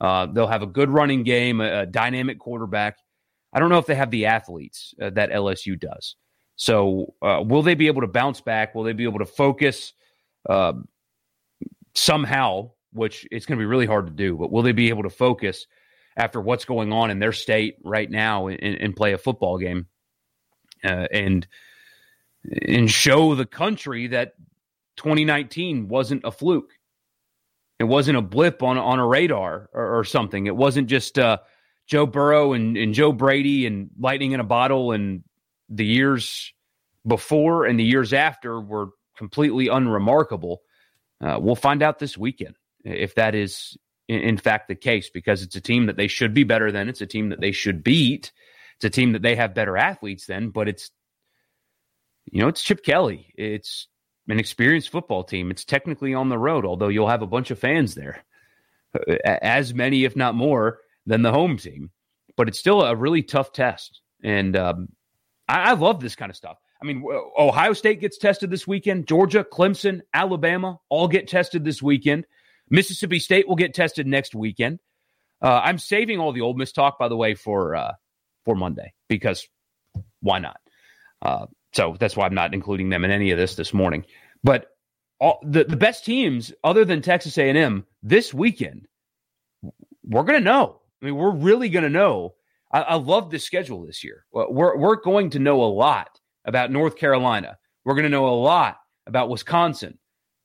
Uh, 0.00 0.26
they'll 0.26 0.46
have 0.46 0.62
a 0.62 0.66
good 0.66 0.88
running 0.88 1.22
game, 1.22 1.60
a, 1.60 1.82
a, 1.82 1.86
dynamic 1.86 2.38
quarterback. 2.38 2.96
I 3.52 3.60
don't 3.60 3.68
know 3.68 3.78
if 3.78 3.86
they 3.86 3.94
have 3.94 4.10
the 4.10 4.26
athletes 4.26 4.94
uh, 5.00 5.10
that 5.10 5.30
LSU 5.30 5.78
does. 5.78 6.16
So, 6.56 7.14
uh, 7.20 7.42
will 7.46 7.62
they 7.62 7.74
be 7.74 7.86
able 7.86 8.00
to 8.00 8.06
bounce 8.06 8.40
back? 8.40 8.74
Will 8.74 8.82
they 8.82 8.94
be 8.94 9.04
able 9.04 9.18
to 9.18 9.26
focus 9.26 9.92
uh, 10.48 10.72
somehow? 11.94 12.70
Which 12.94 13.28
it's 13.30 13.46
going 13.46 13.58
to 13.58 13.62
be 13.62 13.66
really 13.66 13.86
hard 13.86 14.06
to 14.06 14.12
do, 14.12 14.36
but 14.36 14.50
will 14.50 14.62
they 14.62 14.72
be 14.72 14.88
able 14.88 15.02
to 15.02 15.10
focus 15.10 15.66
after 16.16 16.40
what's 16.40 16.64
going 16.64 16.92
on 16.92 17.10
in 17.10 17.18
their 17.18 17.32
state 17.32 17.76
right 17.84 18.10
now 18.10 18.48
and, 18.48 18.60
and 18.60 18.96
play 18.96 19.12
a 19.12 19.18
football 19.18 19.58
game 19.58 19.86
uh, 20.84 21.06
and 21.12 21.46
and 22.66 22.90
show 22.90 23.34
the 23.34 23.46
country 23.46 24.08
that 24.08 24.34
2019 24.96 25.88
wasn't 25.88 26.22
a 26.24 26.32
fluke. 26.32 26.72
It 27.78 27.84
wasn't 27.84 28.18
a 28.18 28.22
blip 28.22 28.62
on 28.62 28.78
on 28.78 28.98
a 28.98 29.06
radar 29.06 29.68
or, 29.72 29.98
or 29.98 30.04
something. 30.04 30.46
It 30.46 30.56
wasn't 30.56 30.88
just 30.88 31.18
uh, 31.18 31.38
Joe 31.86 32.06
Burrow 32.06 32.52
and, 32.52 32.76
and 32.76 32.94
Joe 32.94 33.12
Brady 33.12 33.66
and 33.66 33.90
lightning 33.98 34.32
in 34.32 34.40
a 34.40 34.44
bottle 34.44 34.92
and 34.92 35.24
the 35.68 35.84
years 35.84 36.52
before 37.06 37.64
and 37.64 37.78
the 37.78 37.84
years 37.84 38.12
after 38.12 38.60
were 38.60 38.90
completely 39.16 39.68
unremarkable. 39.68 40.62
Uh, 41.20 41.38
we'll 41.40 41.56
find 41.56 41.82
out 41.82 41.98
this 41.98 42.16
weekend 42.18 42.56
if 42.84 43.14
that 43.14 43.34
is 43.34 43.76
in, 44.08 44.36
fact 44.36 44.68
the 44.68 44.74
case 44.74 45.10
because 45.10 45.42
it's 45.42 45.56
a 45.56 45.60
team 45.60 45.86
that 45.86 45.96
they 45.96 46.08
should 46.08 46.34
be 46.34 46.44
better 46.44 46.72
than. 46.72 46.88
It's 46.88 47.00
a 47.00 47.06
team 47.06 47.30
that 47.30 47.40
they 47.40 47.52
should 47.52 47.82
beat. 47.84 48.32
It's 48.76 48.84
a 48.84 48.90
team 48.90 49.12
that 49.12 49.22
they 49.22 49.36
have 49.36 49.54
better 49.54 49.76
athletes 49.76 50.26
than, 50.26 50.50
but 50.50 50.68
it's 50.68 50.90
you 52.30 52.40
know, 52.40 52.48
it's 52.48 52.62
Chip 52.62 52.84
Kelly. 52.84 53.32
It's 53.36 53.88
an 54.28 54.38
experienced 54.38 54.90
football 54.90 55.24
team. 55.24 55.50
It's 55.50 55.64
technically 55.64 56.14
on 56.14 56.28
the 56.28 56.38
road, 56.38 56.64
although 56.64 56.88
you'll 56.88 57.08
have 57.08 57.22
a 57.22 57.26
bunch 57.26 57.50
of 57.50 57.58
fans 57.58 57.94
there, 57.94 58.24
as 59.24 59.74
many, 59.74 60.04
if 60.04 60.16
not 60.16 60.34
more, 60.34 60.78
than 61.06 61.22
the 61.22 61.32
home 61.32 61.56
team. 61.56 61.90
But 62.36 62.48
it's 62.48 62.58
still 62.58 62.82
a 62.82 62.94
really 62.94 63.22
tough 63.22 63.52
test. 63.52 64.00
And 64.22 64.56
um, 64.56 64.88
I, 65.48 65.70
I 65.70 65.72
love 65.72 66.00
this 66.00 66.16
kind 66.16 66.30
of 66.30 66.36
stuff. 66.36 66.58
I 66.80 66.84
mean, 66.84 67.04
Ohio 67.38 67.74
State 67.74 68.00
gets 68.00 68.18
tested 68.18 68.50
this 68.50 68.66
weekend. 68.66 69.06
Georgia, 69.06 69.44
Clemson, 69.44 70.00
Alabama 70.12 70.80
all 70.88 71.06
get 71.06 71.28
tested 71.28 71.64
this 71.64 71.80
weekend. 71.82 72.26
Mississippi 72.72 73.20
State 73.20 73.46
will 73.46 73.54
get 73.54 73.74
tested 73.74 74.06
next 74.06 74.34
weekend. 74.34 74.80
Uh, 75.40 75.60
I'm 75.62 75.78
saving 75.78 76.18
all 76.18 76.32
the 76.32 76.40
Ole 76.40 76.54
Miss 76.54 76.72
talk, 76.72 76.98
by 76.98 77.08
the 77.08 77.16
way, 77.16 77.34
for 77.34 77.76
uh, 77.76 77.92
for 78.44 78.56
Monday 78.56 78.94
because 79.08 79.46
why 80.20 80.38
not? 80.38 80.58
Uh, 81.20 81.46
so 81.72 81.96
that's 82.00 82.16
why 82.16 82.26
I'm 82.26 82.34
not 82.34 82.54
including 82.54 82.88
them 82.88 83.04
in 83.04 83.10
any 83.10 83.30
of 83.30 83.38
this 83.38 83.54
this 83.54 83.74
morning. 83.74 84.04
But 84.42 84.68
all 85.20 85.38
the, 85.44 85.64
the 85.64 85.76
best 85.76 86.04
teams 86.04 86.52
other 86.64 86.84
than 86.84 87.02
Texas 87.02 87.38
A&M 87.38 87.86
this 88.02 88.34
weekend, 88.34 88.88
we're 90.04 90.24
to 90.40 90.44
know. 90.44 90.80
I 91.00 91.06
mean, 91.06 91.16
we're 91.16 91.30
really 91.30 91.68
to 91.84 91.90
know. 91.90 92.34
I, 92.72 92.80
I 92.80 92.94
love 92.96 93.30
the 93.30 93.38
schedule 93.38 93.86
this 93.86 94.02
year. 94.02 94.24
We're, 94.32 94.76
we're 94.76 95.00
going 95.00 95.30
to 95.30 95.38
know 95.38 95.62
a 95.62 95.66
lot 95.66 96.18
about 96.44 96.72
North 96.72 96.96
Carolina. 96.96 97.58
We're 97.84 97.94
going 97.94 98.04
to 98.04 98.10
know 98.10 98.28
a 98.28 98.34
lot 98.34 98.78
about 99.06 99.28
Wisconsin, 99.28 99.98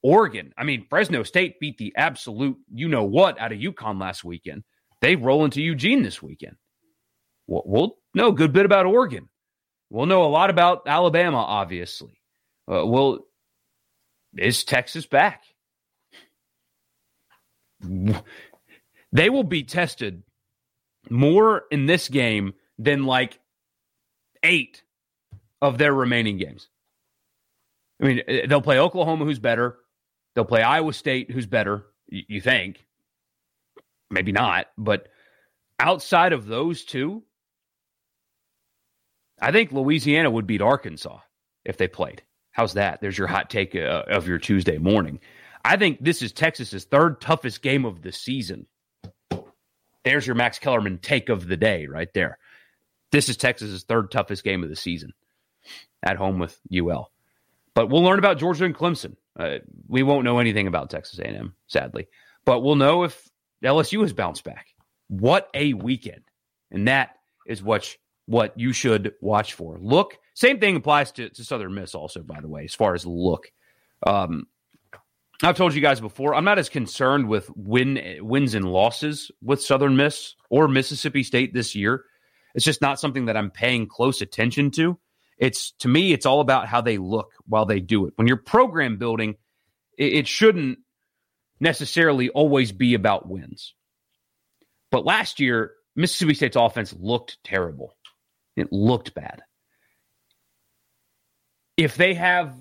Oregon. 0.08 0.54
I 0.58 0.64
mean, 0.64 0.86
Fresno 0.90 1.24
State 1.24 1.60
beat 1.60 1.78
the 1.78 1.94
absolute 1.98 2.58
you 2.74 2.88
know 2.88 3.04
what 3.04 3.38
out 3.42 3.52
of 3.52 3.60
UConn 3.60 4.00
last 4.00 4.24
weekend. 4.24 4.64
They 5.02 5.18
roll 5.18 5.44
into 5.44 5.62
Eugene 5.62 6.02
this 6.02 6.22
weekend. 6.24 6.56
We'll, 7.46 7.64
we'll 7.66 7.98
know 8.14 8.30
a 8.30 8.34
good 8.34 8.54
bit 8.54 8.66
about 8.66 8.86
Oregon. 8.86 9.28
We'll 9.90 10.06
know 10.06 10.24
a 10.24 10.28
lot 10.28 10.50
about 10.50 10.84
Alabama, 10.88 11.40
obviously. 11.40 12.22
Uh, 12.72 12.86
well, 12.86 13.20
is 14.38 14.64
Texas 14.64 15.06
back? 15.06 15.44
They 19.12 19.30
will 19.30 19.44
be 19.44 19.64
tested 19.64 20.24
more 21.10 21.64
in 21.70 21.86
this 21.86 22.08
game 22.08 22.54
than 22.80 23.06
like 23.06 23.40
eight 24.42 24.84
of 25.62 25.78
their 25.78 25.94
remaining 25.94 26.38
games. 26.38 26.70
I 28.02 28.06
mean, 28.06 28.22
they'll 28.48 28.62
play 28.62 28.80
Oklahoma, 28.80 29.26
who's 29.26 29.40
better. 29.40 29.80
They'll 30.38 30.46
play 30.46 30.62
Iowa 30.62 30.94
State, 30.94 31.32
who's 31.32 31.48
better, 31.48 31.88
you 32.10 32.40
think. 32.42 32.86
Maybe 34.12 34.32
not. 34.32 34.68
But 34.78 35.08
outside 35.80 36.32
of 36.32 36.46
those 36.46 36.86
two, 36.86 37.24
I 39.42 39.52
think 39.52 39.72
Louisiana 39.72 40.30
would 40.30 40.46
beat 40.46 40.62
Arkansas 40.62 41.22
if 41.66 41.78
they 41.78 41.88
played. 41.88 42.22
How's 42.52 42.76
that? 42.76 43.02
There's 43.02 43.18
your 43.18 43.26
hot 43.26 43.50
take 43.50 43.76
uh, 43.76 44.04
of 44.10 44.28
your 44.28 44.38
Tuesday 44.38 44.78
morning. 44.78 45.22
I 45.66 45.76
think 45.76 46.04
this 46.04 46.22
is 46.22 46.34
Texas's 46.34 46.84
third 46.86 47.20
toughest 47.20 47.64
game 47.64 47.84
of 47.84 48.04
the 48.04 48.12
season. 48.12 48.68
There's 50.04 50.28
your 50.28 50.36
Max 50.36 50.60
Kellerman 50.60 51.00
take 51.00 51.30
of 51.30 51.48
the 51.48 51.58
day 51.58 51.88
right 51.88 52.14
there. 52.14 52.38
This 53.12 53.28
is 53.28 53.38
Texas's 53.38 53.86
third 53.86 54.12
toughest 54.12 54.44
game 54.44 54.62
of 54.62 54.70
the 54.70 54.76
season 54.76 55.14
at 56.04 56.18
home 56.18 56.38
with 56.38 56.60
UL. 56.72 57.12
But 57.74 57.90
we'll 57.90 58.04
learn 58.04 58.20
about 58.20 58.38
Georgia 58.38 58.66
and 58.66 58.76
Clemson. 58.76 59.16
Uh, 59.38 59.60
we 59.88 60.04
won't 60.04 60.26
know 60.26 60.40
anything 60.40 60.68
about 60.68 60.90
Texas 60.90 61.20
A&M, 61.20 61.54
sadly, 61.68 62.08
but 62.46 62.62
we'll 62.62 62.76
know 62.76 63.04
if 63.04 63.30
LSU 63.64 64.02
has 64.02 64.14
bounced 64.14 64.44
back. 64.44 64.68
What 65.08 65.50
a 65.54 65.74
weekend! 65.74 66.24
And 66.72 66.88
that 66.88 67.12
is 67.46 67.64
what 67.64 67.96
what 68.26 68.60
you 68.60 68.74
should 68.74 69.14
watch 69.22 69.54
for. 69.54 69.78
Look, 69.80 70.18
same 70.34 70.60
thing 70.60 70.76
applies 70.76 71.12
to, 71.14 71.30
to 71.30 71.44
Southern 71.44 71.74
Miss, 71.74 71.96
also, 71.96 72.22
by 72.22 72.42
the 72.42 72.50
way, 72.50 72.66
as 72.66 72.76
far 72.76 72.94
as 72.94 73.06
look. 73.06 73.52
Um, 74.06 74.48
I've 75.44 75.56
told 75.56 75.76
you 75.76 75.82
guys 75.82 76.02
before, 76.02 76.36
I'm 76.36 76.44
not 76.44 76.60
as 76.60 76.68
concerned 76.68 77.30
with 77.30 77.50
win 77.56 78.18
wins 78.22 78.54
and 78.54 78.66
losses 78.72 79.32
with 79.42 79.62
Southern 79.62 79.96
Miss 79.96 80.36
or 80.50 80.68
Mississippi 80.68 81.24
State 81.24 81.54
this 81.54 81.76
year. 81.76 82.04
It's 82.56 82.66
just 82.66 82.82
not 82.82 83.00
something 83.00 83.26
that 83.26 83.38
I'm 83.38 83.52
paying 83.52 83.88
close 83.88 84.22
attention 84.22 84.72
to. 84.72 84.98
It's 85.38 85.72
to 85.80 85.88
me, 85.88 86.14
it's 86.14 86.26
all 86.26 86.42
about 86.42 86.68
how 86.68 86.82
they 86.82 86.98
look 86.98 87.32
while 87.48 87.66
they 87.66 87.80
do 87.80 88.08
it. 88.08 88.14
When 88.16 88.28
you're 88.28 88.38
program 88.38 88.98
building, 88.98 89.36
it, 89.98 90.14
it 90.14 90.28
shouldn't 90.28 90.80
necessarily 91.60 92.30
always 92.30 92.72
be 92.72 92.94
about 92.94 93.28
wins. 93.28 93.74
But 94.92 95.06
last 95.06 95.40
year, 95.40 95.74
Mississippi 95.96 96.34
State's 96.34 96.56
offense 96.56 96.94
looked 96.98 97.44
terrible. 97.44 97.96
It 98.56 98.72
looked 98.72 99.14
bad. 99.14 99.42
If 101.76 101.96
they 101.96 102.16
have, 102.16 102.56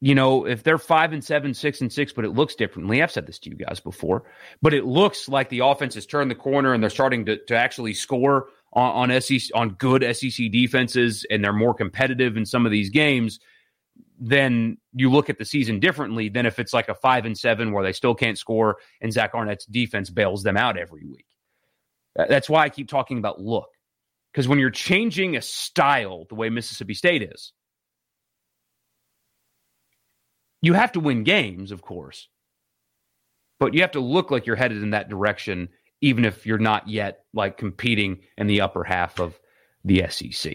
you 0.00 0.14
know, 0.14 0.46
if 0.46 0.62
they're 0.62 0.78
five 0.78 1.12
and 1.12 1.24
seven, 1.24 1.52
six 1.52 1.80
and 1.80 1.92
six, 1.92 2.12
but 2.12 2.24
it 2.24 2.30
looks 2.30 2.54
differently. 2.54 3.02
I've 3.02 3.10
said 3.10 3.26
this 3.26 3.38
to 3.40 3.50
you 3.50 3.56
guys 3.56 3.80
before, 3.80 4.24
but 4.62 4.72
it 4.72 4.84
looks 4.84 5.28
like 5.28 5.48
the 5.48 5.60
offense 5.60 5.94
has 5.94 6.06
turned 6.06 6.30
the 6.30 6.34
corner 6.34 6.72
and 6.72 6.82
they're 6.82 6.90
starting 6.90 7.26
to, 7.26 7.36
to 7.46 7.56
actually 7.56 7.94
score 7.94 8.48
on, 8.74 9.10
on 9.10 9.20
SEC 9.20 9.50
on 9.54 9.70
good 9.70 10.04
SEC 10.16 10.50
defenses 10.50 11.24
and 11.30 11.42
they're 11.42 11.52
more 11.52 11.74
competitive 11.74 12.36
in 12.36 12.44
some 12.44 12.66
of 12.66 12.72
these 12.72 12.90
games. 12.90 13.40
Then 14.18 14.78
you 14.92 15.10
look 15.10 15.30
at 15.30 15.38
the 15.38 15.44
season 15.44 15.80
differently 15.80 16.28
than 16.28 16.46
if 16.46 16.58
it's 16.58 16.72
like 16.72 16.88
a 16.88 16.94
five 16.94 17.24
and 17.24 17.36
seven 17.36 17.72
where 17.72 17.84
they 17.84 17.92
still 17.92 18.14
can't 18.14 18.38
score 18.38 18.78
and 19.00 19.12
Zach 19.12 19.32
Arnett's 19.34 19.66
defense 19.66 20.10
bails 20.10 20.42
them 20.42 20.56
out 20.56 20.78
every 20.78 21.04
week. 21.04 21.26
That's 22.16 22.48
why 22.48 22.62
I 22.62 22.68
keep 22.68 22.88
talking 22.88 23.18
about 23.18 23.40
look. 23.40 23.68
Because 24.32 24.48
when 24.48 24.58
you're 24.58 24.70
changing 24.70 25.36
a 25.36 25.42
style 25.42 26.26
the 26.28 26.34
way 26.34 26.50
Mississippi 26.50 26.94
State 26.94 27.22
is, 27.22 27.52
you 30.60 30.72
have 30.72 30.92
to 30.92 31.00
win 31.00 31.22
games, 31.22 31.70
of 31.70 31.82
course, 31.82 32.28
but 33.60 33.74
you 33.74 33.82
have 33.82 33.92
to 33.92 34.00
look 34.00 34.30
like 34.30 34.46
you're 34.46 34.56
headed 34.56 34.82
in 34.82 34.90
that 34.90 35.08
direction, 35.08 35.68
even 36.04 36.26
if 36.26 36.44
you're 36.44 36.58
not 36.58 36.86
yet 36.86 37.24
like 37.32 37.56
competing 37.56 38.18
in 38.36 38.46
the 38.46 38.60
upper 38.60 38.84
half 38.84 39.18
of 39.18 39.40
the 39.86 40.04
SEC. 40.10 40.54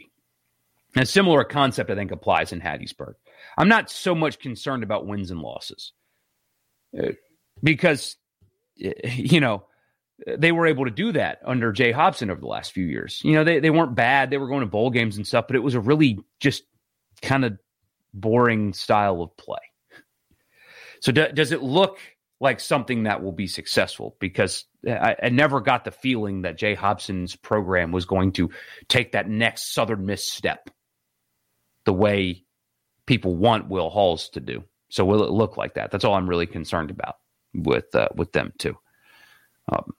A 0.95 1.05
similar 1.07 1.43
concept, 1.43 1.89
I 1.89 1.95
think, 1.95 2.12
applies 2.12 2.53
in 2.53 2.62
Hattiesburg. 2.62 3.15
I'm 3.57 3.67
not 3.67 3.89
so 3.89 4.13
much 4.13 4.38
concerned 4.38 4.83
about 4.83 5.07
wins 5.07 5.31
and 5.31 5.41
losses 5.41 5.91
uh, 6.97 7.13
because, 7.63 8.15
you 8.75 9.39
know, 9.39 9.63
they 10.27 10.51
were 10.51 10.67
able 10.67 10.85
to 10.85 10.91
do 10.91 11.13
that 11.13 11.39
under 11.43 11.71
Jay 11.71 11.91
Hopson 11.91 12.29
over 12.29 12.39
the 12.39 12.47
last 12.47 12.71
few 12.71 12.85
years. 12.85 13.19
You 13.23 13.33
know, 13.33 13.43
they, 13.43 13.59
they 13.59 13.71
weren't 13.71 13.95
bad. 13.95 14.29
They 14.29 14.38
were 14.38 14.49
going 14.49 14.62
to 14.62 14.67
bowl 14.67 14.91
games 14.91 15.17
and 15.17 15.25
stuff, 15.25 15.47
but 15.47 15.55
it 15.55 15.63
was 15.63 15.73
a 15.73 15.79
really 15.79 16.19
just 16.39 16.62
kind 17.23 17.43
of 17.43 17.57
boring 18.13 18.73
style 18.73 19.23
of 19.23 19.35
play. 19.35 19.57
So, 21.01 21.12
do, 21.12 21.27
does 21.31 21.51
it 21.51 21.63
look 21.63 21.97
like 22.39 22.60
something 22.60 23.04
that 23.04 23.21
will 23.21 23.32
be 23.32 23.47
successful? 23.47 24.15
Because 24.19 24.65
I, 24.88 25.15
I, 25.23 25.30
never 25.30 25.62
got 25.62 25.84
the 25.84 25.91
feeling 25.91 26.43
that 26.43 26.58
Jay 26.58 26.73
Hopson's 26.73 27.36
program 27.36 27.91
was 27.91 28.06
going 28.06 28.34
to 28.34 28.49
take 28.88 29.12
that 29.12 29.30
next 29.30 29.73
Southern 29.73 30.06
Miss 30.06 30.30
step 30.30 30.69
the 31.86 31.93
way 31.93 32.45
people 33.06 33.36
want 33.36 33.69
Will 33.69 33.89
Halls 33.89 34.30
to 34.30 34.39
do. 34.39 34.63
So, 34.89 35.06
will 35.06 35.23
it 35.23 35.32
look 35.32 35.58
like 35.58 35.75
that? 35.75 35.91
That's 35.91 36.06
all 36.06 36.13
I'm 36.13 36.30
really 36.30 36.47
concerned 36.47 36.91
about 36.91 37.15
with 37.54 37.93
uh, 37.93 38.10
with 38.15 38.32
them 38.32 38.54
too. 38.58 38.78
Um, 39.71 39.93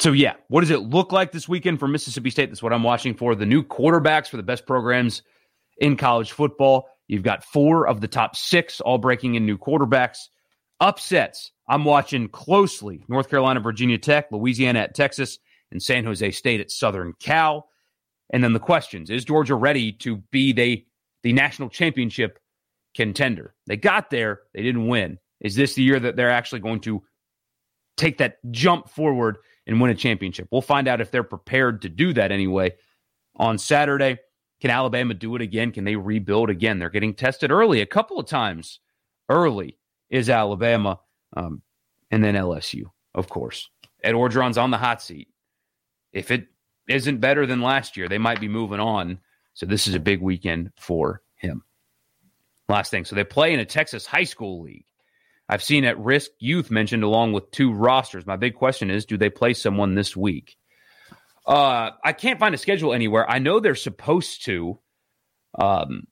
so 0.00 0.12
yeah, 0.12 0.34
what 0.48 0.62
does 0.62 0.70
it 0.70 0.80
look 0.80 1.12
like 1.12 1.32
this 1.32 1.48
weekend 1.48 1.78
for 1.78 1.88
Mississippi 1.88 2.30
State? 2.30 2.50
That's 2.50 2.62
what 2.62 2.72
I'm 2.72 2.82
watching 2.82 3.14
for. 3.14 3.34
The 3.34 3.46
new 3.46 3.62
quarterbacks 3.62 4.28
for 4.28 4.36
the 4.36 4.42
best 4.42 4.66
programs 4.66 5.22
in 5.78 5.96
college 5.96 6.32
football. 6.32 6.88
You've 7.06 7.22
got 7.22 7.44
four 7.44 7.86
of 7.86 8.00
the 8.00 8.08
top 8.08 8.36
six 8.36 8.80
all 8.80 8.98
breaking 8.98 9.34
in 9.34 9.46
new 9.46 9.58
quarterbacks. 9.58 10.28
Upsets. 10.80 11.52
I'm 11.68 11.84
watching 11.84 12.28
closely. 12.28 13.04
North 13.08 13.30
Carolina, 13.30 13.60
Virginia 13.60 13.98
Tech, 13.98 14.30
Louisiana 14.30 14.80
at 14.80 14.94
Texas, 14.94 15.38
and 15.70 15.82
San 15.82 16.04
Jose 16.04 16.30
State 16.32 16.60
at 16.60 16.70
Southern 16.70 17.14
Cal. 17.20 17.68
And 18.30 18.42
then 18.42 18.52
the 18.52 18.60
questions: 18.60 19.10
Is 19.10 19.24
Georgia 19.24 19.54
ready 19.54 19.92
to 19.92 20.16
be 20.30 20.52
the 20.52 20.84
the 21.22 21.32
national 21.32 21.70
championship 21.70 22.38
contender? 22.94 23.54
They 23.66 23.76
got 23.76 24.10
there, 24.10 24.42
they 24.52 24.62
didn't 24.62 24.88
win. 24.88 25.18
Is 25.40 25.54
this 25.54 25.74
the 25.74 25.82
year 25.82 26.00
that 26.00 26.16
they're 26.16 26.30
actually 26.30 26.60
going 26.60 26.80
to 26.80 27.02
take 27.96 28.18
that 28.18 28.38
jump 28.50 28.88
forward 28.88 29.38
and 29.66 29.80
win 29.80 29.90
a 29.90 29.94
championship. 29.94 30.48
We'll 30.50 30.62
find 30.62 30.88
out 30.88 31.00
if 31.00 31.10
they're 31.10 31.22
prepared 31.22 31.82
to 31.82 31.88
do 31.88 32.12
that 32.14 32.32
anyway 32.32 32.74
on 33.36 33.58
Saturday. 33.58 34.18
Can 34.60 34.70
Alabama 34.70 35.14
do 35.14 35.36
it 35.36 35.42
again? 35.42 35.72
Can 35.72 35.84
they 35.84 35.96
rebuild 35.96 36.50
again? 36.50 36.78
They're 36.78 36.90
getting 36.90 37.14
tested 37.14 37.50
early 37.50 37.80
a 37.80 37.86
couple 37.86 38.18
of 38.18 38.26
times. 38.26 38.80
Early 39.28 39.78
is 40.10 40.30
Alabama, 40.30 41.00
um, 41.36 41.62
and 42.10 42.22
then 42.22 42.34
LSU, 42.34 42.84
of 43.14 43.28
course. 43.28 43.68
Ed 44.02 44.14
Orgeron's 44.14 44.58
on 44.58 44.70
the 44.70 44.78
hot 44.78 45.02
seat. 45.02 45.28
If 46.12 46.30
it 46.30 46.46
isn't 46.88 47.20
better 47.20 47.46
than 47.46 47.62
last 47.62 47.96
year, 47.96 48.08
they 48.08 48.18
might 48.18 48.40
be 48.40 48.48
moving 48.48 48.80
on. 48.80 49.18
So 49.54 49.66
this 49.66 49.86
is 49.86 49.94
a 49.94 50.00
big 50.00 50.20
weekend 50.20 50.72
for 50.76 51.22
him. 51.36 51.64
Last 52.68 52.90
thing. 52.90 53.04
So 53.04 53.16
they 53.16 53.24
play 53.24 53.52
in 53.52 53.60
a 53.60 53.64
Texas 53.64 54.06
high 54.06 54.24
school 54.24 54.62
league. 54.62 54.86
I've 55.48 55.62
seen 55.62 55.84
at 55.84 55.98
risk 55.98 56.30
youth 56.38 56.70
mentioned 56.70 57.02
along 57.02 57.32
with 57.32 57.50
two 57.50 57.72
rosters. 57.72 58.26
My 58.26 58.36
big 58.36 58.54
question 58.54 58.90
is 58.90 59.04
do 59.04 59.16
they 59.16 59.30
play 59.30 59.52
someone 59.54 59.94
this 59.94 60.16
week? 60.16 60.56
Uh, 61.46 61.90
I 62.02 62.12
can't 62.12 62.40
find 62.40 62.54
a 62.54 62.58
schedule 62.58 62.94
anywhere. 62.94 63.28
I 63.30 63.38
know 63.38 63.60
they're 63.60 63.74
supposed 63.74 64.46
to 64.46 64.78
um, 65.58 66.04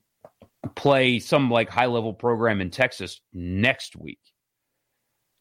play 0.75 1.19
some 1.19 1.51
like 1.51 1.69
high 1.69 1.87
level 1.87 2.13
program 2.13 2.61
in 2.61 2.71
Texas 2.71 3.21
next 3.33 3.97
week. 3.97 4.21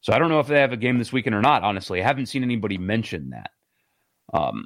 So 0.01 0.13
I 0.13 0.19
don't 0.19 0.29
know 0.29 0.39
if 0.39 0.47
they 0.47 0.59
have 0.59 0.73
a 0.73 0.77
game 0.77 0.97
this 0.97 1.13
weekend 1.13 1.35
or 1.35 1.41
not, 1.41 1.63
honestly. 1.63 2.01
I 2.01 2.07
haven't 2.07 2.25
seen 2.25 2.43
anybody 2.43 2.77
mention 2.77 3.31
that. 3.31 3.51
Um, 4.33 4.65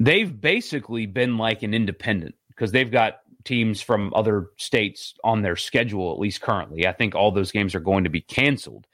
they've 0.00 0.40
basically 0.40 1.06
been 1.06 1.36
like 1.36 1.62
an 1.62 1.74
independent 1.74 2.34
because 2.48 2.72
they've 2.72 2.90
got 2.90 3.18
teams 3.44 3.82
from 3.82 4.12
other 4.14 4.48
states 4.56 5.14
on 5.22 5.42
their 5.42 5.56
schedule, 5.56 6.12
at 6.12 6.18
least 6.18 6.40
currently. 6.40 6.86
I 6.86 6.92
think 6.92 7.14
all 7.14 7.30
those 7.30 7.52
games 7.52 7.74
are 7.74 7.80
going 7.80 8.04
to 8.04 8.10
be 8.10 8.22
canceled. 8.22 8.86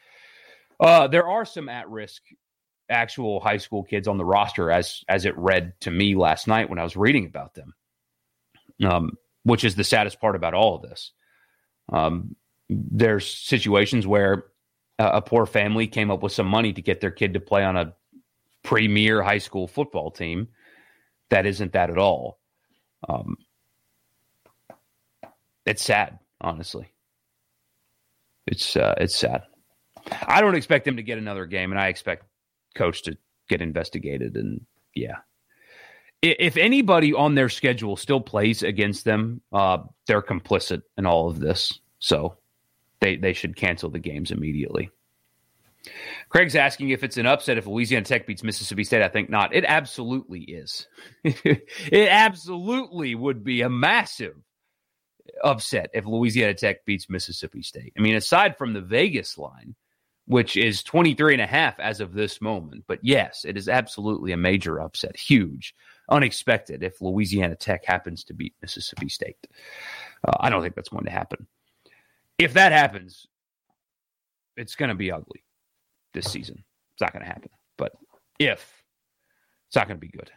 Uh, 0.80 1.06
there 1.06 1.28
are 1.28 1.44
some 1.44 1.68
at 1.68 1.88
risk 1.88 2.22
actual 2.88 3.38
high 3.38 3.58
school 3.58 3.84
kids 3.84 4.08
on 4.08 4.18
the 4.18 4.24
roster, 4.24 4.70
as 4.70 5.04
as 5.08 5.24
it 5.24 5.36
read 5.38 5.74
to 5.80 5.90
me 5.90 6.16
last 6.16 6.48
night 6.48 6.68
when 6.68 6.78
I 6.80 6.82
was 6.82 6.96
reading 6.96 7.26
about 7.26 7.54
them. 7.54 7.74
Um, 8.84 9.12
which 9.42 9.64
is 9.64 9.74
the 9.74 9.84
saddest 9.84 10.20
part 10.20 10.36
about 10.36 10.54
all 10.54 10.76
of 10.76 10.82
this. 10.82 11.12
Um, 11.92 12.36
there's 12.68 13.26
situations 13.28 14.06
where 14.06 14.44
a, 14.98 15.06
a 15.06 15.22
poor 15.22 15.46
family 15.46 15.86
came 15.86 16.10
up 16.10 16.22
with 16.22 16.32
some 16.32 16.46
money 16.46 16.72
to 16.72 16.82
get 16.82 17.00
their 17.00 17.10
kid 17.10 17.34
to 17.34 17.40
play 17.40 17.64
on 17.64 17.76
a 17.76 17.94
premier 18.62 19.22
high 19.22 19.38
school 19.38 19.66
football 19.66 20.10
team. 20.10 20.48
That 21.30 21.46
isn't 21.46 21.72
that 21.72 21.90
at 21.90 21.98
all. 21.98 22.38
Um, 23.08 23.36
it's 25.64 25.82
sad, 25.82 26.18
honestly. 26.40 26.92
It's 28.46 28.76
uh, 28.76 28.94
it's 28.98 29.16
sad. 29.16 29.42
I 30.26 30.40
don't 30.40 30.56
expect 30.56 30.84
them 30.84 30.96
to 30.96 31.02
get 31.02 31.18
another 31.18 31.46
game, 31.46 31.70
and 31.70 31.80
I 31.80 31.88
expect 31.88 32.24
coach 32.74 33.02
to 33.02 33.16
get 33.48 33.62
investigated. 33.62 34.36
And 34.36 34.66
yeah, 34.94 35.18
if 36.22 36.56
anybody 36.56 37.14
on 37.14 37.34
their 37.34 37.48
schedule 37.48 37.96
still 37.96 38.20
plays 38.20 38.62
against 38.62 39.04
them, 39.04 39.40
uh, 39.52 39.78
they're 40.06 40.22
complicit 40.22 40.82
in 40.98 41.06
all 41.06 41.28
of 41.28 41.40
this. 41.40 41.80
So 41.98 42.36
they 43.00 43.16
they 43.16 43.32
should 43.32 43.56
cancel 43.56 43.90
the 43.90 43.98
games 43.98 44.30
immediately. 44.30 44.90
Craig's 46.28 46.56
asking 46.56 46.90
if 46.90 47.02
it's 47.02 47.16
an 47.16 47.26
upset 47.26 47.56
if 47.56 47.66
Louisiana 47.66 48.04
Tech 48.04 48.26
beats 48.26 48.42
Mississippi 48.42 48.84
State. 48.84 49.02
I 49.02 49.08
think 49.08 49.30
not. 49.30 49.54
It 49.54 49.64
absolutely 49.64 50.40
is. 50.40 50.86
it 51.24 52.08
absolutely 52.10 53.14
would 53.14 53.42
be 53.42 53.62
a 53.62 53.70
massive 53.70 54.36
upset 55.42 55.90
if 55.94 56.04
Louisiana 56.04 56.54
Tech 56.54 56.84
beats 56.84 57.08
Mississippi 57.08 57.62
State. 57.62 57.94
I 57.96 58.02
mean, 58.02 58.14
aside 58.14 58.58
from 58.58 58.74
the 58.74 58.82
Vegas 58.82 59.38
line, 59.38 59.74
which 60.26 60.56
is 60.56 60.82
23 60.82 61.34
and 61.34 61.42
a 61.42 61.46
half 61.46 61.80
as 61.80 62.00
of 62.00 62.12
this 62.12 62.40
moment. 62.40 62.84
But 62.86 63.00
yes, 63.02 63.44
it 63.44 63.56
is 63.56 63.68
absolutely 63.68 64.32
a 64.32 64.36
major 64.36 64.80
upset. 64.80 65.16
Huge, 65.16 65.74
unexpected 66.10 66.82
if 66.82 67.00
Louisiana 67.00 67.56
Tech 67.56 67.84
happens 67.84 68.24
to 68.24 68.34
beat 68.34 68.54
Mississippi 68.62 69.08
State. 69.08 69.46
Uh, 70.26 70.36
I 70.40 70.50
don't 70.50 70.62
think 70.62 70.74
that's 70.74 70.88
going 70.88 71.04
to 71.04 71.10
happen. 71.10 71.46
If 72.38 72.54
that 72.54 72.72
happens, 72.72 73.26
it's 74.56 74.74
going 74.74 74.88
to 74.88 74.94
be 74.94 75.12
ugly 75.12 75.44
this 76.12 76.30
season. 76.30 76.62
It's 76.92 77.00
not 77.00 77.12
going 77.12 77.24
to 77.24 77.30
happen. 77.30 77.50
But 77.76 77.92
if 78.38 78.82
it's 79.68 79.76
not 79.76 79.88
going 79.88 79.98
to 79.98 80.06
be 80.06 80.08
good, 80.08 80.30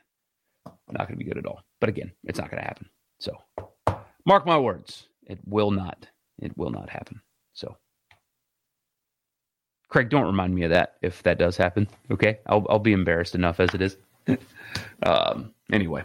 not 0.94 1.08
going 1.08 1.18
to 1.18 1.24
be 1.24 1.30
good 1.30 1.38
at 1.38 1.46
all. 1.46 1.62
But 1.80 1.90
again, 1.90 2.12
it's 2.24 2.40
not 2.40 2.50
going 2.50 2.62
to 2.62 2.68
happen. 2.68 2.88
So 3.20 3.38
mark 4.26 4.46
my 4.46 4.58
words, 4.58 5.08
it 5.26 5.40
will 5.46 5.72
not. 5.72 6.08
It 6.40 6.58
will 6.58 6.72
not 6.72 6.90
happen. 6.90 7.22
So, 7.54 7.78
Craig, 9.88 10.10
don't 10.10 10.26
remind 10.26 10.56
me 10.56 10.64
of 10.64 10.72
that 10.72 10.96
if 11.02 11.22
that 11.24 11.38
does 11.38 11.56
happen. 11.56 11.88
Okay, 12.12 12.40
I'll 12.48 12.66
I'll 12.70 12.80
be 12.80 12.94
embarrassed 12.94 13.36
enough 13.36 13.60
as 13.60 13.74
it 13.74 13.82
is. 13.82 13.98
um, 15.04 15.54
anyway, 15.72 16.04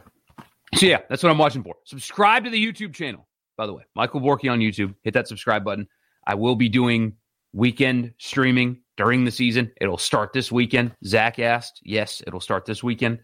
so 0.75 0.87
yeah, 0.87 1.01
that's 1.09 1.23
what 1.23 1.31
I'm 1.31 1.39
watching 1.39 1.63
for. 1.63 1.75
Subscribe 1.85 2.45
to 2.45 2.51
the 2.51 2.65
YouTube 2.65 2.95
channel. 2.95 3.27
By 3.57 3.67
the 3.67 3.75
way, 3.75 3.85
Michael 3.95 4.21
Borky 4.21 4.51
on 4.51 4.61
YouTube. 4.61 4.95
Hit 5.03 5.15
that 5.15 5.29
subscribe 5.29 5.65
button. 5.65 5.89
I 6.27 6.35
will 6.35 6.55
be 6.55 6.69
doing 6.69 7.15
weekend 7.53 8.13
streaming 8.19 8.83
during 8.97 9.25
the 9.25 9.31
season. 9.31 9.73
It'll 9.81 9.99
start 9.99 10.33
this 10.33 10.53
weekend. 10.53 10.93
Zach 11.05 11.39
asked. 11.39 11.81
Yes, 11.83 12.23
it'll 12.27 12.41
start 12.41 12.67
this 12.67 12.83
weekend. 12.83 13.21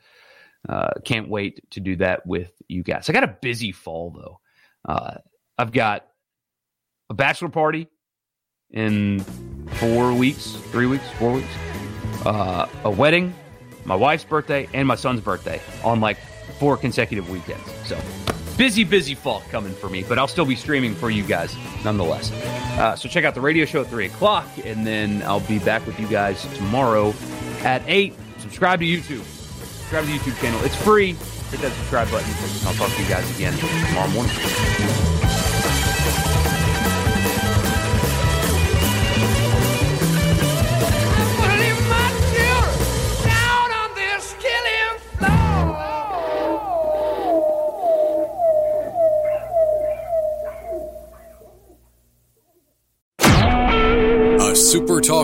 Uh, 0.68 0.90
can't 1.04 1.28
wait 1.28 1.60
to 1.70 1.80
do 1.80 1.96
that 1.96 2.26
with 2.26 2.50
you 2.68 2.82
guys. 2.82 3.08
I 3.08 3.12
got 3.12 3.24
a 3.24 3.36
busy 3.42 3.70
fall 3.72 4.10
though. 4.10 4.40
Uh, 4.90 5.18
I've 5.58 5.72
got 5.72 6.06
a 7.10 7.14
bachelor 7.14 7.50
party 7.50 7.86
in 8.70 9.20
four 9.74 10.12
weeks, 10.14 10.52
three 10.72 10.86
weeks, 10.86 11.04
four 11.18 11.32
weeks, 11.32 11.54
uh, 12.24 12.66
a 12.84 12.90
wedding, 12.90 13.34
my 13.84 13.94
wife's 13.94 14.24
birthday, 14.24 14.68
and 14.72 14.86
my 14.86 14.94
son's 14.94 15.20
birthday 15.20 15.60
on 15.84 16.00
like 16.00 16.18
four 16.58 16.76
consecutive 16.76 17.28
weekends. 17.28 17.64
So 17.86 18.00
busy, 18.56 18.84
busy 18.84 19.14
fall 19.14 19.42
coming 19.50 19.74
for 19.74 19.88
me, 19.88 20.04
but 20.08 20.18
I'll 20.18 20.28
still 20.28 20.46
be 20.46 20.56
streaming 20.56 20.94
for 20.94 21.10
you 21.10 21.24
guys 21.24 21.56
nonetheless. 21.84 22.32
Uh, 22.78 22.96
so 22.96 23.08
check 23.08 23.24
out 23.24 23.34
the 23.34 23.40
radio 23.40 23.64
show 23.64 23.82
at 23.82 23.88
3 23.88 24.06
o'clock, 24.06 24.48
and 24.64 24.86
then 24.86 25.22
I'll 25.22 25.40
be 25.40 25.58
back 25.58 25.86
with 25.86 25.98
you 25.98 26.08
guys 26.08 26.42
tomorrow 26.56 27.14
at 27.62 27.82
8. 27.86 28.14
Subscribe 28.38 28.80
to 28.80 28.86
YouTube. 28.86 29.24
Subscribe 29.24 30.04
to 30.04 30.12
the 30.12 30.18
YouTube 30.18 30.40
channel. 30.40 30.60
It's 30.64 30.76
free. 30.76 31.14
Hit 31.50 31.60
that 31.60 31.72
subscribe 31.72 32.10
button. 32.10 32.30
I'll 32.66 32.74
talk 32.74 32.90
to 32.90 33.02
you 33.02 33.08
guys 33.08 33.36
again 33.36 33.54
tomorrow 33.58 34.08
morning. 34.10 35.03